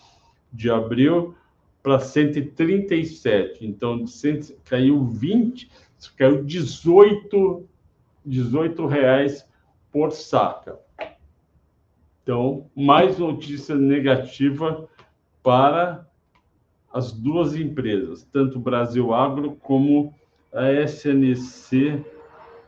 de 0.52 0.70
abril, 0.70 1.34
para 1.82 1.98
137. 2.00 3.64
Então, 3.64 4.04
de 4.04 4.10
100, 4.10 4.56
caiu 4.64 5.04
20, 5.06 5.70
caiu 6.16 6.44
18, 6.44 7.68
18 8.24 8.86
reais 8.86 9.46
por 9.96 10.12
saca. 10.12 10.78
Então, 12.22 12.70
mais 12.76 13.16
notícia 13.16 13.74
negativa 13.74 14.86
para 15.42 16.06
as 16.92 17.12
duas 17.12 17.56
empresas, 17.56 18.22
tanto 18.30 18.60
Brasil 18.60 19.14
Agro 19.14 19.56
como 19.56 20.14
a 20.52 20.70
SNC 20.86 22.04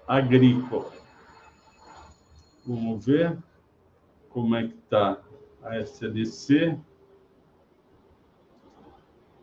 Agrícola. 0.06 0.90
Vamos 2.66 3.04
ver 3.04 3.36
como 4.30 4.56
é 4.56 4.66
que 4.66 4.78
está 4.78 5.20
a 5.62 5.78
SLC. 5.80 6.78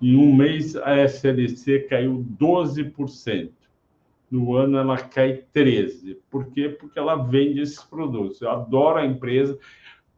Em 0.02 0.18
um 0.18 0.36
mês, 0.36 0.76
a 0.76 1.04
SLC 1.08 1.82
caiu 1.82 2.26
12%. 2.42 3.65
No 4.30 4.56
ano, 4.56 4.78
ela 4.78 4.98
cai 4.98 5.44
13%. 5.54 6.18
Por 6.30 6.52
quê? 6.52 6.70
Porque 6.70 6.98
ela 6.98 7.16
vende 7.16 7.62
esses 7.62 7.84
produtos. 7.84 8.42
Eu 8.42 8.52
adoro 8.52 9.00
a 9.00 9.06
empresa. 9.06 9.58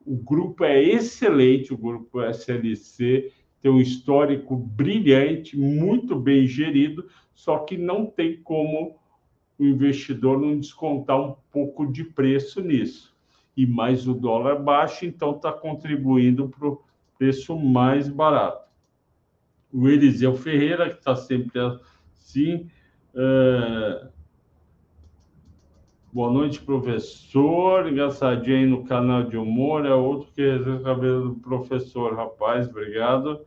O 0.05 0.15
grupo 0.15 0.63
é 0.63 0.81
excelente, 0.81 1.73
o 1.73 1.77
grupo 1.77 2.21
SLC 2.21 3.31
tem 3.61 3.71
um 3.71 3.81
histórico 3.81 4.55
brilhante, 4.55 5.57
muito 5.57 6.15
bem 6.15 6.47
gerido, 6.47 7.07
só 7.33 7.59
que 7.59 7.77
não 7.77 8.05
tem 8.05 8.41
como 8.41 8.97
o 9.59 9.65
investidor 9.65 10.39
não 10.39 10.59
descontar 10.59 11.19
um 11.19 11.35
pouco 11.51 11.91
de 11.91 12.03
preço 12.03 12.61
nisso 12.61 13.17
e 13.57 13.65
mais 13.65 14.07
o 14.07 14.13
dólar 14.13 14.61
baixo, 14.61 15.03
então 15.03 15.35
está 15.35 15.51
contribuindo 15.51 16.47
para 16.47 16.67
o 16.67 16.81
preço 17.17 17.57
mais 17.57 18.07
barato. 18.07 18.69
O 19.73 19.89
Eliseu 19.89 20.35
Ferreira, 20.35 20.91
que 20.91 20.99
está 20.99 21.15
sempre 21.15 21.59
assim. 22.13 22.69
É... 23.17 24.07
Boa 26.13 26.31
noite, 26.31 26.61
professor. 26.61 27.87
Engraçadinho 27.87 28.57
aí 28.57 28.65
no 28.65 28.85
canal 28.85 29.23
de 29.23 29.37
humor. 29.37 29.85
É 29.85 29.93
outro 29.93 30.31
que 30.33 30.41
é 30.41 30.83
cabelo 30.83 31.29
do 31.29 31.35
professor, 31.35 32.15
rapaz. 32.15 32.69
Obrigado. 32.69 33.41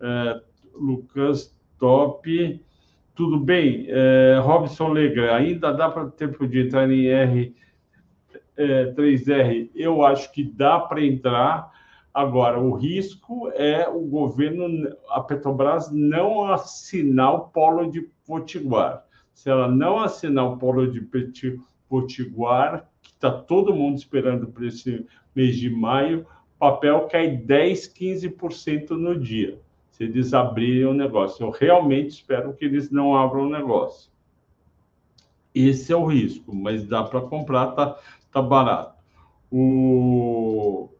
É... 0.00 0.40
Lucas 0.74 1.54
Top. 1.78 2.64
Tudo 3.14 3.38
bem? 3.38 3.86
É... 3.88 4.40
Robson 4.42 4.88
Legra, 4.88 5.36
ainda 5.36 5.72
dá 5.72 5.90
para 5.90 6.10
tempo 6.10 6.48
de 6.48 6.66
entrar 6.66 6.90
em 6.90 7.06
R 7.06 7.54
é, 8.60 8.92
3R, 8.92 9.70
eu 9.74 10.04
acho 10.04 10.30
que 10.32 10.44
dá 10.44 10.78
para 10.78 11.02
entrar. 11.02 11.70
Agora, 12.12 12.60
o 12.60 12.74
risco 12.74 13.50
é 13.54 13.88
o 13.88 14.00
governo, 14.00 14.94
a 15.08 15.20
Petrobras, 15.20 15.90
não 15.90 16.44
assinar 16.44 17.34
o 17.34 17.40
polo 17.48 17.90
de 17.90 18.02
Potiguar. 18.26 19.04
Se 19.40 19.48
ela 19.48 19.68
não 19.68 19.98
assinar 19.98 20.44
o 20.44 20.58
polo 20.58 20.86
de 20.86 21.00
Potiguar, 21.88 22.86
que 23.00 23.08
está 23.08 23.30
todo 23.30 23.74
mundo 23.74 23.96
esperando 23.96 24.46
para 24.48 24.66
esse 24.66 25.06
mês 25.34 25.56
de 25.56 25.70
maio, 25.70 26.26
papel 26.58 27.08
cai 27.10 27.38
10, 27.38 27.88
15% 27.88 28.90
no 28.90 29.18
dia, 29.18 29.58
se 29.92 30.04
eles 30.04 30.34
abrirem 30.34 30.84
o 30.84 30.92
negócio. 30.92 31.42
Eu 31.42 31.48
realmente 31.48 32.10
espero 32.10 32.52
que 32.52 32.66
eles 32.66 32.90
não 32.90 33.16
abram 33.16 33.46
o 33.46 33.50
negócio. 33.50 34.12
Esse 35.54 35.90
é 35.90 35.96
o 35.96 36.04
risco, 36.04 36.54
mas 36.54 36.86
dá 36.86 37.02
para 37.02 37.22
comprar, 37.22 37.68
tá, 37.68 37.98
tá 38.30 38.42
barato. 38.42 39.02
O 39.50 40.90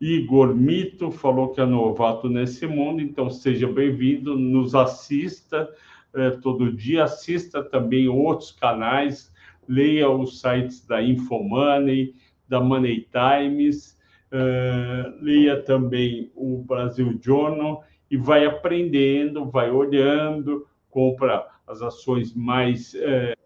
Igor 0.00 0.52
Mito 0.52 1.12
falou 1.12 1.50
que 1.50 1.60
é 1.60 1.64
novato 1.64 2.28
nesse 2.28 2.66
mundo, 2.66 3.00
então 3.00 3.30
seja 3.30 3.68
bem-vindo, 3.68 4.36
nos 4.36 4.74
assista 4.74 5.70
é, 6.14 6.30
todo 6.30 6.72
dia, 6.72 7.04
assista 7.04 7.62
também 7.62 8.08
outros 8.08 8.52
canais, 8.52 9.32
leia 9.68 10.08
os 10.08 10.40
sites 10.40 10.86
da 10.86 11.02
Infomoney, 11.02 12.14
da 12.48 12.60
Money 12.60 13.08
Times, 13.10 13.98
uh, 14.30 15.24
leia 15.24 15.62
também 15.62 16.30
o 16.34 16.58
Brasil 16.58 17.18
Journal 17.22 17.84
e 18.10 18.16
vai 18.16 18.44
aprendendo, 18.44 19.50
vai 19.50 19.70
olhando, 19.70 20.66
compra 20.90 21.46
as 21.66 21.80
ações 21.82 22.34
mais, 22.34 22.94
uh, 22.94 23.36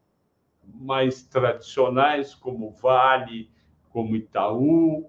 mais 0.74 1.22
tradicionais, 1.22 2.34
como 2.34 2.70
Vale, 2.72 3.50
como 3.90 4.16
Itaú, 4.16 5.08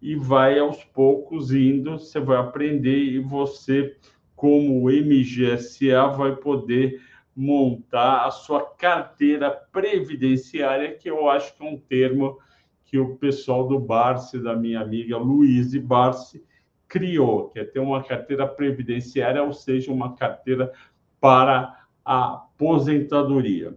e 0.00 0.14
vai 0.14 0.58
aos 0.58 0.84
poucos 0.84 1.52
indo, 1.52 1.98
você 1.98 2.20
vai 2.20 2.36
aprender 2.36 2.96
e 2.96 3.18
você, 3.18 3.96
como 4.36 4.90
MGSA, 4.90 6.06
vai 6.08 6.36
poder 6.36 7.00
montar 7.34 8.26
a 8.26 8.30
sua 8.30 8.64
carteira 8.64 9.50
previdenciária, 9.50 10.94
que 10.94 11.10
eu 11.10 11.28
acho 11.28 11.56
que 11.56 11.66
é 11.66 11.68
um 11.68 11.78
termo 11.78 12.38
que 12.84 12.98
o 12.98 13.16
pessoal 13.16 13.66
do 13.66 13.80
Barsi, 13.80 14.38
da 14.38 14.54
minha 14.54 14.80
amiga 14.80 15.18
Luíse 15.18 15.80
Barsi, 15.80 16.44
criou, 16.86 17.48
que 17.48 17.58
é 17.58 17.64
ter 17.64 17.80
uma 17.80 18.02
carteira 18.02 18.46
previdenciária, 18.46 19.42
ou 19.42 19.52
seja, 19.52 19.92
uma 19.92 20.14
carteira 20.14 20.72
para 21.20 21.84
a 22.04 22.34
aposentadoria. 22.34 23.76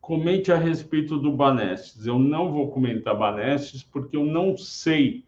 Comente 0.00 0.52
a 0.52 0.56
respeito 0.56 1.18
do 1.18 1.32
Banestes. 1.32 2.06
Eu 2.06 2.18
não 2.18 2.52
vou 2.52 2.70
comentar 2.70 3.18
Banestes 3.18 3.82
porque 3.82 4.16
eu 4.16 4.24
não 4.24 4.56
sei, 4.56 5.24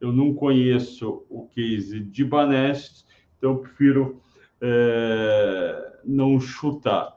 eu 0.00 0.12
não 0.12 0.34
conheço 0.34 1.24
o 1.30 1.46
case 1.46 2.00
de 2.00 2.24
Banestes, 2.24 3.05
então 3.38 3.52
eu 3.52 3.58
prefiro 3.58 4.20
é, 4.60 5.98
não 6.04 6.40
chutar. 6.40 7.16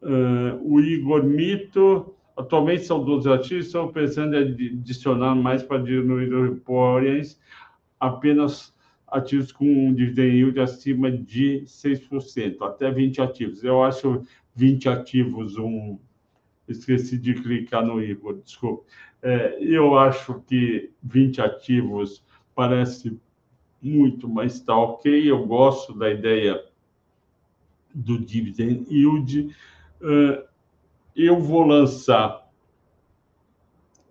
Uh, 0.00 0.60
o 0.62 0.80
Igor 0.80 1.24
Mito, 1.24 2.14
atualmente 2.36 2.84
são 2.84 3.04
12 3.04 3.28
ativos, 3.30 3.66
estão 3.66 3.92
pensando 3.92 4.36
em 4.36 4.78
adicionar 4.78 5.34
mais 5.34 5.62
para 5.62 5.82
diminuir 5.82 6.32
os 6.32 6.50
reportes, 6.50 7.40
apenas 7.98 8.72
ativos 9.08 9.50
com 9.50 9.64
um 9.64 9.92
dividend 9.92 10.36
yield 10.36 10.60
acima 10.60 11.10
de 11.10 11.64
6%, 11.66 12.62
até 12.62 12.90
20 12.90 13.20
ativos. 13.20 13.64
Eu 13.64 13.82
acho 13.82 14.22
20 14.54 14.88
ativos 14.88 15.56
um. 15.56 15.98
Esqueci 16.68 17.16
de 17.16 17.32
clicar 17.32 17.84
no 17.84 18.02
Igor, 18.02 18.40
desculpa. 18.42 18.84
É, 19.22 19.58
eu 19.60 19.98
acho 19.98 20.42
que 20.46 20.90
20 21.02 21.40
ativos 21.40 22.22
parece 22.54 23.18
muito, 23.80 24.28
mas 24.28 24.54
está 24.54 24.76
ok. 24.76 25.30
Eu 25.30 25.46
gosto 25.46 25.94
da 25.94 26.10
ideia 26.10 26.64
do 27.94 28.18
dividend 28.18 28.86
yield. 28.90 29.54
Uh, 30.00 30.46
eu 31.16 31.40
vou 31.40 31.62
lançar 31.62 32.48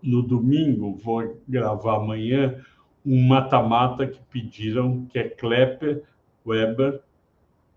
no 0.02 0.22
domingo, 0.22 0.96
vou 0.96 1.42
gravar 1.48 1.98
amanhã, 1.98 2.64
um 3.06 3.28
mata-mata 3.28 4.06
que 4.06 4.20
pediram, 4.30 5.06
que 5.06 5.20
é 5.20 5.30
Klepper, 5.30 6.04
Weber, 6.46 7.02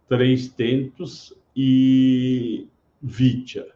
Três 0.09 0.49
Tentos 0.49 1.33
e 1.55 2.67
Vitia. 3.01 3.67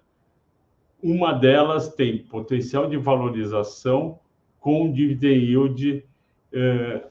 Uma 1.03 1.33
delas 1.33 1.95
tem 1.95 2.19
potencial 2.19 2.89
de 2.89 2.97
valorização 2.97 4.19
com 4.59 4.93
dividend 4.93 5.45
yield 5.45 6.05
eh, 6.53 7.07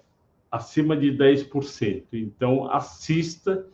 acima 0.53 0.95
de 0.95 1.11
10%. 1.11 2.03
Então, 2.13 2.69
assista 2.71 3.65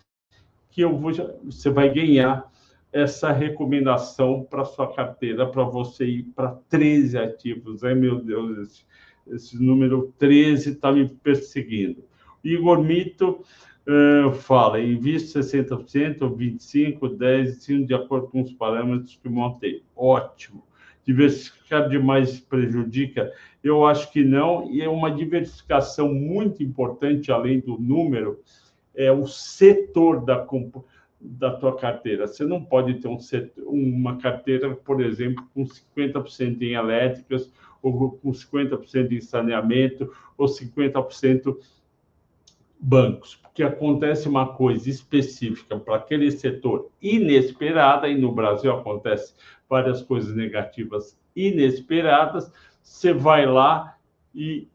que 0.70 0.80
eu 0.80 0.98
vou, 0.98 1.12
você 1.44 1.70
vai 1.70 1.94
ganhar 1.94 2.50
essa 2.94 3.34
recomendação 3.34 4.48
para 4.50 4.64
sua 4.64 4.94
carteira, 4.94 5.46
para 5.46 5.64
você 5.66 6.06
ir 6.06 6.24
para 6.34 6.58
13 6.70 7.18
ativos. 7.18 7.84
Ai, 7.84 7.96
meu 7.96 8.24
Deus, 8.24 8.58
esse, 8.60 8.86
esse 9.28 9.62
número 9.62 10.14
13 10.18 10.70
está 10.70 10.90
me 10.90 11.10
perseguindo. 11.10 12.06
Igor 12.42 12.82
Mito 12.82 13.44
uh, 13.86 14.32
fala, 14.32 14.80
invista 14.80 15.42
60%, 15.42 16.20
25%, 16.20 16.98
10%, 16.98 17.86
de 17.86 17.94
acordo 17.94 18.28
com 18.28 18.42
os 18.42 18.54
parâmetros 18.54 19.20
que 19.22 19.28
montei. 19.28 19.84
Ótimo. 19.94 20.64
Diversificar 21.06 21.90
demais 21.90 22.40
prejudica? 22.40 23.32
Eu 23.64 23.86
acho 23.86 24.12
que 24.12 24.24
não, 24.24 24.70
e 24.72 24.82
é 24.82 24.90
uma 24.90 25.12
diversificação 25.12 26.14
muito 26.14 26.64
importante, 26.64 27.32
além 27.32 27.60
do 27.60 27.78
número, 27.78 28.40
é 28.96 29.12
o 29.12 29.28
setor 29.28 30.24
da, 30.24 30.46
da 31.20 31.52
tua 31.52 31.76
carteira. 31.76 32.28
Você 32.28 32.46
não 32.46 32.64
pode 32.64 32.96
ter 32.96 33.08
um 33.08 33.20
setor, 33.20 33.64
uma 33.68 34.18
carteira, 34.18 34.76
por 34.76 35.02
exemplo, 35.02 35.44
com 35.54 35.64
50% 35.64 36.62
em 36.62 36.74
elétricas, 36.74 37.52
ou 37.82 38.12
com 38.12 38.32
50% 38.32 39.12
em 39.12 39.22
saneamento, 39.22 40.12
ou 40.38 40.48
50% 40.48 41.58
bancos, 42.80 43.36
porque 43.36 43.62
acontece 43.62 44.30
uma 44.30 44.54
coisa 44.54 44.90
específica 44.90 45.78
para 45.78 45.98
aquele 45.98 46.32
setor 46.32 46.90
inesperada, 47.02 48.08
e 48.08 48.18
no 48.18 48.32
Brasil 48.32 48.72
acontece 48.72 49.34
várias 49.70 50.02
coisas 50.02 50.36
negativas 50.36 51.20
inesperadas, 51.36 52.52
você 52.82 53.14
vai 53.14 53.46
lá 53.46 53.98
e 54.34 54.68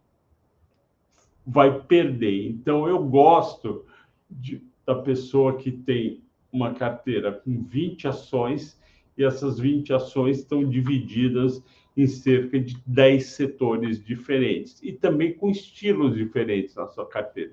vai 1.46 1.80
perder. 1.82 2.48
Então, 2.48 2.86
eu 2.88 3.02
gosto 3.02 3.84
de, 4.30 4.62
da 4.86 4.94
pessoa 4.94 5.56
que 5.56 5.72
tem 5.72 6.22
uma 6.52 6.74
carteira 6.74 7.32
com 7.32 7.62
20 7.62 8.08
ações 8.08 8.80
e 9.16 9.24
essas 9.24 9.58
20 9.58 9.92
ações 9.92 10.38
estão 10.38 10.68
divididas 10.68 11.62
em 11.96 12.06
cerca 12.06 12.58
de 12.58 12.76
10 12.86 13.26
setores 13.26 14.04
diferentes 14.04 14.82
e 14.82 14.92
também 14.92 15.32
com 15.32 15.48
estilos 15.48 16.14
diferentes 16.14 16.74
na 16.74 16.86
sua 16.88 17.06
carteira. 17.06 17.52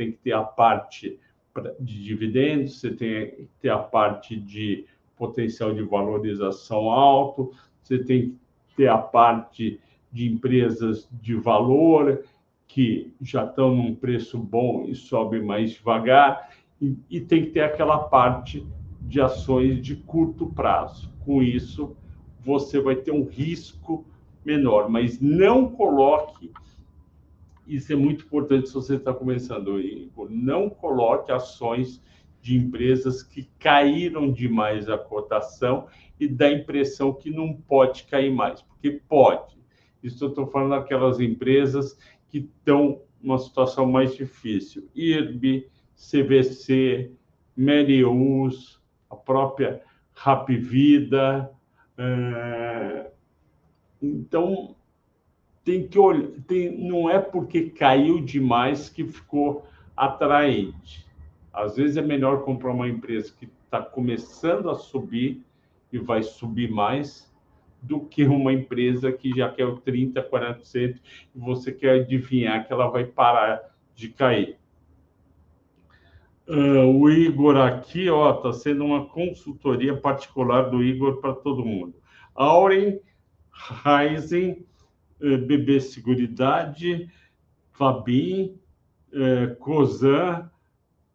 Tem 0.00 0.12
que 0.12 0.16
ter 0.16 0.32
a 0.32 0.42
parte 0.42 1.18
de 1.78 2.02
dividendos, 2.02 2.80
você 2.80 2.90
tem 2.90 3.26
que 3.32 3.48
ter 3.60 3.68
a 3.68 3.76
parte 3.76 4.34
de 4.34 4.86
potencial 5.14 5.74
de 5.74 5.82
valorização 5.82 6.90
alto, 6.90 7.52
você 7.82 7.98
tem 8.02 8.30
que 8.30 8.76
ter 8.78 8.88
a 8.88 8.96
parte 8.96 9.78
de 10.10 10.26
empresas 10.26 11.06
de 11.20 11.34
valor 11.34 12.24
que 12.66 13.12
já 13.20 13.44
estão 13.44 13.76
num 13.76 13.94
preço 13.94 14.38
bom 14.38 14.86
e 14.88 14.94
sobe 14.94 15.38
mais 15.42 15.72
devagar, 15.72 16.48
e, 16.80 16.96
e 17.10 17.20
tem 17.20 17.44
que 17.44 17.50
ter 17.50 17.60
aquela 17.60 17.98
parte 17.98 18.66
de 19.02 19.20
ações 19.20 19.82
de 19.82 19.96
curto 19.96 20.46
prazo. 20.46 21.12
Com 21.26 21.42
isso, 21.42 21.94
você 22.42 22.80
vai 22.80 22.96
ter 22.96 23.12
um 23.12 23.26
risco 23.26 24.06
menor, 24.42 24.88
mas 24.88 25.20
não 25.20 25.68
coloque. 25.70 26.50
Isso 27.70 27.92
é 27.92 27.96
muito 27.96 28.24
importante 28.24 28.66
se 28.68 28.74
você 28.74 28.96
está 28.96 29.14
começando. 29.14 29.80
Não 30.28 30.68
coloque 30.68 31.30
ações 31.30 32.02
de 32.42 32.56
empresas 32.56 33.22
que 33.22 33.48
caíram 33.60 34.32
demais 34.32 34.88
a 34.88 34.98
cotação 34.98 35.86
e 36.18 36.26
dá 36.26 36.46
a 36.46 36.52
impressão 36.52 37.14
que 37.14 37.30
não 37.30 37.54
pode 37.54 38.04
cair 38.04 38.32
mais, 38.32 38.60
porque 38.60 39.00
pode. 39.08 39.56
Isso 40.02 40.24
eu 40.24 40.30
estou 40.30 40.48
falando 40.48 40.70
daquelas 40.70 41.20
empresas 41.20 41.96
que 42.28 42.38
estão 42.38 43.02
numa 43.22 43.38
situação 43.38 43.86
mais 43.86 44.16
difícil. 44.16 44.88
IRB, 44.92 45.68
CVC, 45.94 47.12
Merius, 47.56 48.82
a 49.08 49.14
própria 49.14 49.80
Rapvida. 50.12 51.50
É... 51.96 53.10
Então, 54.02 54.74
tem 55.64 55.86
que 55.86 55.98
olhar, 55.98 56.28
tem, 56.46 56.76
não 56.76 57.08
é 57.08 57.18
porque 57.18 57.70
caiu 57.70 58.20
demais 58.20 58.88
que 58.88 59.04
ficou 59.04 59.66
atraente. 59.96 61.06
Às 61.52 61.76
vezes 61.76 61.96
é 61.96 62.02
melhor 62.02 62.44
comprar 62.44 62.72
uma 62.72 62.88
empresa 62.88 63.32
que 63.38 63.48
está 63.64 63.82
começando 63.82 64.70
a 64.70 64.74
subir 64.74 65.42
e 65.92 65.98
vai 65.98 66.22
subir 66.22 66.70
mais 66.70 67.30
do 67.82 68.00
que 68.00 68.24
uma 68.24 68.52
empresa 68.52 69.10
que 69.12 69.30
já 69.30 69.50
quer 69.50 69.66
o 69.66 69.80
30%, 69.80 70.28
40% 70.28 71.00
e 71.34 71.38
você 71.38 71.72
quer 71.72 72.00
adivinhar 72.00 72.66
que 72.66 72.72
ela 72.72 72.88
vai 72.88 73.04
parar 73.04 73.60
de 73.94 74.08
cair. 74.08 74.58
Uh, 76.48 76.84
o 76.98 77.08
Igor 77.08 77.56
aqui, 77.56 78.10
ó, 78.10 78.32
tá 78.32 78.52
sendo 78.52 78.84
uma 78.84 79.06
consultoria 79.06 79.96
particular 79.96 80.62
do 80.62 80.82
Igor 80.82 81.20
para 81.20 81.32
todo 81.32 81.64
mundo. 81.64 81.94
Auren, 82.34 82.98
uh, 83.84 84.60
BB 85.20 85.80
Seguridade, 85.80 87.10
Fabin, 87.72 88.58
uh, 89.12 89.54
Cosan, 89.56 90.50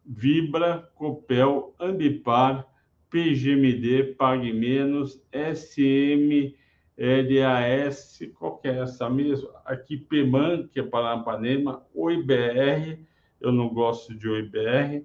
Vibra, 0.04 0.88
Copel, 0.94 1.74
Ambipar, 1.80 2.66
PGMD, 3.10 4.14
Pague 4.14 4.52
Menos, 4.52 5.20
SM, 5.32 6.54
LAS, 6.98 8.18
qual 8.38 8.58
que 8.58 8.68
é 8.68 8.78
essa 8.80 9.10
mesmo? 9.10 9.50
Aqui, 9.64 9.96
PEMAN, 9.96 10.66
que 10.68 10.80
é 10.80 10.82
Paranapanema, 10.82 11.84
OIBR, 11.94 12.98
eu 13.40 13.52
não 13.52 13.68
gosto 13.68 14.14
de 14.14 14.28
OIBR, 14.28 15.04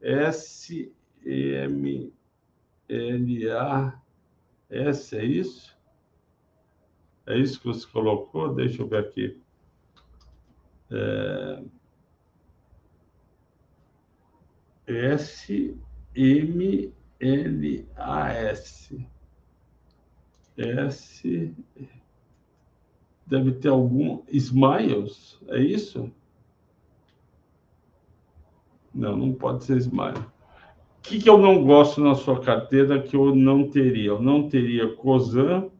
SMLA, 0.00 0.82
é 4.68 5.24
isso? 5.24 5.69
É 7.30 7.38
isso 7.38 7.60
que 7.60 7.66
você 7.66 7.86
colocou? 7.86 8.54
Deixa 8.54 8.82
eu 8.82 8.88
ver 8.88 8.98
aqui. 8.98 9.40
É... 10.90 11.62
S 14.86 15.76
M 16.14 16.92
L 17.20 17.88
A 17.96 18.32
S. 18.32 19.06
S 20.56 21.54
deve 23.26 23.52
ter 23.52 23.68
algum 23.68 24.22
Smiles, 24.28 25.38
é 25.48 25.60
isso? 25.60 26.10
Não, 28.92 29.16
não 29.16 29.32
pode 29.32 29.64
ser 29.64 29.76
Smile. 29.76 30.18
O 30.18 31.02
que, 31.02 31.20
que 31.20 31.30
eu 31.30 31.38
não 31.38 31.64
gosto 31.64 32.00
na 32.00 32.14
sua 32.14 32.40
carteira 32.40 33.00
que 33.00 33.14
eu 33.16 33.34
não 33.34 33.70
teria? 33.70 34.08
Eu 34.08 34.20
não 34.20 34.48
teria 34.48 34.94
COSAN, 34.96 35.70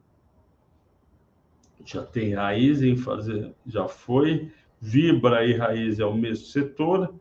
já 1.85 2.03
tem 2.03 2.33
raiz 2.33 2.81
em 2.81 2.95
fazer, 2.95 3.53
já 3.65 3.87
foi. 3.87 4.51
Vibra 4.79 5.45
e 5.45 5.53
raiz 5.53 5.99
é 5.99 6.05
o 6.05 6.13
mesmo 6.13 6.45
setor. 6.45 7.13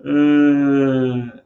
Uh, 0.00 1.40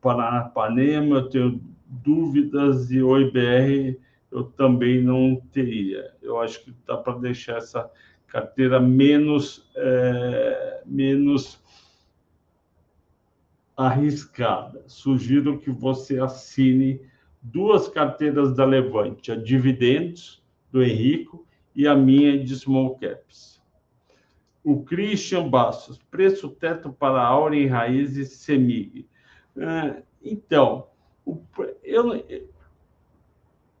Paranapanema, 0.00 1.16
eu 1.16 1.28
tenho 1.28 1.60
dúvidas 1.86 2.90
e 2.90 3.02
OIBR 3.02 3.96
eu 4.30 4.44
também 4.44 5.02
não 5.02 5.36
teria. 5.52 6.12
Eu 6.22 6.38
acho 6.40 6.64
que 6.64 6.74
dá 6.86 6.96
para 6.96 7.18
deixar 7.18 7.56
essa 7.56 7.90
carteira 8.26 8.78
menos, 8.78 9.70
é, 9.74 10.82
menos 10.84 11.58
arriscada. 13.76 14.82
Sugiro 14.86 15.58
que 15.58 15.70
você 15.70 16.18
assine 16.18 17.00
duas 17.40 17.88
carteiras 17.88 18.54
da 18.54 18.64
Levante, 18.64 19.32
a 19.32 19.36
Dividendos, 19.36 20.42
do 20.70 20.82
Henrico, 20.82 21.46
e 21.78 21.86
a 21.86 21.94
minha 21.94 22.36
de 22.36 22.56
Small 22.56 22.98
Caps. 22.98 23.62
O 24.64 24.82
Christian 24.82 25.48
Bastos, 25.48 25.96
preço 26.10 26.48
teto 26.50 26.92
para 26.92 27.22
Auren 27.22 27.66
Raízes 27.66 28.32
Semig. 28.32 29.08
Ah, 29.56 30.02
então, 30.20 30.88
o, 31.24 31.40
eu, 31.84 32.24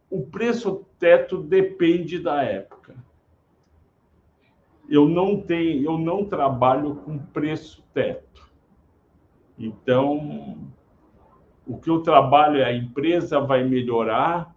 o 0.08 0.24
preço 0.24 0.86
teto 0.96 1.42
depende 1.42 2.20
da 2.20 2.40
época. 2.44 2.94
Eu 4.88 5.08
não 5.08 5.40
tenho, 5.40 5.84
eu 5.84 5.98
não 5.98 6.24
trabalho 6.24 6.94
com 6.94 7.18
preço 7.18 7.82
teto. 7.92 8.48
Então, 9.58 10.56
o 11.66 11.76
que 11.76 11.90
eu 11.90 12.00
trabalho 12.00 12.58
é 12.58 12.64
a 12.64 12.72
empresa 12.72 13.40
vai 13.40 13.64
melhorar, 13.64 14.54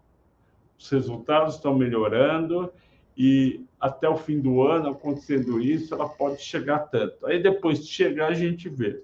os 0.78 0.88
resultados 0.92 1.56
estão 1.56 1.76
melhorando 1.76 2.72
e 3.18 3.66
até 3.80 4.08
o 4.08 4.16
fim 4.16 4.40
do 4.40 4.62
ano, 4.62 4.90
acontecendo 4.90 5.60
isso, 5.60 5.94
ela 5.94 6.08
pode 6.08 6.42
chegar 6.42 6.80
tanto. 6.80 7.26
Aí 7.26 7.42
depois 7.42 7.86
de 7.86 7.92
chegar, 7.92 8.28
a 8.28 8.34
gente 8.34 8.70
vê. 8.70 9.02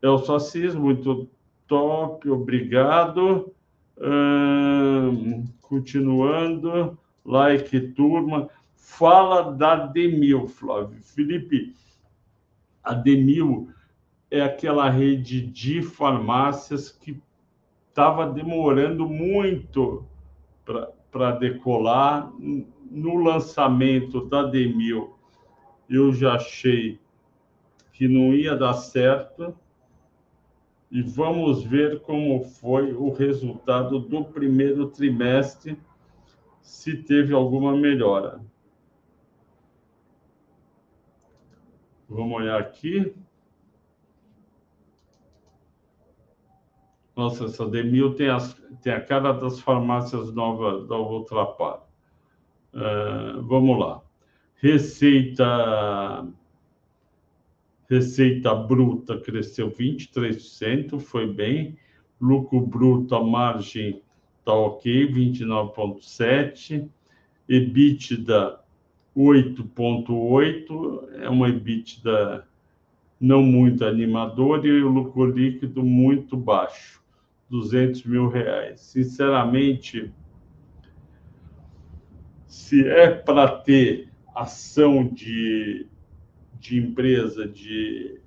Eu 0.00 0.18
só 0.18 0.36
Assis, 0.36 0.74
muito 0.74 1.28
top, 1.66 2.28
obrigado. 2.30 3.52
Hum, 4.00 5.46
continuando, 5.60 6.98
like 7.24 7.78
turma. 7.92 8.48
Fala 8.74 9.52
da 9.52 9.86
Demil, 9.86 10.48
Flávio. 10.48 11.00
Felipe, 11.02 11.74
a 12.82 12.94
Demil 12.94 13.68
é 14.30 14.40
aquela 14.40 14.88
rede 14.88 15.40
de 15.42 15.82
farmácias 15.82 16.90
que 16.90 17.20
estava 17.88 18.26
demorando 18.30 19.08
muito 19.08 20.04
para 20.64 20.90
decolar. 21.38 22.32
No 22.90 23.16
lançamento 23.22 24.26
da 24.26 24.42
Demil, 24.42 25.14
eu 25.88 26.12
já 26.12 26.34
achei 26.34 26.98
que 27.92 28.08
não 28.08 28.34
ia 28.34 28.56
dar 28.56 28.74
certo. 28.74 29.54
E 30.90 31.02
vamos 31.02 31.62
ver 31.62 32.00
como 32.00 32.42
foi 32.42 32.92
o 32.92 33.12
resultado 33.12 34.00
do 34.00 34.24
primeiro 34.24 34.88
trimestre, 34.88 35.78
se 36.60 36.96
teve 36.96 37.32
alguma 37.32 37.76
melhora. 37.76 38.40
Vamos 42.08 42.38
olhar 42.38 42.58
aqui. 42.58 43.14
Nossa, 47.20 47.44
essa 47.44 47.66
Demil 47.66 48.14
tem, 48.14 48.30
as, 48.30 48.54
tem 48.80 48.94
a 48.94 49.00
cara 49.00 49.32
das 49.32 49.60
farmácias 49.60 50.32
novas 50.32 50.88
da 50.88 50.96
Ultrapar. 50.96 51.82
Uh, 52.72 53.42
vamos 53.42 53.78
lá. 53.78 54.00
Receita 54.56 56.26
receita 57.90 58.54
bruta 58.54 59.20
cresceu 59.20 59.70
23%, 59.70 60.98
foi 60.98 61.30
bem. 61.30 61.76
Lucro 62.18 62.62
bruto, 62.62 63.14
a 63.14 63.22
margem 63.22 64.00
está 64.38 64.54
ok, 64.54 65.12
29,7%. 65.12 66.88
EBITDA 67.46 68.60
8,8%, 69.14 71.20
é 71.20 71.28
uma 71.28 71.50
EBITDA 71.50 72.48
não 73.20 73.42
muito 73.42 73.84
animadora 73.84 74.66
e 74.66 74.82
o 74.82 74.88
lucro 74.88 75.26
líquido 75.26 75.84
muito 75.84 76.36
baixo, 76.36 76.99
200 77.50 78.04
mil 78.04 78.28
reais. 78.28 78.80
Sinceramente, 78.80 80.12
se 82.46 82.86
é 82.86 83.10
para 83.10 83.48
ter 83.48 84.08
ação 84.34 85.06
de, 85.06 85.86
de 86.58 86.78
empresa 86.78 87.46
de, 87.46 88.20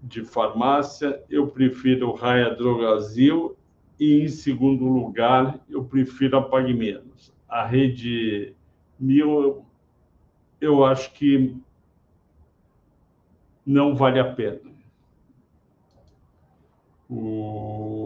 de 0.00 0.24
farmácia, 0.24 1.22
eu 1.28 1.48
prefiro 1.48 2.08
o 2.08 2.14
Raia 2.14 2.54
Drogazil 2.54 3.56
e, 3.98 4.22
em 4.22 4.28
segundo 4.28 4.86
lugar, 4.86 5.58
eu 5.68 5.84
prefiro 5.84 6.38
a 6.38 6.42
Pague 6.42 6.72
Menos. 6.72 7.32
A 7.48 7.66
rede 7.66 8.54
Mil, 8.98 9.66
eu 10.60 10.84
acho 10.84 11.12
que 11.12 11.56
não 13.66 13.96
vale 13.96 14.20
a 14.20 14.32
pena. 14.32 14.60
O 17.08 18.01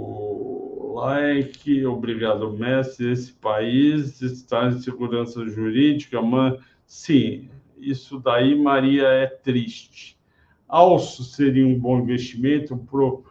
like, 0.96 1.84
obrigado, 1.84 2.50
mestre. 2.52 3.12
Esse 3.12 3.32
país 3.32 4.20
está 4.22 4.68
em 4.68 4.80
segurança 4.80 5.46
jurídica, 5.46 6.22
mas 6.22 6.58
sim, 6.86 7.50
isso 7.76 8.18
daí, 8.18 8.56
Maria, 8.56 9.06
é 9.06 9.26
triste. 9.26 10.18
Alço 10.66 11.22
seria 11.22 11.66
um 11.66 11.78
bom 11.78 12.00
investimento? 12.00 12.76
Pro, 12.76 13.24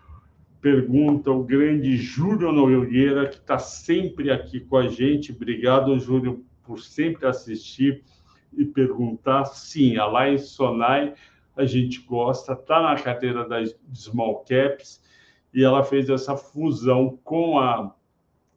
pergunta 0.62 1.32
o 1.32 1.44
grande 1.44 1.98
Júlio 1.98 2.52
Nogueira, 2.52 3.28
que 3.28 3.38
está 3.38 3.58
sempre 3.58 4.32
aqui 4.32 4.60
com 4.60 4.78
a 4.78 4.88
gente. 4.88 5.32
Obrigado, 5.32 6.00
Júlio, 6.00 6.46
por 6.64 6.80
sempre 6.80 7.26
assistir 7.28 8.04
e 8.56 8.64
perguntar. 8.64 9.46
Sim, 9.46 9.98
a 9.98 10.08
Lion 10.08 10.38
Sonai 10.38 11.14
a 11.58 11.66
gente 11.66 12.02
gosta, 12.02 12.54
está 12.54 12.82
na 12.82 12.96
carteira 12.96 13.48
das 13.48 13.76
Small 13.94 14.46
Caps 14.48 15.02
e 15.56 15.64
ela 15.64 15.84
fez 15.84 16.10
essa 16.10 16.38
fusão 16.38 17.18
com 17.24 17.58
a 17.58 17.96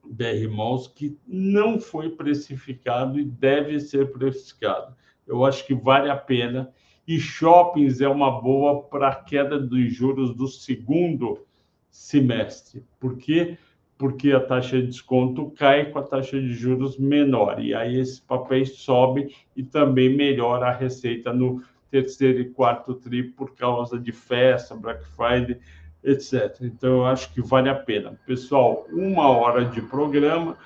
BR 0.05 0.49
Malls, 0.51 0.89
que 0.89 1.17
não 1.27 1.81
foi 1.81 2.11
precificado 2.11 3.19
e 3.19 3.25
deve 3.25 3.81
ser 3.81 4.13
precificado 4.13 4.99
eu 5.29 5.45
acho 5.45 5.65
que 5.67 5.75
vale 5.75 6.11
a 6.11 6.17
pena. 6.17 6.73
E 7.07 7.19
shoppings 7.21 8.01
é 8.01 8.09
uma 8.09 8.41
boa 8.41 8.83
para 8.83 9.09
a 9.09 9.15
queda 9.15 9.59
dos 9.59 9.95
juros 9.95 10.35
do 10.35 10.49
segundo 10.49 11.47
semestre. 11.91 12.85
Por 12.99 13.17
quê? 13.17 13.57
Porque 13.97 14.33
a 14.33 14.41
taxa 14.41 14.81
de 14.81 14.89
desconto 14.89 15.51
cai 15.51 15.91
com 15.91 15.99
a 15.99 16.03
taxa 16.03 16.41
de 16.41 16.53
juros 16.53 16.99
menor. 16.99 17.63
E 17.63 17.75
aí 17.75 17.99
esses 17.99 18.21
papéis 18.21 18.79
sobem 18.79 19.31
e 19.57 19.63
também 19.63 20.15
melhora 20.15 20.67
a 20.67 20.73
receita 20.73 21.33
no 21.33 21.63
terceiro 21.91 22.41
e 22.41 22.51
quarto 22.51 22.95
tri 22.95 23.23
por 23.23 23.55
causa 23.55 23.99
de 23.99 24.13
festa, 24.13 24.77
Black 24.77 25.05
Friday, 25.07 25.59
etc. 26.03 26.59
Então 26.63 26.91
eu 26.99 27.07
acho 27.07 27.33
que 27.33 27.41
vale 27.41 27.69
a 27.69 27.75
pena. 27.75 28.19
Pessoal, 28.27 28.87
uma 28.91 29.29
hora 29.29 29.65
de 29.65 29.83
programa. 29.83 30.57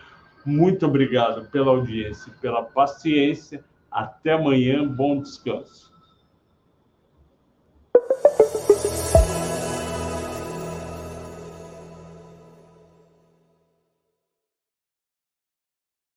Muito 0.44 0.86
obrigado 0.86 1.48
pela 1.50 1.70
audiência 1.70 2.32
pela 2.40 2.62
paciência. 2.62 3.64
Até 3.90 4.32
amanhã, 4.32 4.86
bom 4.86 5.20
descanso. 5.20 5.91